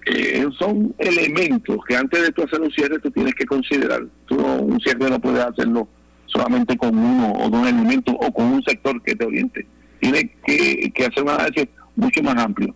eh, 0.06 0.45
son 0.58 0.93
elementos 0.97 1.78
que 1.88 1.95
antes 1.95 2.22
de 2.22 2.32
tú 2.32 2.43
hacer 2.43 2.62
un 2.62 2.72
cierre 2.72 2.99
tú 2.99 3.12
tienes 3.12 3.34
que 3.36 3.45
considerar. 3.45 4.06
Tú 4.26 4.38
un 4.38 4.80
cierre 4.80 5.10
no 5.10 5.20
puedes 5.20 5.43
hacerlo 5.43 5.88
solamente 6.26 6.78
con 6.78 6.97
uno 6.97 7.34
o 7.34 7.49
dos 7.49 7.68
elementos 7.68 8.16
o 8.20 8.32
con 8.32 8.45
un 8.45 8.64
sector 8.64 9.01
que 9.01 9.16
te 9.16 9.26
oriente. 9.26 9.66
Tienes 9.99 10.26
que, 10.45 10.91
que 10.93 11.06
hacer 11.06 11.24
un 11.24 11.30
análisis 11.30 11.68
mucho 11.95 12.22
más 12.24 12.36
amplio. 12.38 12.76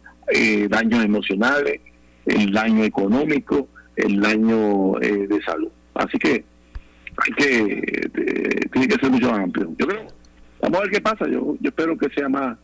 daños 0.69 1.03
emocionales, 1.03 1.81
el 2.25 2.51
daño 2.51 2.83
económico, 2.83 3.67
el 3.95 4.19
daño 4.19 4.99
eh, 5.01 5.27
de 5.27 5.41
salud. 5.43 5.69
Así 5.95 6.17
que 6.17 6.43
hay 7.17 7.33
que 7.37 8.09
tiene 8.71 8.87
que 8.87 8.95
ser 8.95 9.09
mucho 9.11 9.31
más 9.31 9.39
amplio. 9.41 9.73
Yo 9.77 9.87
creo, 9.87 10.07
vamos 10.61 10.77
a 10.77 10.81
ver 10.83 10.91
qué 10.91 11.01
pasa. 11.01 11.27
Yo, 11.27 11.57
yo 11.59 11.69
espero 11.69 11.97
que 11.97 12.09
sea 12.09 12.29
más 12.29 12.57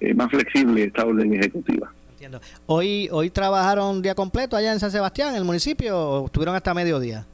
eh, 0.00 0.12
más 0.12 0.28
flexible 0.30 0.84
esta 0.84 1.06
orden 1.06 1.32
ejecutiva. 1.34 1.92
Entiendo. 2.24 2.40
Hoy 2.66 3.08
hoy 3.12 3.28
trabajaron 3.28 4.00
día 4.00 4.14
completo 4.14 4.56
allá 4.56 4.72
en 4.72 4.80
San 4.80 4.90
Sebastián, 4.90 5.30
en 5.30 5.36
el 5.36 5.44
municipio, 5.44 5.98
o 5.98 6.26
estuvieron 6.26 6.54
hasta 6.54 6.72
mediodía. 6.72 7.26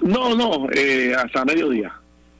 No, 0.00 0.34
no, 0.34 0.68
eh, 0.72 1.14
hasta 1.14 1.44
mediodía. 1.44 1.92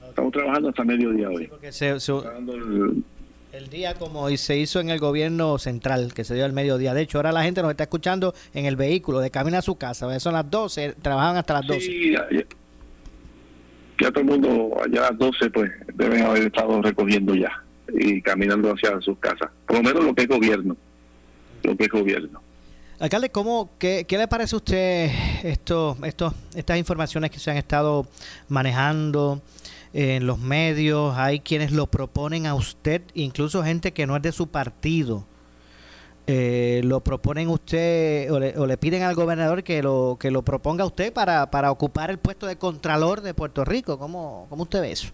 Estamos 0.09 0.33
trabajando 0.33 0.70
hasta 0.70 0.83
mediodía 0.83 1.29
hoy. 1.31 1.47
porque 1.47 1.70
se, 1.70 1.91
el 1.91 3.68
día 3.70 3.95
como 3.95 4.29
se 4.37 4.59
hizo 4.59 4.81
en 4.81 4.91
el 4.91 4.99
gobierno 4.99 5.59
central, 5.59 6.12
que 6.12 6.25
se 6.25 6.35
dio 6.35 6.45
al 6.45 6.53
mediodía. 6.53 6.93
De 6.93 7.03
hecho, 7.03 7.18
ahora 7.18 7.31
la 7.31 7.45
gente 7.45 7.62
nos 7.62 7.70
está 7.70 7.85
escuchando 7.85 8.35
en 8.53 8.66
el 8.66 8.75
vehículo, 8.75 9.20
de 9.20 9.31
camino 9.31 9.59
a 9.59 9.62
su 9.62 9.77
casa. 9.77 10.18
Son 10.18 10.33
las 10.33 10.51
12, 10.51 10.97
trabajan 11.01 11.37
hasta 11.37 11.55
las 11.55 11.66
12. 11.68 11.81
Sí, 11.81 12.14
ya, 14.01 14.11
todo 14.11 14.20
el 14.20 14.27
mundo, 14.27 14.77
allá 14.85 15.07
a 15.07 15.11
las 15.11 15.18
12, 15.18 15.51
pues 15.51 15.70
deben 15.95 16.23
haber 16.25 16.47
estado 16.47 16.83
recogiendo 16.83 17.33
ya 17.37 17.62
y 17.95 18.20
caminando 18.23 18.73
hacia 18.73 19.01
sus 19.01 19.16
casas. 19.18 19.51
Por 19.66 19.77
lo 19.77 19.83
menos 19.85 20.05
lo 20.05 20.14
que 20.14 20.23
es 20.23 20.29
gobierno. 20.29 20.77
Gobierno. 21.91 22.41
Alcalde, 22.99 23.31
¿cómo, 23.31 23.71
qué, 23.79 24.05
¿qué 24.07 24.17
le 24.17 24.29
parece 24.29 24.55
a 24.55 24.59
usted 24.59 25.11
esto, 25.43 25.97
esto, 26.05 26.33
estas 26.55 26.79
informaciones 26.79 27.31
que 27.31 27.39
se 27.39 27.51
han 27.51 27.57
estado 27.57 28.07
manejando? 28.49 29.43
en 29.93 30.27
los 30.27 30.39
medios, 30.39 31.17
hay 31.17 31.41
quienes 31.41 31.73
lo 31.73 31.87
proponen 31.87 32.47
a 32.47 32.55
usted, 32.55 33.03
incluso 33.15 33.63
gente 33.63 33.93
que 33.93 34.07
no 34.07 34.17
es 34.17 34.23
de 34.23 34.33
su 34.33 34.49
partido. 34.49 35.25
Eh, 36.29 36.81
lo 36.85 37.01
proponen 37.01 37.49
usted 37.49 38.31
o 38.33 38.39
le, 38.39 38.57
o 38.57 38.67
le, 38.67 38.77
piden 38.77 39.03
al 39.03 39.17
gobernador 39.17 39.65
que 39.65 39.83
lo 39.83 40.17
que 40.21 40.31
lo 40.31 40.43
proponga 40.43 40.85
usted 40.85 41.13
para, 41.13 41.51
para 41.51 41.73
ocupar 41.73 42.11
el 42.11 42.19
puesto 42.19 42.47
de 42.47 42.57
contralor 42.57 43.23
de 43.23 43.35
Puerto 43.35 43.65
Rico. 43.65 43.99
¿Cómo, 43.99 44.47
cómo 44.49 44.63
usted 44.63 44.81
ve 44.81 44.93
eso? 44.93 45.09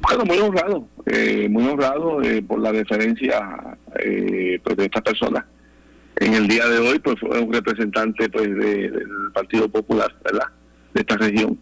Bueno, 0.00 0.24
muy 0.24 0.38
honrado, 0.38 0.88
eh, 1.06 1.48
muy 1.50 1.66
honrado 1.66 2.22
eh, 2.22 2.42
por 2.42 2.60
la 2.60 2.72
deferencia 2.72 3.76
pues 3.94 4.76
de 4.76 4.84
esta 4.84 5.00
persona. 5.00 5.46
En 6.20 6.34
el 6.34 6.48
día 6.48 6.66
de 6.66 6.78
hoy, 6.78 6.98
pues 6.98 7.18
fue 7.20 7.40
un 7.40 7.52
representante 7.52 8.28
pues 8.28 8.48
del 8.48 9.06
Partido 9.32 9.68
Popular, 9.68 10.12
¿verdad? 10.24 10.46
De 10.92 11.00
esta 11.00 11.16
región 11.16 11.58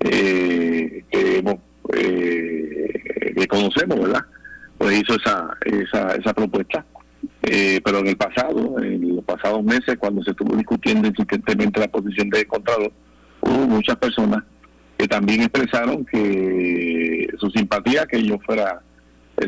eh, 0.00 1.04
que 1.10 1.44
eh, 1.94 3.32
que 3.36 3.46
conocemos, 3.48 4.00
¿verdad? 4.00 4.24
Pues 4.76 5.00
hizo 5.00 5.14
esa 5.16 5.56
esa, 5.64 6.14
esa 6.14 6.32
propuesta. 6.32 6.84
Eh, 7.42 7.80
pero 7.84 7.98
en 7.98 8.08
el 8.08 8.16
pasado, 8.16 8.78
en 8.78 9.16
los 9.16 9.24
pasados 9.24 9.64
meses, 9.64 9.96
cuando 9.98 10.22
se 10.22 10.30
estuvo 10.30 10.54
discutiendo 10.54 11.08
insistentemente 11.08 11.80
la 11.80 11.88
posición 11.88 12.30
de 12.30 12.46
Contralor, 12.46 12.92
hubo 13.40 13.66
muchas 13.66 13.96
personas 13.96 14.44
que 14.98 15.06
también 15.06 15.42
expresaron 15.42 16.04
que 16.04 17.28
su 17.38 17.48
simpatía 17.50 18.04
que 18.06 18.20
yo 18.22 18.36
fuera 18.44 18.82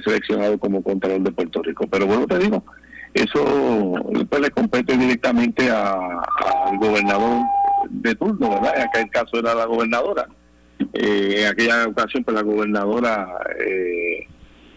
seleccionado 0.05 0.57
como 0.59 0.83
Contralor 0.83 1.21
de 1.23 1.33
Puerto 1.33 1.61
Rico. 1.63 1.89
Pero 1.91 2.07
bueno, 2.07 2.27
te 2.29 2.39
digo, 2.39 2.65
eso 3.13 3.95
pues, 4.29 4.41
le 4.41 4.51
compete 4.51 4.97
directamente 4.97 5.69
al 5.69 6.79
gobernador 6.79 7.43
de 7.91 8.15
turno, 8.15 8.51
¿verdad? 8.51 8.81
Acá 8.81 9.01
el 9.01 9.11
caso 9.11 9.39
era 9.41 9.55
la 9.55 9.65
gobernadora. 9.65 10.29
Eh, 10.95 11.43
en 11.43 11.47
aquella 11.49 11.89
ocasión, 11.89 12.23
pues 12.23 12.35
la 12.37 12.43
gobernadora 12.43 13.29
eh, 13.59 14.29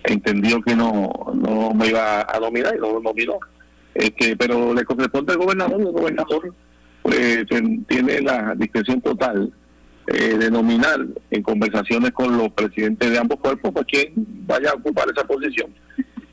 entendió 0.06 0.60
que 0.64 0.76
no, 0.76 1.12
no 1.36 1.72
me 1.76 1.88
iba 1.88 2.22
a 2.22 2.40
dominar 2.40 2.76
y 2.76 2.80
no 2.80 3.00
dominó. 3.00 3.38
Este, 3.94 4.36
pero 4.36 4.74
le 4.74 4.84
corresponde 4.84 5.34
al 5.34 5.40
gobernador, 5.40 5.80
el 5.80 5.92
gobernador 5.92 6.54
pues, 7.04 7.46
tiene 7.88 8.22
la 8.22 8.56
discreción 8.56 9.00
total 9.02 9.54
eh, 10.08 10.38
de 10.38 10.52
nominar 10.52 11.06
en 11.32 11.44
conversaciones 11.44 12.12
con 12.12 12.38
los 12.38 12.50
presidentes 12.50 13.10
de 13.10 13.18
ambos 13.18 13.40
cuerpos, 13.40 13.72
pues 13.74 13.86
quien 13.86 14.14
vaya 14.46 14.72
a 14.72 14.76
ocupar 14.76 15.06
esa 15.16 15.26
posición. 15.26 15.74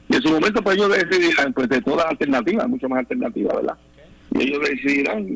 Y 0.09 0.16
en 0.16 0.23
su 0.23 0.31
momento, 0.31 0.62
pues 0.62 0.77
ellos 0.77 0.91
decidirán, 0.91 1.53
pues 1.53 1.68
de 1.68 1.81
todas 1.81 2.05
las 2.05 2.11
alternativas, 2.12 2.68
mucho 2.68 2.89
más 2.89 3.01
alternativas, 3.01 3.55
¿verdad? 3.55 3.79
Y 4.33 4.43
ellos 4.43 4.61
decidirán, 4.68 5.27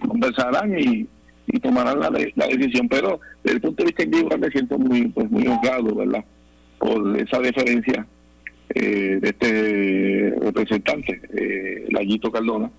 conversarán 0.00 0.78
y 0.78 1.08
y 1.46 1.60
tomarán 1.60 2.00
la, 2.00 2.10
la, 2.10 2.46
decisión. 2.46 2.88
Pero 2.88 3.20
desde 3.42 3.56
el 3.56 3.62
punto 3.62 3.82
de 3.82 3.86
vista 3.86 4.02
individual 4.02 4.40
me 4.40 4.50
siento 4.50 4.78
muy 4.78 5.08
pues 5.08 5.30
muy 5.30 5.46
honrado, 5.46 5.94
¿verdad? 5.94 6.24
Por 6.78 7.18
esa 7.18 7.38
deferencia 7.40 8.06
eh, 8.74 9.18
de 9.20 9.28
este 9.28 10.34
representante, 10.40 11.20
eh, 11.34 11.86
Lallito 11.90 12.30
Cardona, 12.30 12.70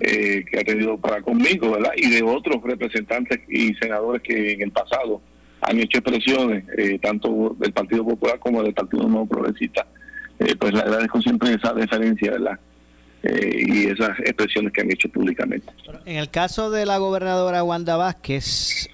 eh, 0.00 0.44
que 0.50 0.58
ha 0.58 0.64
tenido 0.64 0.98
para 0.98 1.22
conmigo, 1.22 1.72
¿verdad? 1.72 1.92
Y 1.96 2.10
de 2.10 2.22
otros 2.22 2.62
representantes 2.62 3.40
y 3.48 3.74
senadores 3.74 4.22
que 4.22 4.52
en 4.52 4.62
el 4.62 4.70
pasado 4.70 5.20
han 5.62 5.78
hecho 5.78 5.98
expresiones, 5.98 6.64
eh, 6.76 6.98
tanto 7.00 7.56
del 7.58 7.72
Partido 7.72 8.04
Popular 8.04 8.38
como 8.38 8.62
del 8.62 8.74
Partido 8.74 9.08
Nuevo 9.08 9.26
Progresista. 9.26 9.86
Eh, 10.38 10.54
pues 10.56 10.74
le 10.74 10.80
agradezco 10.80 11.20
siempre 11.22 11.54
esa 11.54 11.72
deferencia, 11.72 12.32
¿verdad? 12.32 12.58
Eh, 13.22 13.64
y 13.66 13.86
esas 13.86 14.18
expresiones 14.20 14.72
que 14.72 14.82
han 14.82 14.92
hecho 14.92 15.08
públicamente. 15.08 15.66
En 16.04 16.16
el 16.16 16.30
caso 16.30 16.70
de 16.70 16.86
la 16.86 16.98
gobernadora 16.98 17.64
Wanda 17.64 17.96
Vázquez, 17.96 18.88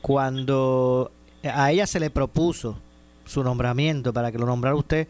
cuando 0.00 1.10
a 1.42 1.72
ella 1.72 1.86
se 1.86 2.00
le 2.00 2.10
propuso 2.10 2.80
su 3.24 3.42
nombramiento 3.42 4.12
para 4.12 4.30
que 4.30 4.38
lo 4.38 4.46
nombrara 4.46 4.76
usted 4.76 5.08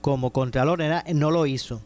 como 0.00 0.32
contralor, 0.32 0.82
era, 0.82 1.04
no 1.14 1.30
lo 1.30 1.46
hizo. 1.46 1.80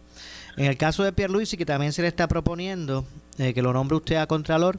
En 0.56 0.64
el 0.66 0.76
caso 0.76 1.04
de 1.04 1.12
Pierluisi, 1.12 1.56
que 1.56 1.66
también 1.66 1.92
se 1.92 2.02
le 2.02 2.08
está 2.08 2.28
proponiendo 2.28 3.04
eh, 3.38 3.52
que 3.52 3.62
lo 3.62 3.72
nombre 3.72 3.96
usted 3.96 4.16
a 4.16 4.26
contralor, 4.26 4.78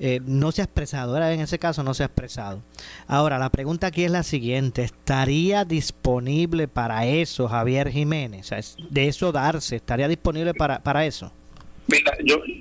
eh, 0.00 0.20
no 0.26 0.50
se 0.50 0.62
ha 0.62 0.64
expresado, 0.64 1.12
¿verdad? 1.12 1.32
en 1.32 1.40
ese 1.40 1.60
caso 1.60 1.84
no 1.84 1.94
se 1.94 2.02
ha 2.02 2.06
expresado. 2.06 2.60
Ahora, 3.06 3.38
la 3.38 3.50
pregunta 3.50 3.86
aquí 3.86 4.04
es 4.04 4.10
la 4.10 4.24
siguiente, 4.24 4.82
¿estaría 4.82 5.64
disponible 5.64 6.66
para 6.66 7.06
eso 7.06 7.46
Javier 7.46 7.90
Jiménez? 7.90 8.50
De 8.90 9.06
eso 9.06 9.30
darse, 9.30 9.76
¿estaría 9.76 10.08
disponible 10.08 10.54
para, 10.54 10.82
para 10.82 11.06
eso? 11.06 11.32
Mira, 11.86 12.16
yo, 12.24 12.44
yo, 12.44 12.58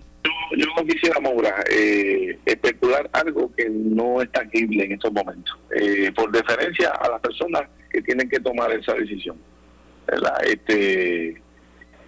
yo 0.55 0.65
no 0.77 0.85
quisiera, 0.85 1.19
Maura, 1.19 1.63
eh, 1.71 2.37
especular 2.45 3.09
algo 3.13 3.51
que 3.55 3.67
no 3.69 4.21
es 4.21 4.31
tangible 4.31 4.85
en 4.85 4.91
estos 4.91 5.11
momentos, 5.11 5.57
eh, 5.75 6.11
por 6.15 6.31
deferencia 6.31 6.89
a 6.89 7.09
las 7.09 7.21
personas 7.21 7.63
que 7.89 8.03
tienen 8.03 8.29
que 8.29 8.39
tomar 8.39 8.71
esa 8.71 8.93
decisión. 8.93 9.37
¿verdad? 10.05 10.35
Este, 10.45 11.41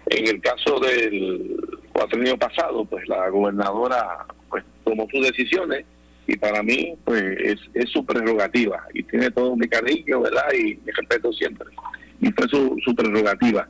en 0.06 0.28
el 0.28 0.40
caso 0.40 0.78
del 0.80 1.56
cuatrenio 1.92 2.36
pasado, 2.36 2.84
pues 2.84 3.08
la 3.08 3.28
gobernadora 3.28 4.26
pues 4.48 4.64
tomó 4.84 5.06
sus 5.10 5.26
decisiones 5.26 5.84
y 6.26 6.36
para 6.36 6.62
mí 6.62 6.94
pues 7.04 7.22
es, 7.22 7.60
es 7.74 7.90
su 7.90 8.04
prerrogativa 8.04 8.84
y 8.92 9.02
tiene 9.04 9.30
todo 9.30 9.56
mi 9.56 9.68
cariño, 9.68 10.20
¿verdad? 10.20 10.44
Y 10.52 10.76
mi 10.84 10.92
respeto 10.92 11.32
siempre. 11.32 11.68
Y 12.20 12.30
fue 12.32 12.48
su, 12.48 12.76
su 12.84 12.94
prerrogativa. 12.94 13.68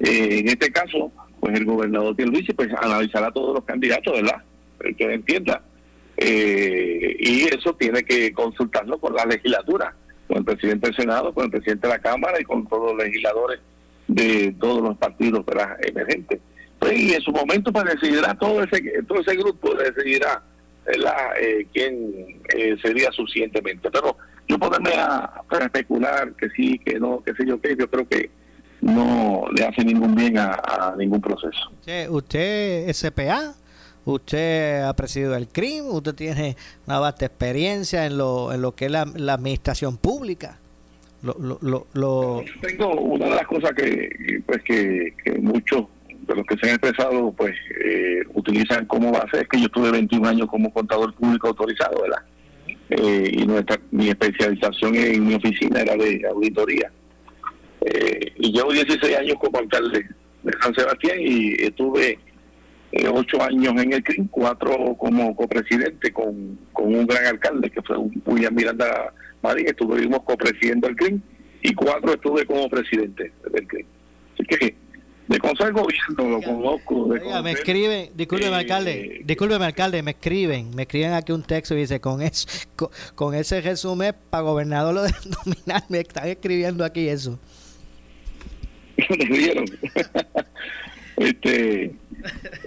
Eh, 0.00 0.40
en 0.40 0.48
este 0.48 0.70
caso, 0.70 1.12
pues 1.40 1.54
el 1.56 1.64
gobernador 1.64 2.16
Pierluisi 2.16 2.52
pues 2.52 2.68
analizará 2.82 3.28
a 3.28 3.32
todos 3.32 3.54
los 3.54 3.64
candidatos, 3.64 4.14
¿verdad? 4.14 4.42
El 4.80 4.96
que 4.96 5.12
entienda. 5.12 5.62
Eh, 6.16 7.16
y 7.18 7.42
eso 7.44 7.74
tiene 7.74 8.02
que 8.02 8.32
consultarlo 8.32 8.98
con 8.98 9.14
la 9.14 9.26
legislatura, 9.26 9.94
con 10.26 10.38
el 10.38 10.44
presidente 10.44 10.86
del 10.88 10.96
Senado, 10.96 11.32
con 11.34 11.44
el 11.44 11.50
presidente 11.50 11.86
de 11.86 11.94
la 11.94 12.00
Cámara 12.00 12.40
y 12.40 12.44
con 12.44 12.66
todos 12.66 12.94
los 12.94 13.04
legisladores 13.04 13.60
de 14.08 14.54
todos 14.60 14.82
los 14.82 14.96
partidos 14.96 15.44
¿verdad? 15.44 15.76
emergentes. 15.82 16.40
Pues, 16.78 16.98
y 16.98 17.14
en 17.14 17.20
su 17.20 17.32
momento 17.32 17.72
pues 17.72 17.84
decidirá 17.84 18.34
todo 18.34 18.62
ese 18.62 19.02
todo 19.06 19.20
ese 19.20 19.36
grupo 19.36 19.74
decidirá. 19.74 20.42
Eh, 20.86 21.66
quién 21.72 22.40
eh, 22.54 22.76
sería 22.80 23.10
suficientemente. 23.10 23.90
Pero 23.90 24.16
yo 24.48 24.58
ponerme 24.58 24.92
a, 24.94 25.42
especular 25.60 26.32
que 26.34 26.48
sí, 26.50 26.78
que 26.78 27.00
no, 27.00 27.22
que 27.24 27.34
sé 27.34 27.44
yo 27.46 27.60
qué, 27.60 27.76
yo 27.76 27.90
creo 27.90 28.06
que 28.08 28.30
no 28.80 29.46
le 29.52 29.64
hace 29.64 29.84
ningún 29.84 30.14
bien 30.14 30.38
a, 30.38 30.94
ningún 30.96 31.20
proceso. 31.20 31.70
Usted, 32.10 32.88
es 32.88 33.02
CPA, 33.02 33.54
usted 34.04 34.82
ha 34.82 34.94
presidido 34.94 35.34
el 35.34 35.48
CRIM, 35.48 35.86
usted 35.86 36.14
tiene 36.14 36.56
una 36.86 37.00
vasta 37.00 37.26
experiencia 37.26 38.06
en 38.06 38.18
lo, 38.18 38.52
en 38.52 38.62
lo 38.62 38.74
que 38.74 38.86
es 38.86 38.90
la 38.92 39.32
administración 39.32 39.96
pública. 39.96 40.60
Lo, 41.22 41.34
lo, 41.40 41.58
lo, 41.62 41.86
lo- 41.94 42.44
Tengo 42.60 42.92
una 43.00 43.24
de 43.26 43.30
las 43.32 43.46
cosas 43.46 43.72
que, 43.72 44.40
pues 44.46 44.62
que, 44.62 45.12
muchos 45.40 45.86
de 46.26 46.34
los 46.34 46.44
que 46.46 46.56
se 46.56 46.66
han 46.66 46.74
expresado 46.76 47.32
pues 47.32 47.54
eh, 47.84 48.20
utilizan 48.34 48.84
como 48.86 49.12
base 49.12 49.40
es 49.40 49.48
que 49.48 49.60
yo 49.60 49.68
tuve 49.68 49.90
21 49.92 50.28
años 50.28 50.48
como 50.48 50.72
contador 50.72 51.14
público 51.14 51.48
autorizado, 51.48 52.02
¿verdad? 52.02 52.22
Eh, 52.90 53.30
y 53.32 53.46
nuestra 53.46 53.80
mi 53.90 54.08
especialización 54.08 54.94
en 54.96 55.26
mi 55.26 55.34
oficina 55.34 55.80
era 55.80 55.96
de 55.96 56.22
auditoría. 56.28 56.90
Eh, 57.80 58.32
y 58.36 58.52
llevo 58.52 58.72
16 58.72 59.16
años 59.16 59.36
como 59.40 59.58
alcalde 59.58 60.06
de 60.42 60.52
San 60.60 60.74
Sebastián 60.74 61.18
y 61.20 61.52
estuve 61.62 62.18
eh, 62.92 63.08
ocho 63.12 63.42
años 63.42 63.74
en 63.82 63.92
el 63.92 64.02
CRIM, 64.02 64.28
cuatro 64.28 64.94
como 64.98 65.34
copresidente 65.34 66.12
con, 66.12 66.58
con 66.72 66.94
un 66.94 67.06
gran 67.06 67.26
alcalde 67.26 67.70
que 67.70 67.82
fue 67.82 67.96
un- 67.96 68.22
William 68.24 68.54
Miranda 68.54 69.12
Marín, 69.42 69.66
estuvimos 69.66 70.22
copresidiendo 70.22 70.88
el 70.88 70.96
CRIM 70.96 71.20
y 71.62 71.74
cuatro 71.74 72.14
estuve 72.14 72.44
como 72.46 72.68
presidente 72.68 73.32
del 73.52 73.66
CRIM. 73.66 73.86
Así 74.34 74.44
que 74.44 74.86
de 75.28 75.36
el 75.36 75.72
gobierno 75.72 76.38
lo 76.38 76.40
conozco. 76.40 77.08
De 77.08 77.20
Oiga, 77.20 77.42
me 77.42 77.50
escriben, 77.50 78.10
discúlpeme 78.14 78.52
eh, 78.52 78.60
alcalde, 78.60 79.20
discúlpeme 79.24 79.64
alcalde, 79.64 80.02
me 80.02 80.12
escriben, 80.12 80.74
me 80.74 80.82
escriben 80.82 81.14
aquí 81.14 81.32
un 81.32 81.42
texto 81.42 81.74
y 81.74 81.78
dice, 81.78 82.00
con 82.00 82.22
eso, 82.22 82.46
con, 82.76 82.90
con 83.16 83.34
ese 83.34 83.60
resumen 83.60 84.14
para 84.30 84.44
gobernador 84.44 84.94
lo 84.94 85.02
de 85.04 85.12
nominar, 85.44 85.82
me 85.88 85.98
están 85.98 86.28
escribiendo 86.28 86.84
aquí 86.84 87.08
eso. 87.08 87.40
¿Le 89.18 89.24
vieron? 89.24 89.64
este, 91.16 91.94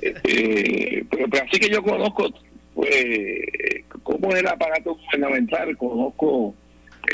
eh, 0.01 1.05
pero, 1.09 1.30
pero 1.30 1.45
así 1.45 1.59
que 1.59 1.70
yo 1.70 1.82
conozco 1.82 2.30
pues 2.74 2.89
cómo 4.12 4.34
es 4.34 4.39
el 4.39 4.47
aparato 4.47 4.95
gubernamental, 4.95 5.78
conozco 5.78 6.55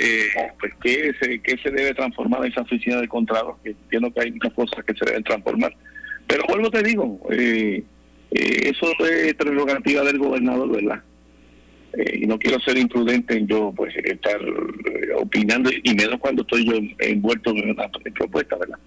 eh, 0.02 0.28
pues 0.60 0.74
qué 0.82 1.12
se, 1.20 1.40
qué 1.42 1.58
se 1.62 1.72
debe 1.72 1.94
transformar 1.94 2.46
en 2.46 2.52
esa 2.52 2.62
oficina 2.62 3.02
de 3.02 3.08
contratos, 3.08 3.58
que 3.64 3.72
entiendo 3.72 4.12
que 4.14 4.22
hay 4.22 4.32
muchas 4.32 4.54
cosas 4.54 4.86
que 4.86 4.94
se 4.94 5.06
deben 5.06 5.24
transformar. 5.24 5.76
Pero 6.28 6.44
vuelvo 6.48 6.72
te 6.72 6.84
digo, 6.84 7.20
eh, 7.32 7.84
eh, 8.32 8.72
eso 8.72 8.92
es 9.06 9.34
prerrogativa 9.36 10.04
del 10.04 10.18
gobernador, 10.18 10.72
¿verdad? 10.72 11.04
Eh, 11.98 12.20
y 12.22 12.26
no 12.28 12.38
quiero 12.38 12.60
ser 12.60 12.78
imprudente 12.78 13.38
en 13.38 13.48
yo 13.48 13.72
pues 13.76 13.96
estar 13.96 14.42
eh, 14.42 15.14
opinando 15.16 15.70
y 15.72 15.94
menos 15.96 16.20
cuando 16.20 16.42
estoy 16.42 16.66
yo 16.66 16.74
envuelto 17.00 17.52
en 17.52 17.70
una 17.70 17.90
propuesta, 18.14 18.58
¿verdad? 18.58 18.78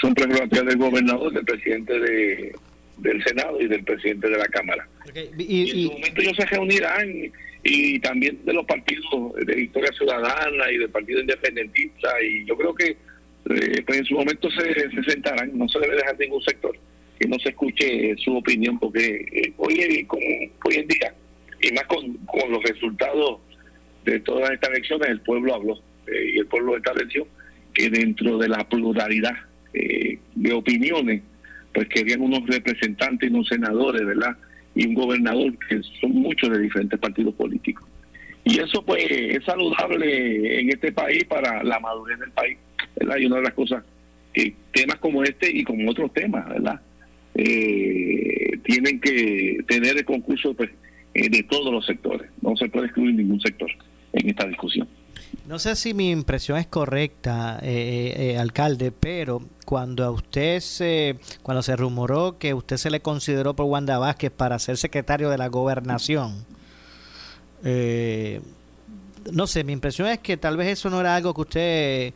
Son 0.00 0.14
prerrogativas 0.14 0.66
del 0.66 0.78
gobernador, 0.78 1.32
del 1.32 1.44
presidente 1.44 1.98
de, 1.98 2.54
del 2.98 3.22
Senado 3.24 3.60
y 3.60 3.66
del 3.66 3.84
presidente 3.84 4.30
de 4.30 4.38
la 4.38 4.46
Cámara. 4.46 4.88
Y, 5.36 5.70
en 5.70 5.84
su 5.84 5.92
momento 5.92 6.20
ellos 6.22 6.36
se 6.36 6.46
reunirán 6.46 7.32
y 7.68 7.98
también 7.98 8.38
de 8.44 8.52
los 8.52 8.64
partidos 8.64 9.04
de 9.44 9.54
Victoria 9.54 9.90
Ciudadana 9.92 10.70
y 10.70 10.78
del 10.78 10.90
Partido 10.90 11.20
Independentista 11.20 12.08
y 12.22 12.44
yo 12.44 12.56
creo 12.56 12.74
que 12.74 12.90
eh, 12.90 13.82
pues 13.84 13.98
en 13.98 14.04
su 14.04 14.14
momento 14.14 14.48
se, 14.50 14.72
se 14.74 15.02
sentarán, 15.10 15.56
no 15.58 15.68
se 15.68 15.80
debe 15.80 15.96
dejar 15.96 16.16
ningún 16.18 16.42
sector 16.42 16.76
que 17.18 17.28
no 17.28 17.38
se 17.40 17.48
escuche 17.48 18.14
su 18.18 18.36
opinión 18.36 18.78
porque 18.78 19.26
eh, 19.32 19.52
hoy, 19.56 20.04
como 20.04 20.24
hoy 20.64 20.74
en 20.74 20.86
día 20.86 21.14
y 21.60 21.72
más 21.72 21.84
con, 21.84 22.12
con 22.26 22.52
los 22.52 22.62
resultados 22.62 23.40
de 24.04 24.20
todas 24.20 24.52
estas 24.52 24.70
elecciones 24.70 25.08
el 25.08 25.20
pueblo 25.22 25.54
habló 25.54 25.74
eh, 26.06 26.32
y 26.34 26.38
el 26.38 26.46
pueblo 26.46 26.76
estableció 26.76 27.26
que 27.74 27.90
dentro 27.90 28.38
de 28.38 28.48
la 28.48 28.68
pluralidad 28.68 29.34
eh, 29.74 30.18
de 30.34 30.52
opiniones 30.52 31.22
pues 31.74 31.88
querían 31.88 32.22
unos 32.22 32.46
representantes 32.46 33.28
y 33.28 33.32
unos 33.34 33.48
senadores, 33.48 34.06
¿verdad? 34.06 34.36
Y 34.76 34.86
un 34.86 34.94
gobernador 34.94 35.58
que 35.68 35.80
son 36.00 36.12
muchos 36.12 36.50
de 36.50 36.60
diferentes 36.60 37.00
partidos 37.00 37.34
políticos. 37.34 37.88
Y 38.44 38.60
eso 38.60 38.80
pues 38.84 39.04
es 39.10 39.44
saludable 39.44 40.60
en 40.60 40.68
este 40.68 40.92
país 40.92 41.24
para 41.24 41.64
la 41.64 41.80
madurez 41.80 42.20
del 42.20 42.30
país, 42.30 42.56
¿verdad? 42.94 43.16
Y 43.16 43.26
una 43.26 43.36
de 43.36 43.42
las 43.42 43.54
cosas 43.54 43.82
que 44.32 44.54
temas 44.72 44.98
como 44.98 45.24
este 45.24 45.50
y 45.50 45.64
como 45.64 45.90
otros 45.90 46.12
temas, 46.12 46.48
¿verdad? 46.48 46.80
Eh, 47.34 48.58
tienen 48.62 49.00
que 49.00 49.58
tener 49.66 49.96
el 49.96 50.04
concurso 50.04 50.54
pues, 50.54 50.70
eh, 51.14 51.28
de 51.28 51.42
todos 51.42 51.72
los 51.72 51.84
sectores. 51.84 52.30
No 52.40 52.56
se 52.56 52.68
puede 52.68 52.86
excluir 52.86 53.16
ningún 53.16 53.40
sector 53.40 53.70
en 54.12 54.28
esta 54.28 54.46
discusión. 54.46 54.86
No 55.46 55.58
sé 55.58 55.76
si 55.76 55.94
mi 55.94 56.10
impresión 56.10 56.58
es 56.58 56.66
correcta, 56.66 57.60
eh, 57.62 58.14
eh, 58.16 58.38
alcalde, 58.38 58.90
pero 58.90 59.42
cuando 59.64 60.04
a 60.04 60.10
usted 60.10 60.60
se, 60.60 61.18
cuando 61.42 61.62
se 61.62 61.76
rumoró 61.76 62.38
que 62.38 62.54
usted 62.54 62.76
se 62.76 62.90
le 62.90 63.00
consideró 63.00 63.54
por 63.54 63.66
Wanda 63.66 63.98
Vázquez 63.98 64.32
para 64.32 64.58
ser 64.58 64.76
secretario 64.76 65.30
de 65.30 65.38
la 65.38 65.48
gobernación, 65.48 66.44
eh, 67.64 68.40
no 69.32 69.46
sé, 69.46 69.64
mi 69.64 69.72
impresión 69.72 70.08
es 70.08 70.18
que 70.20 70.36
tal 70.36 70.56
vez 70.56 70.68
eso 70.68 70.90
no 70.90 71.00
era 71.00 71.16
algo 71.16 71.34
que 71.34 71.40
usted, 71.40 71.60
eh, 71.60 72.14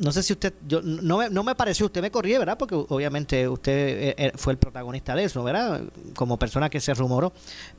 no 0.00 0.12
sé 0.12 0.22
si 0.22 0.32
usted, 0.32 0.54
yo, 0.66 0.80
no, 0.82 1.18
me, 1.18 1.30
no 1.30 1.42
me 1.42 1.54
pareció, 1.54 1.86
usted 1.86 2.00
me 2.00 2.10
corría, 2.10 2.38
¿verdad? 2.38 2.56
Porque 2.58 2.74
obviamente 2.74 3.48
usted 3.48 3.72
eh, 3.72 4.14
eh, 4.16 4.32
fue 4.36 4.52
el 4.52 4.58
protagonista 4.58 5.14
de 5.14 5.24
eso, 5.24 5.42
¿verdad? 5.42 5.82
Como 6.14 6.38
persona 6.38 6.70
que 6.70 6.80
se 6.80 6.94
rumoró, 6.94 7.32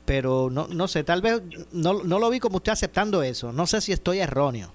pero 0.04 0.50
no, 0.50 0.68
no 0.68 0.88
sé, 0.88 1.04
tal 1.04 1.22
vez 1.22 1.40
no, 1.72 2.02
no 2.02 2.18
lo 2.18 2.30
vi 2.30 2.38
como 2.38 2.56
usted 2.56 2.72
aceptando 2.72 3.22
eso, 3.22 3.52
no 3.52 3.66
sé 3.66 3.80
si 3.80 3.92
estoy 3.92 4.18
erróneo. 4.18 4.72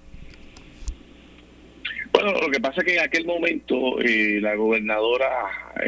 Bueno, 2.12 2.32
lo 2.40 2.50
que 2.50 2.60
pasa 2.60 2.80
es 2.80 2.86
que 2.86 2.94
en 2.94 3.00
aquel 3.00 3.26
momento 3.26 4.00
eh, 4.00 4.40
la 4.40 4.54
gobernadora 4.54 5.28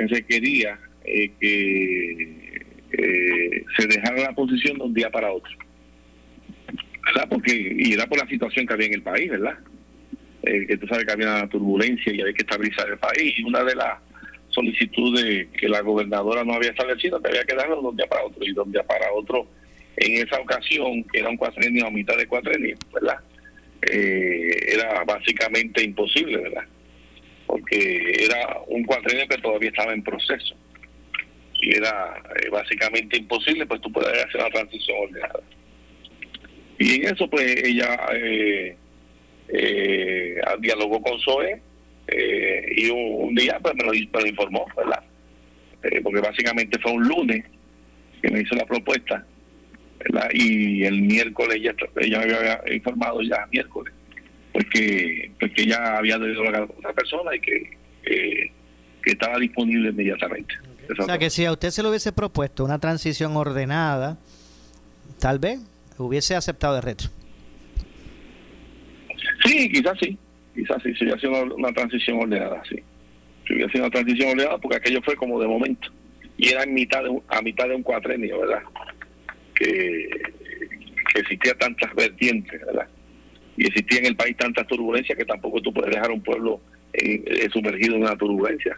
requería 0.08 0.78
eh, 1.04 1.32
que 1.40 2.58
se 3.76 3.86
dejara 3.86 4.22
la 4.22 4.34
posición 4.34 4.78
de 4.78 4.84
un 4.84 4.94
día 4.94 5.10
para 5.10 5.32
otro. 5.32 5.52
¿Verdad? 7.06 7.28
Porque, 7.30 7.76
y 7.78 7.94
era 7.94 8.06
por 8.06 8.18
la 8.18 8.28
situación 8.28 8.66
que 8.66 8.74
había 8.74 8.86
en 8.86 8.94
el 8.94 9.02
país, 9.02 9.30
¿verdad? 9.30 9.58
Eh, 10.42 10.66
que 10.66 10.76
tú 10.76 10.86
sabes 10.86 11.04
que 11.04 11.12
había 11.12 11.34
una 11.34 11.48
turbulencia 11.48 12.12
y 12.12 12.20
había 12.20 12.34
que 12.34 12.42
estabilizar 12.42 12.88
el 12.88 12.98
país. 12.98 13.34
Y 13.38 13.42
una 13.42 13.64
de 13.64 13.74
las 13.74 13.98
solicitudes 14.50 15.48
que 15.58 15.68
la 15.68 15.80
gobernadora 15.80 16.44
no 16.44 16.54
había 16.54 16.70
establecido, 16.70 17.20
que 17.20 17.28
había 17.28 17.44
que 17.44 17.54
darlo 17.54 17.80
de 17.80 17.88
un 17.88 17.96
día 17.96 18.06
para 18.06 18.24
otro 18.24 18.44
y 18.44 18.52
de 18.52 18.84
para 18.84 19.12
otro. 19.12 19.46
En 19.96 20.26
esa 20.26 20.40
ocasión, 20.40 21.02
que 21.04 21.20
era 21.20 21.28
un 21.28 21.36
cuatrenio 21.36 21.86
a 21.86 21.90
mitad 21.90 22.16
de 22.16 22.26
cuatrenio, 22.26 22.76
¿verdad? 22.92 23.18
Eh, 23.82 24.74
era 24.74 25.04
básicamente 25.04 25.82
imposible, 25.82 26.38
¿verdad? 26.38 26.64
Porque 27.46 28.12
era 28.24 28.60
un 28.68 28.84
cuatrenio 28.84 29.26
que 29.28 29.38
todavía 29.38 29.70
estaba 29.70 29.92
en 29.92 30.02
proceso. 30.02 30.54
Y 31.60 31.76
era 31.76 32.22
eh, 32.36 32.48
básicamente 32.50 33.16
imposible, 33.16 33.66
pues 33.66 33.80
tú 33.80 33.90
puedes 33.90 34.24
hacer 34.24 34.40
una 34.40 34.50
transición 34.50 34.96
ordenada. 35.02 35.40
Y 36.78 36.94
en 36.96 37.14
eso, 37.14 37.28
pues 37.28 37.64
ella 37.64 37.98
eh, 38.14 38.76
eh, 39.48 40.40
dialogó 40.60 41.00
con 41.00 41.18
Zoe 41.20 41.60
eh, 42.06 42.66
y 42.76 42.90
un, 42.90 43.34
día 43.34 43.58
pues 43.62 43.74
me 43.74 43.84
lo, 43.84 43.94
informó, 43.94 44.66
¿verdad? 44.76 45.02
Eh, 45.82 46.00
porque 46.02 46.20
básicamente 46.20 46.78
fue 46.80 46.92
un 46.92 47.06
lunes 47.06 47.44
que 48.20 48.30
me 48.30 48.40
hizo 48.40 48.54
la 48.54 48.66
propuesta, 48.66 49.24
¿verdad? 50.00 50.28
Y 50.32 50.84
el 50.84 51.02
miércoles 51.02 51.60
ya, 51.62 51.74
ella 51.96 52.18
me 52.18 52.34
había 52.34 52.62
informado 52.72 53.22
ya 53.22 53.46
miércoles, 53.52 53.92
porque, 54.52 55.30
porque 55.38 55.66
ya 55.66 55.98
había 55.98 56.18
dialogado 56.18 56.68
con 56.68 56.78
otra 56.78 56.92
persona 56.92 57.34
y 57.34 57.40
que, 57.40 57.70
que 58.02 59.10
estaba 59.10 59.38
disponible 59.38 59.90
inmediatamente. 59.90 60.54
O 60.98 61.04
sea 61.04 61.18
que 61.18 61.28
si 61.30 61.44
a 61.44 61.52
usted 61.52 61.70
se 61.70 61.82
le 61.82 61.90
hubiese 61.90 62.12
propuesto 62.12 62.64
una 62.64 62.78
transición 62.78 63.36
ordenada, 63.36 64.18
tal 65.20 65.38
vez 65.38 65.60
hubiese 65.98 66.34
aceptado 66.34 66.74
de 66.76 66.80
reto. 66.80 67.10
Sí, 69.48 69.70
quizás 69.72 69.98
sí, 69.98 70.18
quizás 70.54 70.82
sí, 70.82 70.92
si 70.94 71.04
hubiera 71.04 71.18
sido 71.18 71.54
una, 71.56 71.72
transición 71.72 72.20
ordenada, 72.20 72.62
sí. 72.68 72.76
Si 73.46 73.54
hubiera 73.54 73.72
sido 73.72 73.84
una 73.84 73.90
transición 73.90 74.28
ordenada, 74.30 74.58
porque 74.58 74.76
aquello 74.76 75.00
fue 75.02 75.16
como 75.16 75.40
de 75.40 75.48
momento. 75.48 75.88
Y 76.36 76.50
era 76.50 76.64
en 76.64 76.74
mitad 76.74 77.02
de 77.02 77.18
a 77.28 77.40
mitad 77.40 77.66
de 77.66 77.76
un 77.76 77.82
cuatrenio, 77.82 78.40
¿verdad? 78.40 78.62
Que, 79.54 80.08
que 81.12 81.20
existía 81.20 81.54
tantas 81.54 81.94
vertientes, 81.94 82.60
¿verdad? 82.66 82.88
Y 83.56 83.66
existía 83.66 84.00
en 84.00 84.06
el 84.06 84.16
país 84.16 84.36
tantas 84.36 84.66
turbulencias 84.66 85.16
que 85.16 85.24
tampoco 85.24 85.62
tú 85.62 85.72
puedes 85.72 85.94
dejar 85.94 86.10
un 86.10 86.22
pueblo 86.22 86.60
eh, 86.92 87.48
sumergido 87.50 87.96
en 87.96 88.02
una 88.02 88.16
turbulencia. 88.16 88.76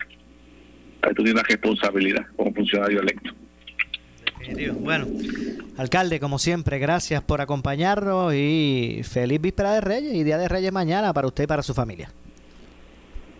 Ahí 1.03 1.15
tú 1.15 1.25
tienes 1.25 1.35
una 1.35 1.43
responsabilidad 1.43 2.27
como 2.37 2.55
funcionario 2.55 3.01
electo. 3.01 3.35
Bueno, 4.81 5.07
alcalde, 5.77 6.19
como 6.19 6.39
siempre, 6.39 6.79
gracias 6.79 7.23
por 7.23 7.41
acompañarnos 7.41 8.35
y 8.35 9.03
feliz 9.05 9.41
víspera 9.41 9.75
de 9.75 9.81
Reyes 9.81 10.15
y 10.15 10.25
Día 10.25 10.39
de 10.39 10.49
Reyes 10.49 10.73
mañana 10.73 11.13
para 11.13 11.27
usted 11.27 11.45
y 11.45 11.47
para 11.47 11.63
su 11.63 11.75
familia. 11.75 12.11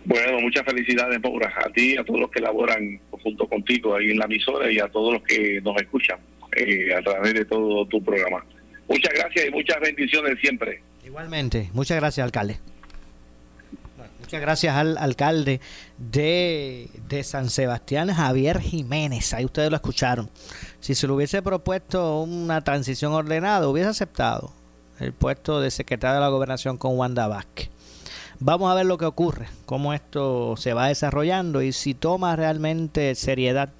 Bueno, 0.05 0.39
muchas 0.39 0.63
felicidades, 0.65 1.21
Maura, 1.21 1.53
a 1.63 1.69
ti, 1.69 1.95
a 1.97 2.03
todos 2.03 2.21
los 2.21 2.31
que 2.31 2.41
laboran 2.41 2.99
junto 3.11 3.47
contigo 3.47 3.95
ahí 3.95 4.11
en 4.11 4.17
la 4.17 4.25
emisora 4.25 4.71
y 4.71 4.79
a 4.79 4.87
todos 4.87 5.13
los 5.13 5.23
que 5.23 5.61
nos 5.61 5.79
escuchan 5.79 6.19
eh, 6.55 6.93
a 6.93 7.01
través 7.01 7.33
de 7.33 7.45
todo 7.45 7.85
tu 7.85 8.03
programa. 8.03 8.43
Muchas 8.87 9.13
gracias 9.13 9.45
y 9.47 9.51
muchas 9.51 9.79
bendiciones 9.79 10.39
siempre. 10.39 10.81
Igualmente, 11.05 11.69
muchas 11.73 11.97
gracias, 11.97 12.23
alcalde. 12.23 12.57
Muchas 14.31 14.41
gracias 14.43 14.75
al 14.77 14.97
alcalde 14.97 15.59
de, 15.97 16.89
de 17.09 17.21
San 17.21 17.49
Sebastián, 17.49 18.13
Javier 18.13 18.61
Jiménez. 18.61 19.33
Ahí 19.33 19.43
ustedes 19.43 19.69
lo 19.69 19.75
escucharon. 19.75 20.29
Si 20.79 20.95
se 20.95 21.05
le 21.05 21.11
hubiese 21.11 21.41
propuesto 21.41 22.21
una 22.21 22.61
transición 22.61 23.11
ordenada, 23.11 23.67
hubiese 23.67 23.89
aceptado 23.89 24.53
el 25.01 25.11
puesto 25.11 25.59
de 25.59 25.69
secretario 25.69 26.15
de 26.15 26.21
la 26.21 26.29
gobernación 26.29 26.77
con 26.77 26.97
Wanda 26.97 27.27
Vázquez. 27.27 27.71
Vamos 28.39 28.71
a 28.71 28.75
ver 28.75 28.85
lo 28.85 28.97
que 28.97 29.03
ocurre, 29.03 29.49
cómo 29.65 29.93
esto 29.93 30.55
se 30.55 30.73
va 30.73 30.87
desarrollando 30.87 31.61
y 31.61 31.73
si 31.73 31.93
toma 31.93 32.37
realmente 32.37 33.15
seriedad 33.15 33.73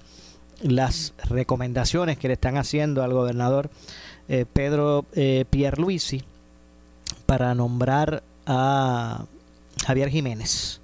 las 0.60 1.14
recomendaciones 1.30 2.18
que 2.18 2.28
le 2.28 2.34
están 2.34 2.58
haciendo 2.58 3.02
al 3.02 3.14
gobernador 3.14 3.70
eh, 4.28 4.44
Pedro 4.52 5.06
eh, 5.14 5.46
Pierluisi 5.48 6.24
para 7.24 7.54
nombrar 7.54 8.22
a 8.44 9.24
Javier 9.84 10.08
Jiménez 10.10 10.80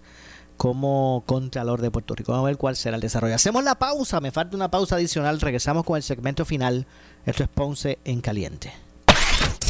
como 0.58 1.22
Contralor 1.24 1.80
de 1.80 1.90
Puerto 1.90 2.14
Rico. 2.14 2.32
Vamos 2.32 2.46
a 2.46 2.50
ver 2.50 2.58
cuál 2.58 2.76
será 2.76 2.96
el 2.96 3.00
desarrollo. 3.00 3.34
Hacemos 3.34 3.64
la 3.64 3.76
pausa, 3.78 4.20
me 4.20 4.32
falta 4.32 4.56
una 4.56 4.70
pausa 4.70 4.96
adicional. 4.96 5.40
Regresamos 5.40 5.84
con 5.84 5.96
el 5.96 6.02
segmento 6.02 6.44
final. 6.44 6.86
Esto 7.24 7.44
es 7.44 7.48
Ponce 7.48 7.98
en 8.04 8.20
Caliente. 8.20 8.72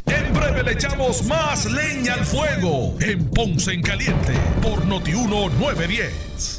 En 0.07 0.33
breve 0.33 0.63
le 0.63 0.73
echamos 0.73 1.23
más 1.25 1.71
leña 1.71 2.15
al 2.15 2.25
fuego 2.25 2.97
en 3.01 3.29
Ponce 3.31 3.73
en 3.73 3.83
Caliente 3.83 4.33
por 4.63 4.85
Notiuno 4.87 5.51
910. 5.51 6.59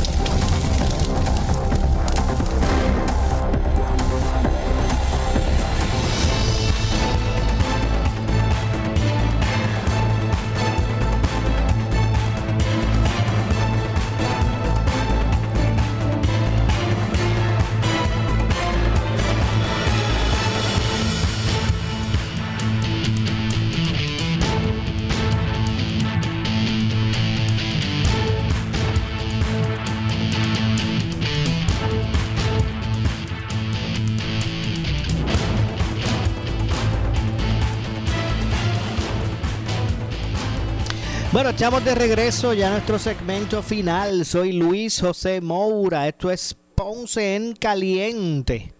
Estamos 41.51 41.83
de 41.83 41.93
regreso 41.95 42.53
ya 42.53 42.69
a 42.69 42.71
nuestro 42.71 42.97
segmento 42.97 43.61
final. 43.61 44.23
Soy 44.25 44.53
Luis 44.53 45.01
José 45.01 45.41
Moura. 45.41 46.07
Esto 46.07 46.31
es 46.31 46.55
Ponce 46.75 47.35
en 47.35 47.53
Caliente. 47.53 48.73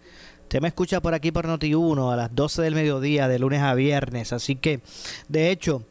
Usted 0.44 0.62
me 0.62 0.68
escucha 0.68 1.02
por 1.02 1.12
aquí 1.12 1.30
por 1.30 1.46
Noti1 1.46 2.10
a 2.10 2.16
las 2.16 2.34
12 2.34 2.62
del 2.62 2.74
mediodía, 2.74 3.28
de 3.28 3.38
lunes 3.38 3.60
a 3.60 3.74
viernes. 3.74 4.32
Así 4.32 4.56
que, 4.56 4.80
de 5.28 5.50
hecho, 5.50 5.84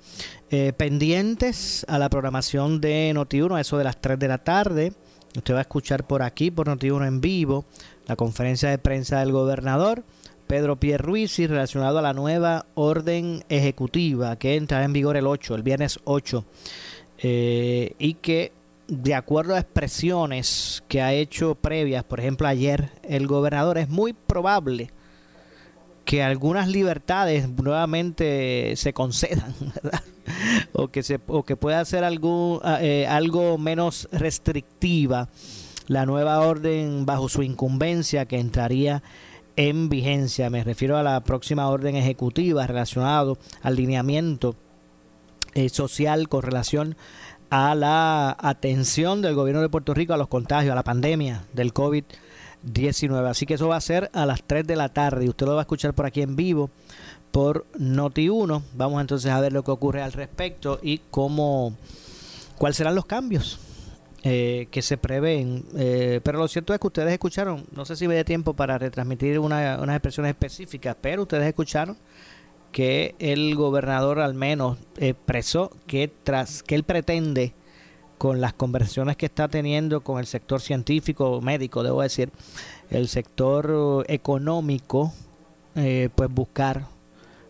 eh, 0.50 0.74
pendientes 0.76 1.86
a 1.88 2.00
la 2.00 2.10
programación 2.10 2.82
de 2.82 3.12
Noti1, 3.14 3.58
a 3.58 3.62
eso 3.62 3.78
de 3.78 3.84
las 3.84 4.02
3 4.02 4.18
de 4.18 4.28
la 4.28 4.40
tarde. 4.40 4.94
Usted 5.38 5.54
va 5.54 5.60
a 5.60 5.62
escuchar 5.62 6.08
por 6.08 6.24
aquí, 6.24 6.50
por 6.50 6.68
Noti1 6.68 7.08
en 7.08 7.22
vivo, 7.22 7.66
la 8.08 8.16
conferencia 8.16 8.72
de 8.72 8.80
prensa 8.80 9.20
del 9.20 9.32
gobernador. 9.32 10.04
Pedro 10.52 10.76
Pierruisi 10.76 11.48
relacionado 11.48 12.00
a 12.00 12.02
la 12.02 12.12
nueva 12.12 12.66
orden 12.74 13.46
ejecutiva 13.48 14.36
que 14.36 14.58
entra 14.58 14.84
en 14.84 14.92
vigor 14.92 15.16
el 15.16 15.26
8, 15.26 15.56
el 15.56 15.64
viernes 15.64 15.98
8, 16.04 16.44
eh, 17.20 17.94
y 17.98 18.16
que 18.16 18.52
de 18.90 19.16
acuerdo 19.16 19.56
a 19.56 19.60
expresiones 19.60 20.84
que 20.90 21.02
ha 21.02 21.14
hecho 21.14 21.56
previas, 21.56 22.04
por 22.04 22.20
ejemplo 22.20 22.50
ayer 22.50 22.90
el 23.04 23.28
gobernador, 23.28 23.78
es 23.78 23.88
muy 23.88 24.12
probable 24.12 24.92
que 26.04 26.22
algunas 26.22 26.68
libertades 26.68 27.48
nuevamente 27.48 28.74
se 28.76 28.92
concedan, 28.92 29.56
¿verdad? 29.82 30.04
o 30.74 30.90
que 30.90 31.02
se 31.02 31.22
o 31.28 31.44
que 31.44 31.56
pueda 31.56 31.86
ser 31.86 32.04
algún, 32.04 32.60
eh, 32.82 33.08
algo 33.08 33.58
menos 33.58 34.10
restrictiva 34.12 35.30
la 35.88 36.06
nueva 36.06 36.42
orden 36.42 37.06
bajo 37.06 37.30
su 37.30 37.42
incumbencia 37.42 38.26
que 38.26 38.38
entraría 38.38 38.98
en 38.98 39.02
vigencia. 39.90 40.50
Me 40.50 40.64
refiero 40.64 40.98
a 40.98 41.04
la 41.04 41.22
próxima 41.22 41.70
orden 41.70 41.96
ejecutiva 41.96 42.66
relacionado 42.66 43.38
al 43.62 43.76
lineamiento 43.76 44.56
eh, 45.54 45.70
social 45.70 46.30
con 46.30 46.42
relación 46.42 46.96
a 47.50 47.76
la 47.76 48.36
atención 48.40 49.22
del 49.22 49.36
gobierno 49.36 49.62
de 49.62 49.70
Puerto 49.70 49.94
Rico 49.94 50.14
a 50.14 50.18
los 50.18 50.30
contagios, 50.30 50.72
a 50.72 50.76
la 50.76 50.84
pandemia 50.84 51.46
del 51.54 51.74
COVID-19. 51.74 53.30
Así 53.30 53.46
que 53.46 53.56
eso 53.56 53.68
va 53.68 53.76
a 53.76 53.82
ser 53.82 54.10
a 54.14 54.26
las 54.26 54.44
3 54.44 54.66
de 54.66 54.76
la 54.76 54.90
tarde 54.90 55.26
y 55.26 55.30
usted 55.30 55.46
lo 55.46 55.54
va 55.54 55.62
a 55.62 55.64
escuchar 55.64 55.94
por 55.94 56.06
aquí 56.06 56.22
en 56.22 56.36
vivo 56.36 56.70
por 57.32 57.66
Noti1. 57.74 58.62
Vamos 58.76 59.02
entonces 59.02 59.32
a 59.32 59.40
ver 59.40 59.54
lo 59.54 59.64
que 59.64 59.72
ocurre 59.72 60.02
al 60.02 60.14
respecto 60.14 60.80
y 60.82 61.02
cómo 61.12 61.76
cuáles 62.58 62.78
serán 62.78 62.96
los 62.96 63.06
cambios 63.06 63.60
eh, 64.24 64.68
que 64.70 64.82
se 64.82 64.98
prevén. 64.98 65.66
Eh, 65.76 66.22
pero 66.24 66.38
lo 66.38 66.48
cierto 66.48 66.74
es 66.74 66.80
que 66.80 66.88
ustedes 66.88 67.12
escucharon, 67.12 67.66
no 67.76 67.86
sé 67.86 67.96
si 67.96 68.08
me 68.08 68.14
dé 68.14 68.24
tiempo 68.24 68.54
para 68.54 68.78
retransmitir 68.78 69.40
una, 69.40 69.80
unas 69.82 69.96
expresiones 69.96 70.32
específicas, 70.32 70.96
pero 71.02 71.24
ustedes 71.24 71.48
escucharon 71.48 71.98
que 72.72 73.16
el 73.20 73.56
gobernador 73.56 74.20
al 74.20 74.34
menos 74.34 74.78
expresó 74.98 75.72
que 75.88 76.12
tras 76.24 76.64
que 76.64 76.76
él 76.76 76.84
pretende 76.84 77.54
con 78.18 78.40
las 78.40 78.54
conversaciones 78.54 79.18
que 79.18 79.26
está 79.26 79.48
teniendo 79.48 80.02
con 80.02 80.20
el 80.20 80.28
sector 80.28 80.62
científico, 80.62 81.42
médico, 81.42 81.82
debo 81.82 82.04
decir, 82.04 82.30
el 82.92 83.08
sector 83.08 84.06
económico, 84.08 85.12
eh, 85.74 86.10
pues 86.14 86.30
buscar 86.30 86.86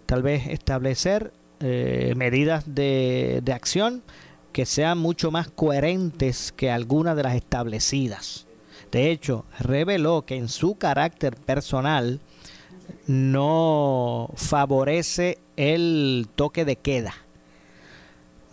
tal 0.05 0.23
vez 0.23 0.47
establecer 0.47 1.33
eh, 1.59 2.13
medidas 2.15 2.73
de, 2.73 3.41
de 3.43 3.51
acción 3.51 4.01
que 4.51 4.65
sean 4.65 4.97
mucho 4.97 5.31
más 5.31 5.49
coherentes 5.49 6.51
que 6.51 6.71
algunas 6.71 7.15
de 7.15 7.23
las 7.23 7.35
establecidas. 7.35 8.45
De 8.91 9.11
hecho, 9.11 9.45
reveló 9.59 10.23
que 10.25 10.35
en 10.35 10.49
su 10.49 10.75
carácter 10.75 11.35
personal, 11.35 12.19
no 13.07 14.29
favorece 14.35 15.39
el 15.57 16.27
toque 16.35 16.65
de 16.65 16.75
queda. 16.75 17.13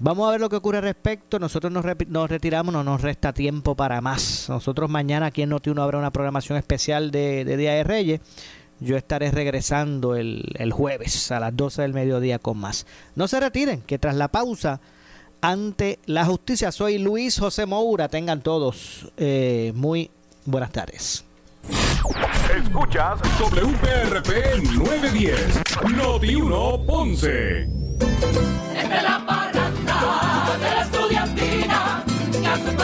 Vamos 0.01 0.29
a 0.29 0.33
ver 0.33 0.41
lo 0.41 0.49
que 0.49 0.57
ocurre 0.57 0.79
al 0.79 0.85
respecto. 0.85 1.39
Nosotros 1.39 1.73
nos, 1.73 1.85
retiramos, 2.29 2.73
no 2.73 2.85
nos 2.85 3.01
resta 3.03 3.33
tiempo 3.33 3.75
para 3.75 4.01
más. 4.01 4.47
Nosotros 4.49 4.89
mañana 4.89 5.27
aquí 5.27 5.43
en 5.43 5.51
Noti1 5.51 5.83
habrá 5.83 5.99
una 5.99 6.13
programación 6.13 6.57
especial 6.57 7.11
de, 7.11 7.45
de, 7.45 7.57
Día 7.57 7.73
de 7.73 7.85
Reyes. 7.85 8.21
Yo 8.81 8.97
estaré 8.97 9.33
regresando 9.33 10.15
el, 10.15 10.45
el, 10.55 10.73
jueves 10.73 11.33
a 11.33 11.41
las 11.41 11.57
12 11.57 11.83
del 11.83 11.95
mediodía 11.95 12.39
con 12.39 12.59
más. 12.59 12.87
No 13.17 13.27
se 13.27 13.41
retiren, 13.41 13.81
que 13.83 13.99
tras 13.99 14.15
la 14.15 14.29
pausa, 14.29 14.81
ante 15.41 15.99
la 16.07 16.25
justicia, 16.25 16.73
soy 16.73 16.99
Luis 16.99 17.39
José 17.39 17.67
Moura. 17.67 18.09
Tengan 18.09 18.41
todos 18.41 19.11
eh, 19.17 19.73
muy 19.75 20.11
buenas 20.45 20.73
tardes. 20.73 21.25
Escuchas 22.57 23.21
WPRP 23.39 24.63
910, 24.75 25.63
Noti 25.97 26.35
1 26.35 26.87
Ponce. 26.87 27.67
Desde 27.69 29.03
la 29.03 29.25
parranda 29.27 30.57
de 30.59 30.71
la 30.75 30.83
estudiantina, 30.83 32.05
que 32.33 32.47
a 32.47 32.57
su 32.57 32.77